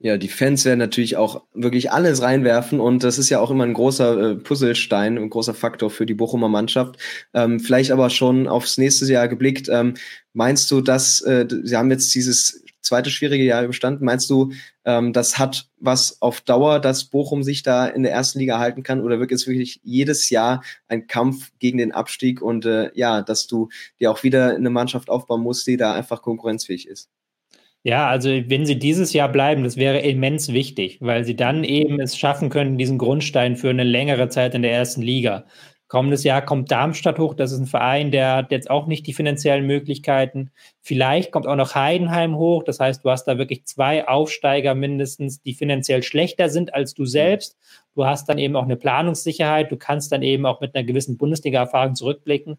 Ja, 0.00 0.16
die 0.16 0.28
Fans 0.28 0.64
werden 0.64 0.78
natürlich 0.78 1.16
auch 1.16 1.42
wirklich 1.54 1.90
alles 1.90 2.22
reinwerfen 2.22 2.78
und 2.78 3.02
das 3.02 3.18
ist 3.18 3.30
ja 3.30 3.40
auch 3.40 3.50
immer 3.50 3.64
ein 3.64 3.74
großer 3.74 4.30
äh, 4.30 4.34
Puzzlestein, 4.36 5.18
ein 5.18 5.28
großer 5.28 5.54
Faktor 5.54 5.90
für 5.90 6.06
die 6.06 6.14
Bochumer 6.14 6.48
Mannschaft. 6.48 6.98
Ähm, 7.34 7.58
vielleicht 7.58 7.90
aber 7.90 8.08
schon 8.08 8.46
aufs 8.46 8.78
nächste 8.78 9.12
Jahr 9.12 9.26
geblickt. 9.26 9.68
Ähm, 9.68 9.94
meinst 10.34 10.70
du, 10.70 10.82
dass 10.82 11.20
äh, 11.22 11.46
sie 11.64 11.76
haben 11.76 11.90
jetzt 11.90 12.14
dieses 12.14 12.62
zweite 12.80 13.10
schwierige 13.10 13.42
Jahr 13.42 13.64
überstanden? 13.64 14.04
Meinst 14.04 14.30
du, 14.30 14.52
ähm, 14.84 15.12
das 15.12 15.36
hat 15.36 15.68
was 15.78 16.22
auf 16.22 16.42
Dauer, 16.42 16.78
dass 16.78 17.04
Bochum 17.04 17.42
sich 17.42 17.64
da 17.64 17.86
in 17.86 18.04
der 18.04 18.12
ersten 18.12 18.38
Liga 18.38 18.60
halten 18.60 18.84
kann 18.84 19.00
oder 19.00 19.18
wird 19.18 19.32
wirklich 19.32 19.80
jedes 19.82 20.30
Jahr 20.30 20.62
ein 20.86 21.08
Kampf 21.08 21.50
gegen 21.58 21.78
den 21.78 21.90
Abstieg 21.90 22.40
und 22.40 22.64
äh, 22.66 22.92
ja, 22.94 23.22
dass 23.22 23.48
du 23.48 23.68
dir 23.98 24.12
auch 24.12 24.22
wieder 24.22 24.54
eine 24.54 24.70
Mannschaft 24.70 25.10
aufbauen 25.10 25.42
musst, 25.42 25.66
die 25.66 25.76
da 25.76 25.92
einfach 25.92 26.22
konkurrenzfähig 26.22 26.86
ist? 26.86 27.08
Ja, 27.84 28.08
also 28.08 28.28
wenn 28.28 28.66
sie 28.66 28.78
dieses 28.78 29.12
Jahr 29.12 29.30
bleiben, 29.30 29.64
das 29.64 29.76
wäre 29.76 30.00
immens 30.00 30.52
wichtig, 30.52 30.98
weil 31.00 31.24
sie 31.24 31.36
dann 31.36 31.64
eben 31.64 32.00
es 32.00 32.18
schaffen 32.18 32.50
können, 32.50 32.76
diesen 32.76 32.98
Grundstein 32.98 33.56
für 33.56 33.70
eine 33.70 33.84
längere 33.84 34.28
Zeit 34.28 34.54
in 34.54 34.62
der 34.62 34.72
ersten 34.72 35.00
Liga. 35.00 35.44
Kommendes 35.86 36.22
Jahr 36.22 36.42
kommt 36.44 36.70
Darmstadt 36.70 37.18
hoch, 37.18 37.32
das 37.32 37.50
ist 37.50 37.60
ein 37.60 37.66
Verein, 37.66 38.10
der 38.10 38.34
hat 38.36 38.50
jetzt 38.50 38.68
auch 38.68 38.86
nicht 38.86 39.06
die 39.06 39.14
finanziellen 39.14 39.66
Möglichkeiten. 39.66 40.50
Vielleicht 40.82 41.32
kommt 41.32 41.46
auch 41.46 41.56
noch 41.56 41.74
Heidenheim 41.74 42.36
hoch, 42.36 42.62
das 42.62 42.78
heißt, 42.78 43.02
du 43.04 43.10
hast 43.10 43.24
da 43.24 43.38
wirklich 43.38 43.64
zwei 43.64 44.06
Aufsteiger 44.06 44.74
mindestens, 44.74 45.40
die 45.40 45.54
finanziell 45.54 46.02
schlechter 46.02 46.50
sind 46.50 46.74
als 46.74 46.92
du 46.92 47.06
selbst. 47.06 47.56
Du 47.94 48.04
hast 48.04 48.28
dann 48.28 48.36
eben 48.36 48.54
auch 48.54 48.64
eine 48.64 48.76
Planungssicherheit, 48.76 49.72
du 49.72 49.78
kannst 49.78 50.12
dann 50.12 50.22
eben 50.22 50.44
auch 50.44 50.60
mit 50.60 50.74
einer 50.74 50.84
gewissen 50.84 51.16
Bundesliga-Erfahrung 51.16 51.94
zurückblicken. 51.94 52.58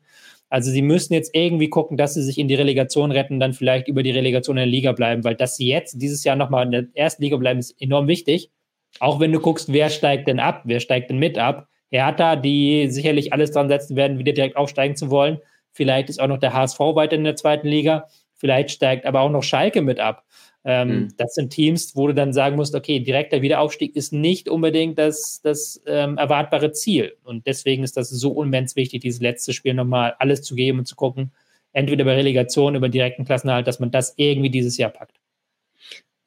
Also 0.49 0.71
sie 0.71 0.81
müssen 0.81 1.13
jetzt 1.13 1.35
irgendwie 1.35 1.69
gucken, 1.69 1.95
dass 1.95 2.15
sie 2.15 2.23
sich 2.23 2.37
in 2.37 2.47
die 2.47 2.55
Relegation 2.55 3.11
retten, 3.11 3.39
dann 3.39 3.53
vielleicht 3.53 3.87
über 3.87 4.03
die 4.03 4.11
Relegation 4.11 4.57
in 4.57 4.61
der 4.61 4.65
Liga 4.65 4.91
bleiben, 4.91 5.23
weil 5.23 5.35
dass 5.35 5.55
sie 5.55 5.67
jetzt 5.67 6.01
dieses 6.01 6.23
Jahr 6.23 6.35
nochmal 6.35 6.65
in 6.65 6.71
der 6.71 6.85
ersten 6.95 7.21
Liga 7.23 7.37
bleiben, 7.37 7.59
ist 7.59 7.79
enorm 7.79 8.07
wichtig. 8.07 8.51
Auch 8.99 9.19
wenn 9.19 9.31
du 9.31 9.39
guckst, 9.39 9.71
wer 9.71 9.89
steigt 9.89 10.27
denn 10.27 10.39
ab, 10.39 10.63
wer 10.65 10.79
steigt 10.79 11.11
denn 11.11 11.19
mit 11.19 11.37
ab. 11.37 11.67
Hertha, 11.91 12.35
die 12.35 12.87
sicherlich 12.89 13.33
alles 13.33 13.51
dran 13.51 13.69
setzen 13.69 13.95
werden, 13.95 14.17
wieder 14.17 14.33
direkt 14.33 14.57
aufsteigen 14.57 14.95
zu 14.95 15.09
wollen. 15.09 15.39
Vielleicht 15.71 16.09
ist 16.09 16.19
auch 16.19 16.27
noch 16.27 16.39
der 16.39 16.53
HSV 16.53 16.79
weiter 16.79 17.15
in 17.15 17.23
der 17.23 17.35
zweiten 17.35 17.67
Liga. 17.67 18.07
Vielleicht 18.33 18.71
steigt 18.71 19.05
aber 19.05 19.21
auch 19.21 19.29
noch 19.29 19.43
Schalke 19.43 19.81
mit 19.81 19.99
ab. 19.99 20.23
Ähm, 20.65 20.89
mhm. 20.89 21.13
Das 21.17 21.35
sind 21.35 21.51
Teams, 21.51 21.95
wo 21.95 22.07
du 22.07 22.13
dann 22.13 22.33
sagen 22.33 22.55
musst, 22.55 22.75
okay, 22.75 22.99
direkter 22.99 23.41
Wiederaufstieg 23.41 23.95
ist 23.95 24.11
nicht 24.11 24.49
unbedingt 24.49 24.99
das, 24.99 25.41
das 25.41 25.81
ähm, 25.85 26.17
erwartbare 26.17 26.71
Ziel. 26.71 27.15
Und 27.23 27.47
deswegen 27.47 27.83
ist 27.83 27.95
das 27.95 28.09
so 28.09 28.41
immens 28.43 28.75
wichtig, 28.75 29.01
dieses 29.01 29.21
letzte 29.21 29.53
Spiel 29.53 29.73
nochmal 29.73 30.15
alles 30.19 30.41
zu 30.41 30.55
geben 30.55 30.79
und 30.79 30.85
zu 30.85 30.95
gucken, 30.95 31.31
entweder 31.71 32.03
bei 32.03 32.15
Relegation, 32.15 32.75
über 32.75 32.89
direkten 32.89 33.25
Klassenhalt, 33.25 33.67
dass 33.67 33.79
man 33.79 33.91
das 33.91 34.13
irgendwie 34.17 34.49
dieses 34.49 34.77
Jahr 34.77 34.89
packt. 34.89 35.18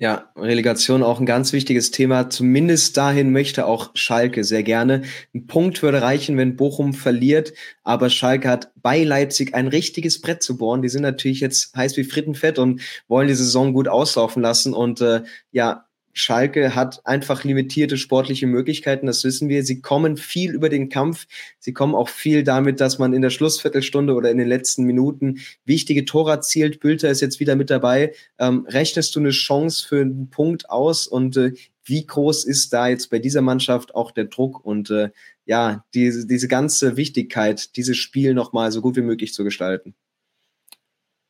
Ja, 0.03 0.33
Relegation 0.35 1.05
auch 1.05 1.21
ein 1.21 1.27
ganz 1.27 1.53
wichtiges 1.53 1.93
Thema. 1.93 2.29
Zumindest 2.29 2.97
dahin 2.97 3.31
möchte 3.31 3.67
auch 3.67 3.93
Schalke 3.95 4.43
sehr 4.43 4.65
gerne. 4.65 5.03
Ein 5.33 5.47
Punkt 5.47 5.81
würde 5.81 6.03
reichen, 6.03 6.37
wenn 6.37 6.57
Bochum 6.57 6.93
verliert. 6.93 7.53
Aber 7.85 8.11
Schalke 8.11 8.49
hat 8.49 8.73
bei 8.75 9.05
Leipzig 9.05 9.55
ein 9.55 9.69
richtiges 9.69 10.21
Brett 10.21 10.43
zu 10.43 10.57
bohren. 10.57 10.83
Die 10.83 10.89
sind 10.89 11.03
natürlich 11.03 11.39
jetzt 11.39 11.77
heiß 11.77 11.97
wie 11.97 12.03
Frittenfett 12.03 12.59
und 12.59 12.81
wollen 13.07 13.29
die 13.29 13.35
Saison 13.35 13.75
gut 13.75 13.87
auslaufen 13.87 14.43
lassen. 14.43 14.75
Und 14.75 15.01
äh, 15.01 15.23
ja, 15.53 15.87
Schalke 16.13 16.75
hat 16.75 17.07
einfach 17.07 17.45
limitierte 17.45 17.97
sportliche 17.97 18.47
Möglichkeiten, 18.47 19.07
das 19.07 19.25
wissen 19.25 19.49
wir. 19.49 19.65
Sie 19.65 19.81
kommen 19.81 20.17
viel 20.17 20.53
über 20.53 20.69
den 20.69 20.89
Kampf. 20.89 21.27
Sie 21.59 21.73
kommen 21.73 21.95
auch 21.95 22.09
viel 22.09 22.45
damit, 22.45 22.81
dass 22.81 22.99
man 22.99 23.13
in 23.13 23.23
der 23.23 23.31
Schlussviertelstunde 23.31 24.15
oder 24.15 24.31
in 24.31 24.39
den 24.39 24.49
letzten 24.49 24.85
Minuten 24.85 25.41
wichtige 25.65 26.05
Tore 26.05 26.33
erzielt. 26.33 26.81
Bülter 26.81 27.11
ist 27.11 27.21
jetzt 27.21 27.41
wieder 27.41 27.57
mit 27.57 27.71
dabei. 27.71 28.13
Ähm, 28.39 28.67
rechnest 28.69 29.17
du 29.17 29.21
eine 29.21 29.31
Chance 29.31 29.87
für 29.87 30.01
einen 30.01 30.29
Punkt 30.31 30.69
aus 30.69 31.07
und 31.07 31.37
äh, 31.37 31.53
wie 31.85 32.07
groß 32.07 32.45
ist 32.45 32.73
da 32.73 32.89
jetzt 32.89 33.11
bei 33.11 33.19
dieser 33.19 33.43
Mannschaft 33.43 33.95
auch 33.95 34.13
der 34.13 34.27
Druck 34.27 34.65
und 34.65 34.91
äh, 34.91 35.11
ja, 35.45 35.85
diese, 35.95 36.27
diese 36.27 36.47
ganze 36.47 36.97
Wichtigkeit, 36.97 37.77
dieses 37.77 37.97
Spiel 37.97 38.35
nochmal 38.35 38.71
so 38.71 38.81
gut 38.81 38.97
wie 38.97 39.03
möglich 39.03 39.35
zu 39.35 39.45
gestalten? 39.45 39.95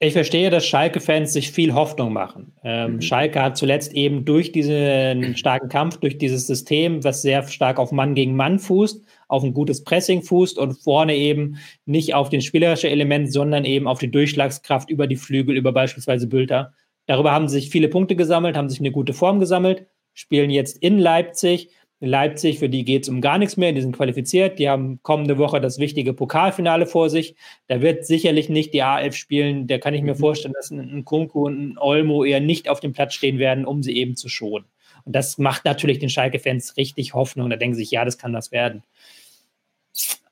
Ich 0.04 0.14
verstehe, 0.14 0.50
dass 0.50 0.66
Schalke-Fans 0.66 1.32
sich 1.32 1.52
viel 1.52 1.74
Hoffnung 1.74 2.12
machen. 2.12 2.54
Ähm, 2.64 2.94
mhm. 2.94 3.02
Schalke 3.02 3.40
hat 3.40 3.56
zuletzt 3.56 3.94
eben 3.94 4.24
durch 4.24 4.50
diesen 4.50 5.36
starken 5.36 5.68
Kampf, 5.68 5.98
durch 5.98 6.18
dieses 6.18 6.48
System, 6.48 7.04
was 7.04 7.22
sehr 7.22 7.46
stark 7.46 7.78
auf 7.78 7.92
Mann 7.92 8.16
gegen 8.16 8.34
Mann 8.34 8.58
fußt, 8.58 9.00
auf 9.28 9.44
ein 9.44 9.54
gutes 9.54 9.84
Pressing 9.84 10.22
fußt 10.22 10.58
und 10.58 10.72
vorne 10.72 11.14
eben 11.14 11.58
nicht 11.86 12.16
auf 12.16 12.30
den 12.30 12.40
spielerischen 12.40 12.90
Element, 12.90 13.32
sondern 13.32 13.64
eben 13.64 13.86
auf 13.86 14.00
die 14.00 14.10
Durchschlagskraft 14.10 14.90
über 14.90 15.06
die 15.06 15.14
Flügel, 15.14 15.56
über 15.56 15.70
beispielsweise 15.70 16.26
Bülter. 16.26 16.72
Darüber 17.06 17.30
haben 17.30 17.46
sich 17.46 17.70
viele 17.70 17.86
Punkte 17.86 18.16
gesammelt, 18.16 18.56
haben 18.56 18.70
sich 18.70 18.80
eine 18.80 18.90
gute 18.90 19.12
Form 19.12 19.38
gesammelt, 19.38 19.86
spielen 20.14 20.50
jetzt 20.50 20.78
in 20.78 20.98
Leipzig 20.98 21.68
Leipzig, 22.06 22.58
für 22.58 22.68
die 22.68 22.84
geht 22.84 23.04
es 23.04 23.08
um 23.08 23.20
gar 23.20 23.38
nichts 23.38 23.56
mehr, 23.56 23.72
die 23.72 23.80
sind 23.80 23.96
qualifiziert, 23.96 24.58
die 24.58 24.68
haben 24.68 25.00
kommende 25.02 25.38
Woche 25.38 25.60
das 25.60 25.78
wichtige 25.78 26.12
Pokalfinale 26.12 26.86
vor 26.86 27.08
sich. 27.10 27.36
Da 27.68 27.80
wird 27.80 28.04
sicherlich 28.04 28.48
nicht 28.48 28.74
die 28.74 28.82
A11 28.82 29.12
spielen, 29.12 29.66
da 29.68 29.78
kann 29.78 29.94
ich 29.94 30.02
mir 30.02 30.14
mhm. 30.14 30.18
vorstellen, 30.18 30.54
dass 30.54 30.70
ein 30.70 31.04
Kunku 31.04 31.46
und 31.46 31.60
ein 31.60 31.78
Olmo 31.78 32.24
eher 32.24 32.40
nicht 32.40 32.68
auf 32.68 32.80
dem 32.80 32.92
Platz 32.92 33.14
stehen 33.14 33.38
werden, 33.38 33.64
um 33.64 33.82
sie 33.82 33.96
eben 33.96 34.16
zu 34.16 34.28
schonen. 34.28 34.66
Und 35.04 35.14
das 35.14 35.38
macht 35.38 35.64
natürlich 35.64 35.98
den 35.98 36.08
Schalke-Fans 36.08 36.76
richtig 36.76 37.14
Hoffnung. 37.14 37.50
Da 37.50 37.56
denken 37.56 37.74
sie 37.74 37.82
sich, 37.82 37.90
ja, 37.90 38.04
das 38.04 38.18
kann 38.18 38.32
das 38.32 38.52
werden. 38.52 38.82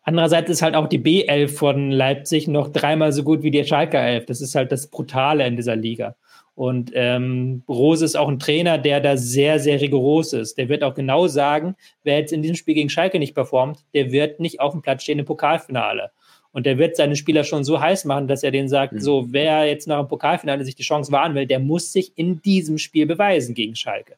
Andererseits 0.02 0.50
ist 0.50 0.62
halt 0.62 0.74
auch 0.74 0.88
die 0.88 0.98
B11 0.98 1.48
von 1.48 1.90
Leipzig 1.90 2.48
noch 2.48 2.68
dreimal 2.68 3.12
so 3.12 3.22
gut 3.22 3.42
wie 3.42 3.50
die 3.50 3.64
Schalke 3.64 3.98
11. 3.98 4.26
Das 4.26 4.40
ist 4.40 4.54
halt 4.54 4.72
das 4.72 4.88
Brutale 4.88 5.46
in 5.46 5.56
dieser 5.56 5.76
Liga. 5.76 6.16
Und 6.60 6.92
ähm, 6.92 7.62
Rose 7.70 8.04
ist 8.04 8.16
auch 8.16 8.28
ein 8.28 8.38
Trainer, 8.38 8.76
der 8.76 9.00
da 9.00 9.16
sehr, 9.16 9.58
sehr 9.60 9.80
rigoros 9.80 10.34
ist. 10.34 10.58
Der 10.58 10.68
wird 10.68 10.82
auch 10.82 10.92
genau 10.92 11.26
sagen, 11.26 11.74
wer 12.04 12.18
jetzt 12.18 12.34
in 12.34 12.42
diesem 12.42 12.54
Spiel 12.54 12.74
gegen 12.74 12.90
Schalke 12.90 13.18
nicht 13.18 13.34
performt, 13.34 13.78
der 13.94 14.12
wird 14.12 14.40
nicht 14.40 14.60
auf 14.60 14.72
dem 14.72 14.82
Platz 14.82 15.04
stehen 15.04 15.18
im 15.18 15.24
Pokalfinale. 15.24 16.10
Und 16.52 16.66
der 16.66 16.76
wird 16.76 16.96
seine 16.96 17.16
Spieler 17.16 17.44
schon 17.44 17.64
so 17.64 17.80
heiß 17.80 18.04
machen, 18.04 18.28
dass 18.28 18.42
er 18.42 18.50
denen 18.50 18.68
sagt, 18.68 18.92
mhm. 18.92 19.00
so, 19.00 19.28
wer 19.30 19.64
jetzt 19.64 19.88
nach 19.88 20.00
dem 20.00 20.08
Pokalfinale 20.08 20.62
sich 20.66 20.74
die 20.74 20.82
Chance 20.82 21.10
wahren 21.12 21.34
will, 21.34 21.46
der 21.46 21.60
muss 21.60 21.94
sich 21.94 22.12
in 22.16 22.42
diesem 22.42 22.76
Spiel 22.76 23.06
beweisen 23.06 23.54
gegen 23.54 23.74
Schalke. 23.74 24.16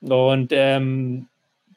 Und 0.00 0.48
ähm, 0.50 1.28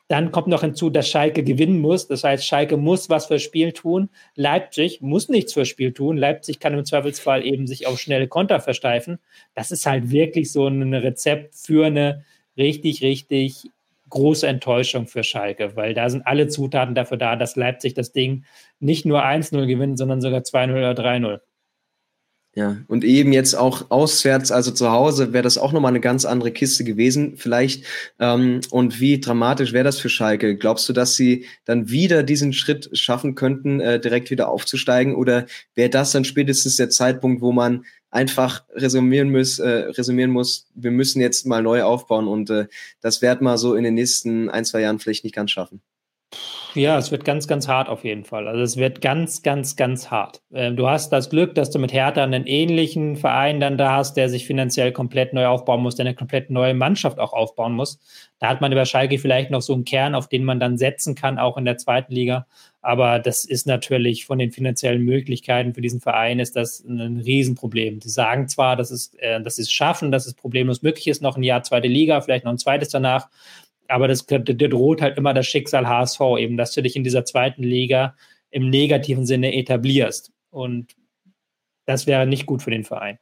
dann 0.08 0.32
kommt 0.32 0.48
noch 0.48 0.62
hinzu, 0.62 0.90
dass 0.90 1.10
Schalke 1.10 1.44
gewinnen 1.44 1.80
muss. 1.80 2.08
Das 2.08 2.24
heißt, 2.24 2.46
Schalke 2.46 2.78
muss 2.78 3.10
was 3.10 3.26
fürs 3.26 3.42
Spiel 3.42 3.74
tun. 3.74 4.10
Leipzig 4.36 5.02
muss 5.02 5.28
nichts 5.28 5.54
fürs 5.54 5.68
Spiel 5.68 5.94
tun. 5.94 6.16
Leipzig 6.18 6.60
kann 6.60 6.74
im 6.74 6.86
Zweifelsfall 6.86 7.46
eben 7.46 7.68
sich 7.68 7.88
auf 7.88 8.00
schnelle 8.00 8.28
Konter 8.28 8.62
versteifen. 8.62 9.20
Das 9.54 9.72
ist 9.72 9.86
halt 9.86 10.10
wirklich 10.10 10.52
so 10.52 10.68
ein 10.68 10.94
Rezept 10.94 11.56
für 11.56 11.86
eine 11.86 12.24
richtig, 12.58 13.02
richtig 13.02 13.70
große 14.10 14.48
Enttäuschung 14.48 15.08
für 15.08 15.24
Schalke, 15.24 15.76
weil 15.76 15.94
da 15.94 16.10
sind 16.10 16.26
alle 16.26 16.48
Zutaten 16.48 16.96
dafür 16.96 17.18
da, 17.18 17.36
dass 17.36 17.58
Leipzig 17.58 17.94
das 17.94 18.14
Ding 18.14 18.46
nicht 18.80 19.06
nur 19.06 19.26
1-0 19.26 19.66
gewinnt, 19.66 19.98
sondern 19.98 20.22
sogar 20.22 20.42
2-0 20.42 20.72
oder 20.72 20.92
3-0. 20.92 21.40
Ja, 22.58 22.78
und 22.88 23.04
eben 23.04 23.34
jetzt 23.34 23.54
auch 23.54 23.92
auswärts, 23.92 24.52
also 24.52 24.72
zu 24.72 24.90
Hause, 24.90 25.32
wäre 25.32 25.44
das 25.44 25.60
auch 25.60 25.74
nochmal 25.74 25.92
eine 25.92 26.00
ganz 26.00 26.26
andere 26.26 26.50
Kiste 26.50 26.84
gewesen, 26.84 27.38
vielleicht. 27.38 27.86
Ähm, 28.18 28.62
und 28.72 29.00
wie 29.00 29.20
dramatisch 29.20 29.74
wäre 29.74 29.84
das 29.84 30.00
für 30.00 30.10
Schalke? 30.10 30.58
Glaubst 30.58 30.90
du, 30.90 30.94
dass 30.94 31.16
sie 31.16 31.46
dann 31.66 31.92
wieder 31.92 32.24
diesen 32.24 32.54
Schritt 32.54 32.90
schaffen 32.98 33.36
könnten, 33.36 33.80
äh, 33.80 34.00
direkt 34.00 34.32
wieder 34.32 34.50
aufzusteigen? 34.50 35.14
Oder 35.14 35.46
wäre 35.76 35.92
das 35.92 36.14
dann 36.14 36.26
spätestens 36.26 36.78
der 36.78 36.90
Zeitpunkt, 36.90 37.44
wo 37.44 37.52
man 37.52 37.86
einfach 38.10 38.64
resümieren 38.74 39.30
muss, 39.32 39.60
äh, 39.60 39.70
resümieren 39.70 40.32
muss, 40.32 40.66
wir 40.74 40.90
müssen 40.90 41.22
jetzt 41.22 41.46
mal 41.46 41.62
neu 41.62 41.84
aufbauen 41.84 42.28
und 42.28 42.50
äh, 42.50 42.66
das 43.02 43.22
wird 43.22 43.40
man 43.40 43.60
so 43.60 43.76
in 43.76 43.84
den 43.84 43.94
nächsten 43.94 44.50
ein, 44.50 44.66
zwei 44.66 44.82
Jahren 44.82 44.98
vielleicht 44.98 45.26
nicht 45.26 45.36
ganz 45.36 45.52
schaffen? 45.52 45.84
Ja, 46.76 46.98
es 46.98 47.10
wird 47.12 47.26
ganz, 47.26 47.48
ganz 47.48 47.68
hart 47.68 47.90
auf 47.90 48.04
jeden 48.04 48.24
Fall. 48.24 48.48
Also 48.48 48.62
es 48.62 48.78
wird 48.78 49.02
ganz, 49.02 49.42
ganz, 49.42 49.76
ganz 49.76 50.12
hart. 50.12 50.44
Ähm, 50.54 50.76
du 50.76 50.88
hast 50.88 51.10
das 51.10 51.30
Glück, 51.30 51.56
dass 51.56 51.72
du 51.72 51.80
mit 51.80 51.92
Hertha 51.94 52.24
einen 52.24 52.46
ähnlichen 52.46 53.16
Verein 53.16 53.60
dann 53.60 53.78
da 53.78 53.96
hast, 53.96 54.16
der 54.16 54.30
sich 54.30 54.46
finanziell 54.46 54.92
komplett 54.92 55.34
neu 55.34 55.48
aufbauen 55.48 55.82
muss, 55.82 55.96
der 55.96 56.06
eine 56.06 56.14
komplett 56.14 56.52
neue 56.52 56.74
Mannschaft 56.74 57.18
auch 57.20 57.34
aufbauen 57.34 57.74
muss. 57.74 58.00
Da 58.40 58.50
hat 58.50 58.62
man 58.62 58.72
über 58.72 58.86
Schalke 58.86 59.18
vielleicht 59.18 59.50
noch 59.50 59.62
so 59.62 59.74
einen 59.74 59.86
Kern, 59.86 60.14
auf 60.14 60.28
den 60.28 60.44
man 60.44 60.60
dann 60.60 60.78
setzen 60.78 61.16
kann, 61.16 61.40
auch 61.40 61.58
in 61.58 61.66
der 61.66 61.78
zweiten 61.78 62.14
Liga. 62.14 62.46
Aber 62.82 63.20
das 63.20 63.44
ist 63.44 63.66
natürlich 63.66 64.26
von 64.26 64.38
den 64.38 64.52
finanziellen 64.52 65.02
Möglichkeiten 65.04 65.74
für 65.74 65.82
diesen 65.82 66.00
Verein 66.00 66.40
ist 66.40 66.56
das 66.56 66.84
ein 66.86 67.18
Riesenproblem. 67.18 68.00
Die 68.00 68.10
sagen 68.10 68.48
zwar, 68.50 68.76
dass 68.76 68.92
es, 68.92 69.14
äh, 69.16 69.42
dass 69.42 69.56
sie 69.56 69.64
es 69.64 69.72
schaffen, 69.72 70.12
dass 70.12 70.28
es 70.28 70.36
problemlos 70.36 70.84
möglich 70.84 71.08
ist, 71.08 71.22
noch 71.22 71.38
ein 71.38 71.44
Jahr 71.44 71.64
zweite 71.64 71.88
Liga, 71.88 72.22
vielleicht 72.22 72.46
noch 72.46 72.52
ein 72.52 72.60
zweites 72.60 72.90
danach 72.90 73.30
aber 73.88 74.08
das, 74.08 74.26
der 74.26 74.40
droht 74.44 75.02
halt 75.02 75.18
immer 75.18 75.34
das 75.34 75.48
Schicksal 75.48 75.88
HSV, 75.88 76.20
eben, 76.40 76.58
dass 76.58 76.74
du 76.74 76.82
dich 76.82 76.96
in 76.96 77.04
dieser 77.04 77.26
zweiten 77.26 77.64
Liga 77.64 78.16
im 78.50 78.70
negativen 78.70 79.26
Sinne 79.26 79.56
etablierst. 79.56 80.32
Und 80.50 80.96
das 81.86 82.08
wäre 82.08 82.28
nicht 82.28 82.46
gut 82.46 82.62
für 82.62 82.72
den 82.72 82.84
Verein. 82.84 83.20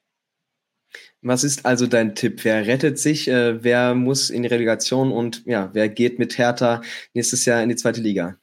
Was 1.21 1.43
ist 1.43 1.65
also 1.65 1.87
dein 1.87 2.15
Tipp? 2.15 2.43
Wer 2.43 2.67
rettet 2.67 2.99
sich? 2.99 3.27
Äh, 3.27 3.63
wer 3.63 3.95
muss 3.95 4.29
in 4.29 4.43
die 4.43 4.47
Relegation 4.47 5.11
und 5.11 5.45
ja, 5.45 5.69
wer 5.73 5.89
geht 5.89 6.19
mit 6.19 6.37
Hertha 6.37 6.81
nächstes 7.13 7.45
Jahr 7.45 7.61
in 7.63 7.69
die 7.69 7.75
zweite 7.75 8.01
Liga? 8.01 8.37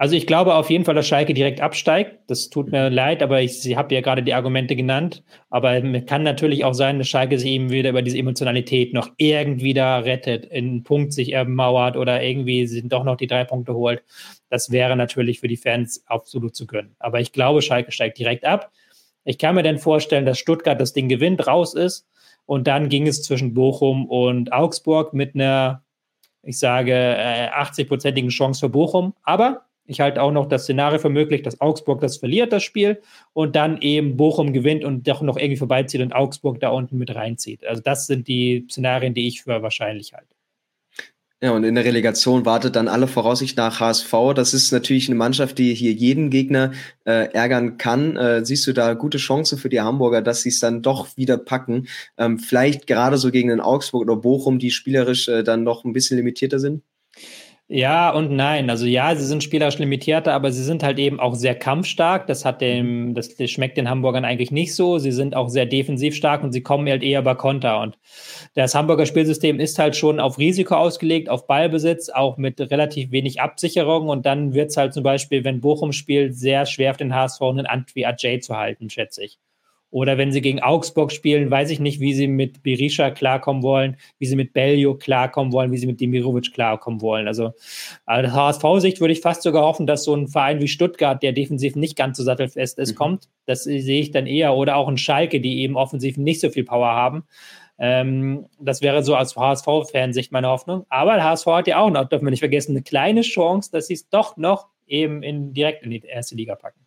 Also 0.00 0.16
ich 0.16 0.26
glaube 0.26 0.54
auf 0.54 0.70
jeden 0.70 0.86
Fall, 0.86 0.94
dass 0.94 1.06
Schalke 1.06 1.34
direkt 1.34 1.60
absteigt. 1.60 2.20
Das 2.26 2.48
tut 2.48 2.72
mir 2.72 2.88
leid, 2.88 3.22
aber 3.22 3.42
ich, 3.42 3.66
ich 3.66 3.76
habe 3.76 3.94
ja 3.94 4.00
gerade 4.00 4.22
die 4.22 4.32
Argumente 4.32 4.74
genannt. 4.74 5.22
Aber 5.50 5.78
kann 6.06 6.22
natürlich 6.22 6.64
auch 6.64 6.72
sein, 6.72 6.96
dass 6.96 7.06
Schalke 7.06 7.38
sich 7.38 7.50
eben 7.50 7.68
wieder 7.68 7.90
über 7.90 8.00
diese 8.00 8.16
Emotionalität 8.16 8.94
noch 8.94 9.10
irgendwie 9.18 9.74
da 9.74 9.98
rettet, 9.98 10.50
einen 10.50 10.84
Punkt 10.84 11.12
sich 11.12 11.34
ermauert 11.34 11.98
oder 11.98 12.22
irgendwie 12.22 12.66
sind 12.66 12.94
doch 12.94 13.04
noch 13.04 13.18
die 13.18 13.26
drei 13.26 13.44
Punkte 13.44 13.74
holt. 13.74 14.02
Das 14.48 14.70
wäre 14.70 14.96
natürlich 14.96 15.40
für 15.40 15.48
die 15.48 15.58
Fans 15.58 16.02
absolut 16.06 16.56
zu 16.56 16.66
gönnen. 16.66 16.96
Aber 16.98 17.20
ich 17.20 17.32
glaube, 17.32 17.60
Schalke 17.60 17.92
steigt 17.92 18.16
direkt 18.16 18.46
ab. 18.46 18.72
Ich 19.24 19.36
kann 19.36 19.54
mir 19.54 19.62
dann 19.62 19.76
vorstellen, 19.76 20.24
dass 20.24 20.38
Stuttgart 20.38 20.80
das 20.80 20.94
Ding 20.94 21.10
gewinnt, 21.10 21.46
raus 21.46 21.74
ist. 21.74 22.08
Und 22.46 22.68
dann 22.68 22.88
ging 22.88 23.06
es 23.06 23.22
zwischen 23.22 23.52
Bochum 23.52 24.06
und 24.06 24.50
Augsburg 24.50 25.12
mit 25.12 25.34
einer, 25.34 25.84
ich 26.42 26.58
sage, 26.58 26.94
80-prozentigen 27.54 28.28
äh, 28.28 28.30
Chance 28.30 28.60
für 28.60 28.70
Bochum. 28.70 29.12
Aber 29.24 29.66
ich 29.90 30.00
halte 30.00 30.22
auch 30.22 30.32
noch 30.32 30.46
das 30.46 30.62
Szenario 30.62 30.98
für 30.98 31.10
möglich, 31.10 31.42
dass 31.42 31.60
Augsburg 31.60 32.00
das 32.00 32.18
verliert, 32.18 32.52
das 32.52 32.62
Spiel, 32.62 33.02
und 33.32 33.56
dann 33.56 33.80
eben 33.82 34.16
Bochum 34.16 34.52
gewinnt 34.52 34.84
und 34.84 35.06
doch 35.08 35.20
noch 35.20 35.36
irgendwie 35.36 35.56
vorbeizieht 35.56 36.00
und 36.00 36.12
Augsburg 36.12 36.60
da 36.60 36.70
unten 36.70 36.96
mit 36.96 37.14
reinzieht. 37.14 37.66
Also 37.66 37.82
das 37.82 38.06
sind 38.06 38.28
die 38.28 38.66
Szenarien, 38.70 39.14
die 39.14 39.26
ich 39.26 39.42
für 39.42 39.62
wahrscheinlich 39.62 40.12
halte. 40.12 40.34
Ja, 41.42 41.52
und 41.52 41.64
in 41.64 41.74
der 41.74 41.86
Relegation 41.86 42.44
wartet 42.44 42.76
dann 42.76 42.86
alle 42.86 43.06
Voraussicht 43.08 43.56
nach 43.56 43.80
HSV. 43.80 44.12
Das 44.34 44.52
ist 44.52 44.72
natürlich 44.72 45.08
eine 45.08 45.16
Mannschaft, 45.16 45.56
die 45.56 45.74
hier 45.74 45.92
jeden 45.92 46.28
Gegner 46.28 46.72
äh, 47.06 47.32
ärgern 47.32 47.78
kann. 47.78 48.14
Äh, 48.18 48.44
siehst 48.44 48.66
du 48.66 48.74
da 48.74 48.92
gute 48.92 49.16
Chance 49.16 49.56
für 49.56 49.70
die 49.70 49.80
Hamburger, 49.80 50.20
dass 50.20 50.42
sie 50.42 50.50
es 50.50 50.60
dann 50.60 50.82
doch 50.82 51.16
wieder 51.16 51.38
packen? 51.38 51.88
Ähm, 52.18 52.38
vielleicht 52.38 52.86
gerade 52.86 53.16
so 53.16 53.30
gegen 53.30 53.48
den 53.48 53.60
Augsburg 53.60 54.02
oder 54.02 54.16
Bochum, 54.16 54.58
die 54.58 54.70
spielerisch 54.70 55.28
äh, 55.28 55.42
dann 55.42 55.62
noch 55.62 55.84
ein 55.84 55.94
bisschen 55.94 56.18
limitierter 56.18 56.58
sind? 56.58 56.82
Ja 57.72 58.10
und 58.10 58.32
nein. 58.32 58.68
Also 58.68 58.84
ja, 58.84 59.14
sie 59.14 59.24
sind 59.24 59.44
spielerisch 59.44 59.78
limitierter, 59.78 60.32
aber 60.34 60.50
sie 60.50 60.64
sind 60.64 60.82
halt 60.82 60.98
eben 60.98 61.20
auch 61.20 61.36
sehr 61.36 61.54
kampfstark. 61.54 62.26
Das 62.26 62.44
hat 62.44 62.60
dem, 62.60 63.14
das, 63.14 63.36
das 63.36 63.48
schmeckt 63.48 63.76
den 63.76 63.88
Hamburgern 63.88 64.24
eigentlich 64.24 64.50
nicht 64.50 64.74
so. 64.74 64.98
Sie 64.98 65.12
sind 65.12 65.36
auch 65.36 65.48
sehr 65.48 65.66
defensiv 65.66 66.16
stark 66.16 66.42
und 66.42 66.50
sie 66.50 66.62
kommen 66.62 66.88
halt 66.88 67.04
eher 67.04 67.22
bei 67.22 67.36
Konter. 67.36 67.80
Und 67.80 67.96
das 68.54 68.74
Hamburger 68.74 69.06
Spielsystem 69.06 69.60
ist 69.60 69.78
halt 69.78 69.94
schon 69.94 70.18
auf 70.18 70.38
Risiko 70.38 70.74
ausgelegt, 70.74 71.28
auf 71.28 71.46
Ballbesitz, 71.46 72.08
auch 72.08 72.38
mit 72.38 72.60
relativ 72.60 73.12
wenig 73.12 73.40
Absicherung. 73.40 74.08
Und 74.08 74.26
dann 74.26 74.52
wird 74.52 74.70
es 74.70 74.76
halt 74.76 74.92
zum 74.92 75.04
Beispiel, 75.04 75.44
wenn 75.44 75.60
Bochum 75.60 75.92
spielt, 75.92 76.34
sehr 76.34 76.66
schwer 76.66 76.90
auf 76.90 76.96
den 76.96 77.14
HSV 77.14 77.40
einen 77.40 77.66
Antwi 77.66 78.04
Ajay 78.04 78.40
zu 78.40 78.56
halten, 78.56 78.90
schätze 78.90 79.22
ich. 79.22 79.38
Oder 79.90 80.18
wenn 80.18 80.30
sie 80.30 80.40
gegen 80.40 80.60
Augsburg 80.60 81.10
spielen, 81.10 81.50
weiß 81.50 81.70
ich 81.70 81.80
nicht, 81.80 81.98
wie 81.98 82.14
sie 82.14 82.28
mit 82.28 82.62
Berisha 82.62 83.10
klarkommen 83.10 83.62
wollen, 83.62 83.96
wie 84.18 84.26
sie 84.26 84.36
mit 84.36 84.52
Bellio 84.52 84.94
klarkommen 84.94 85.52
wollen, 85.52 85.72
wie 85.72 85.78
sie 85.78 85.86
mit 85.86 86.00
Demirovic 86.00 86.52
klarkommen 86.52 87.00
wollen. 87.00 87.26
Also 87.26 87.52
aus 88.06 88.32
HSV-Sicht 88.32 89.00
würde 89.00 89.12
ich 89.12 89.20
fast 89.20 89.42
sogar 89.42 89.64
hoffen, 89.64 89.86
dass 89.86 90.04
so 90.04 90.14
ein 90.14 90.28
Verein 90.28 90.60
wie 90.60 90.68
Stuttgart, 90.68 91.20
der 91.22 91.32
defensiv 91.32 91.74
nicht 91.74 91.96
ganz 91.96 92.18
so 92.18 92.22
sattelfest 92.22 92.78
ist, 92.78 92.92
mhm. 92.92 92.96
kommt. 92.96 93.28
Das 93.46 93.64
sehe 93.64 94.00
ich 94.00 94.12
dann 94.12 94.26
eher. 94.26 94.54
Oder 94.54 94.76
auch 94.76 94.86
ein 94.86 94.98
Schalke, 94.98 95.40
die 95.40 95.60
eben 95.60 95.76
offensiv 95.76 96.16
nicht 96.16 96.40
so 96.40 96.50
viel 96.50 96.64
Power 96.64 96.90
haben. 96.90 97.24
Ähm, 97.78 98.46
das 98.60 98.82
wäre 98.82 99.02
so 99.02 99.16
als 99.16 99.34
HSV-Fansicht 99.34 100.30
meine 100.30 100.48
Hoffnung. 100.48 100.86
Aber 100.88 101.14
der 101.14 101.24
HSV 101.24 101.46
hat 101.46 101.66
ja 101.66 101.80
auch 101.80 101.90
noch, 101.90 102.08
dürfen 102.08 102.26
wir 102.26 102.30
nicht 102.30 102.40
vergessen, 102.40 102.72
eine 102.72 102.82
kleine 102.82 103.22
Chance, 103.22 103.70
dass 103.72 103.88
sie 103.88 103.94
es 103.94 104.08
doch 104.08 104.36
noch 104.36 104.68
eben 104.86 105.24
in, 105.24 105.52
direkt 105.52 105.82
in 105.82 105.90
die 105.90 106.00
erste 106.00 106.36
Liga 106.36 106.54
packen. 106.54 106.80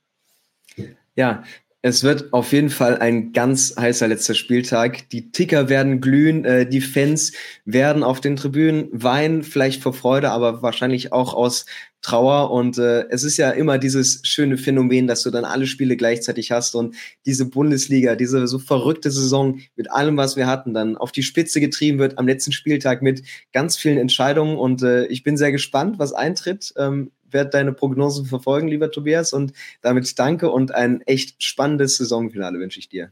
Ja, 1.15 1.43
es 1.85 2.01
wird 2.01 2.31
auf 2.31 2.53
jeden 2.53 2.69
Fall 2.69 2.99
ein 2.99 3.33
ganz 3.33 3.75
heißer 3.77 4.07
letzter 4.07 4.35
Spieltag. 4.35 5.09
Die 5.09 5.31
Ticker 5.31 5.67
werden 5.67 5.99
glühen, 5.99 6.45
äh, 6.45 6.65
die 6.65 6.79
Fans 6.79 7.33
werden 7.65 8.03
auf 8.03 8.21
den 8.21 8.37
Tribünen 8.37 8.87
weinen, 8.93 9.43
vielleicht 9.43 9.83
vor 9.83 9.93
Freude, 9.93 10.31
aber 10.31 10.61
wahrscheinlich 10.61 11.11
auch 11.11 11.33
aus 11.33 11.65
Trauer. 12.01 12.51
Und 12.51 12.77
äh, 12.77 13.05
es 13.09 13.25
ist 13.25 13.35
ja 13.35 13.49
immer 13.49 13.79
dieses 13.79 14.21
schöne 14.23 14.57
Phänomen, 14.57 15.07
dass 15.07 15.23
du 15.23 15.29
dann 15.29 15.43
alle 15.43 15.67
Spiele 15.67 15.97
gleichzeitig 15.97 16.51
hast 16.51 16.73
und 16.73 16.95
diese 17.25 17.49
Bundesliga, 17.49 18.15
diese 18.15 18.47
so 18.47 18.59
verrückte 18.59 19.11
Saison 19.11 19.59
mit 19.75 19.91
allem, 19.91 20.15
was 20.15 20.37
wir 20.37 20.47
hatten, 20.47 20.73
dann 20.73 20.95
auf 20.95 21.11
die 21.11 21.23
Spitze 21.23 21.59
getrieben 21.59 21.99
wird 21.99 22.17
am 22.17 22.27
letzten 22.27 22.53
Spieltag 22.53 23.01
mit 23.01 23.23
ganz 23.51 23.75
vielen 23.75 23.97
Entscheidungen. 23.97 24.57
Und 24.57 24.83
äh, 24.83 25.05
ich 25.07 25.23
bin 25.23 25.35
sehr 25.35 25.51
gespannt, 25.51 25.99
was 25.99 26.13
eintritt. 26.13 26.73
Ähm, 26.77 27.11
werde 27.33 27.49
deine 27.49 27.73
Prognosen 27.73 28.25
verfolgen, 28.25 28.67
lieber 28.67 28.91
Tobias. 28.91 29.33
Und 29.33 29.53
damit 29.81 30.17
danke 30.17 30.49
und 30.51 30.73
ein 30.73 31.01
echt 31.01 31.43
spannendes 31.43 31.97
Saisonfinale 31.97 32.59
wünsche 32.59 32.79
ich 32.79 32.89
dir. 32.89 33.11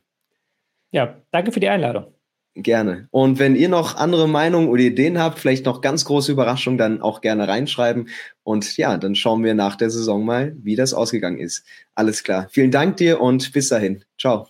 Ja, 0.92 1.22
danke 1.32 1.52
für 1.52 1.60
die 1.60 1.70
Einladung. 1.70 2.14
Gerne. 2.54 3.08
Und 3.12 3.40
wenn 3.40 3.56
ihr 3.56 3.70
noch 3.70 3.96
andere 3.96 4.28
Meinungen 4.28 4.68
oder 4.68 4.82
Ideen 4.82 5.20
habt, 5.20 5.40
vielleicht 5.40 5.66
noch 5.66 5.80
ganz 5.80 6.04
große 6.04 6.34
Überraschungen, 6.34 6.78
dann 6.78 7.02
auch 7.02 7.22
gerne 7.22 7.48
reinschreiben. 7.48 8.10
Und 8.44 8.76
ja, 8.76 8.98
dann 8.98 9.16
schauen 9.16 9.44
wir 9.44 9.54
nach 9.54 9.78
der 9.78 9.90
Saison 9.90 10.26
mal, 10.26 10.54
wie 10.62 10.76
das 10.76 10.94
ausgegangen 10.94 11.40
ist. 11.40 11.66
Alles 11.96 12.24
klar. 12.24 12.48
Vielen 12.52 12.72
Dank 12.72 12.98
dir 12.98 13.22
und 13.22 13.54
bis 13.54 13.70
dahin. 13.70 14.04
Ciao. 14.20 14.50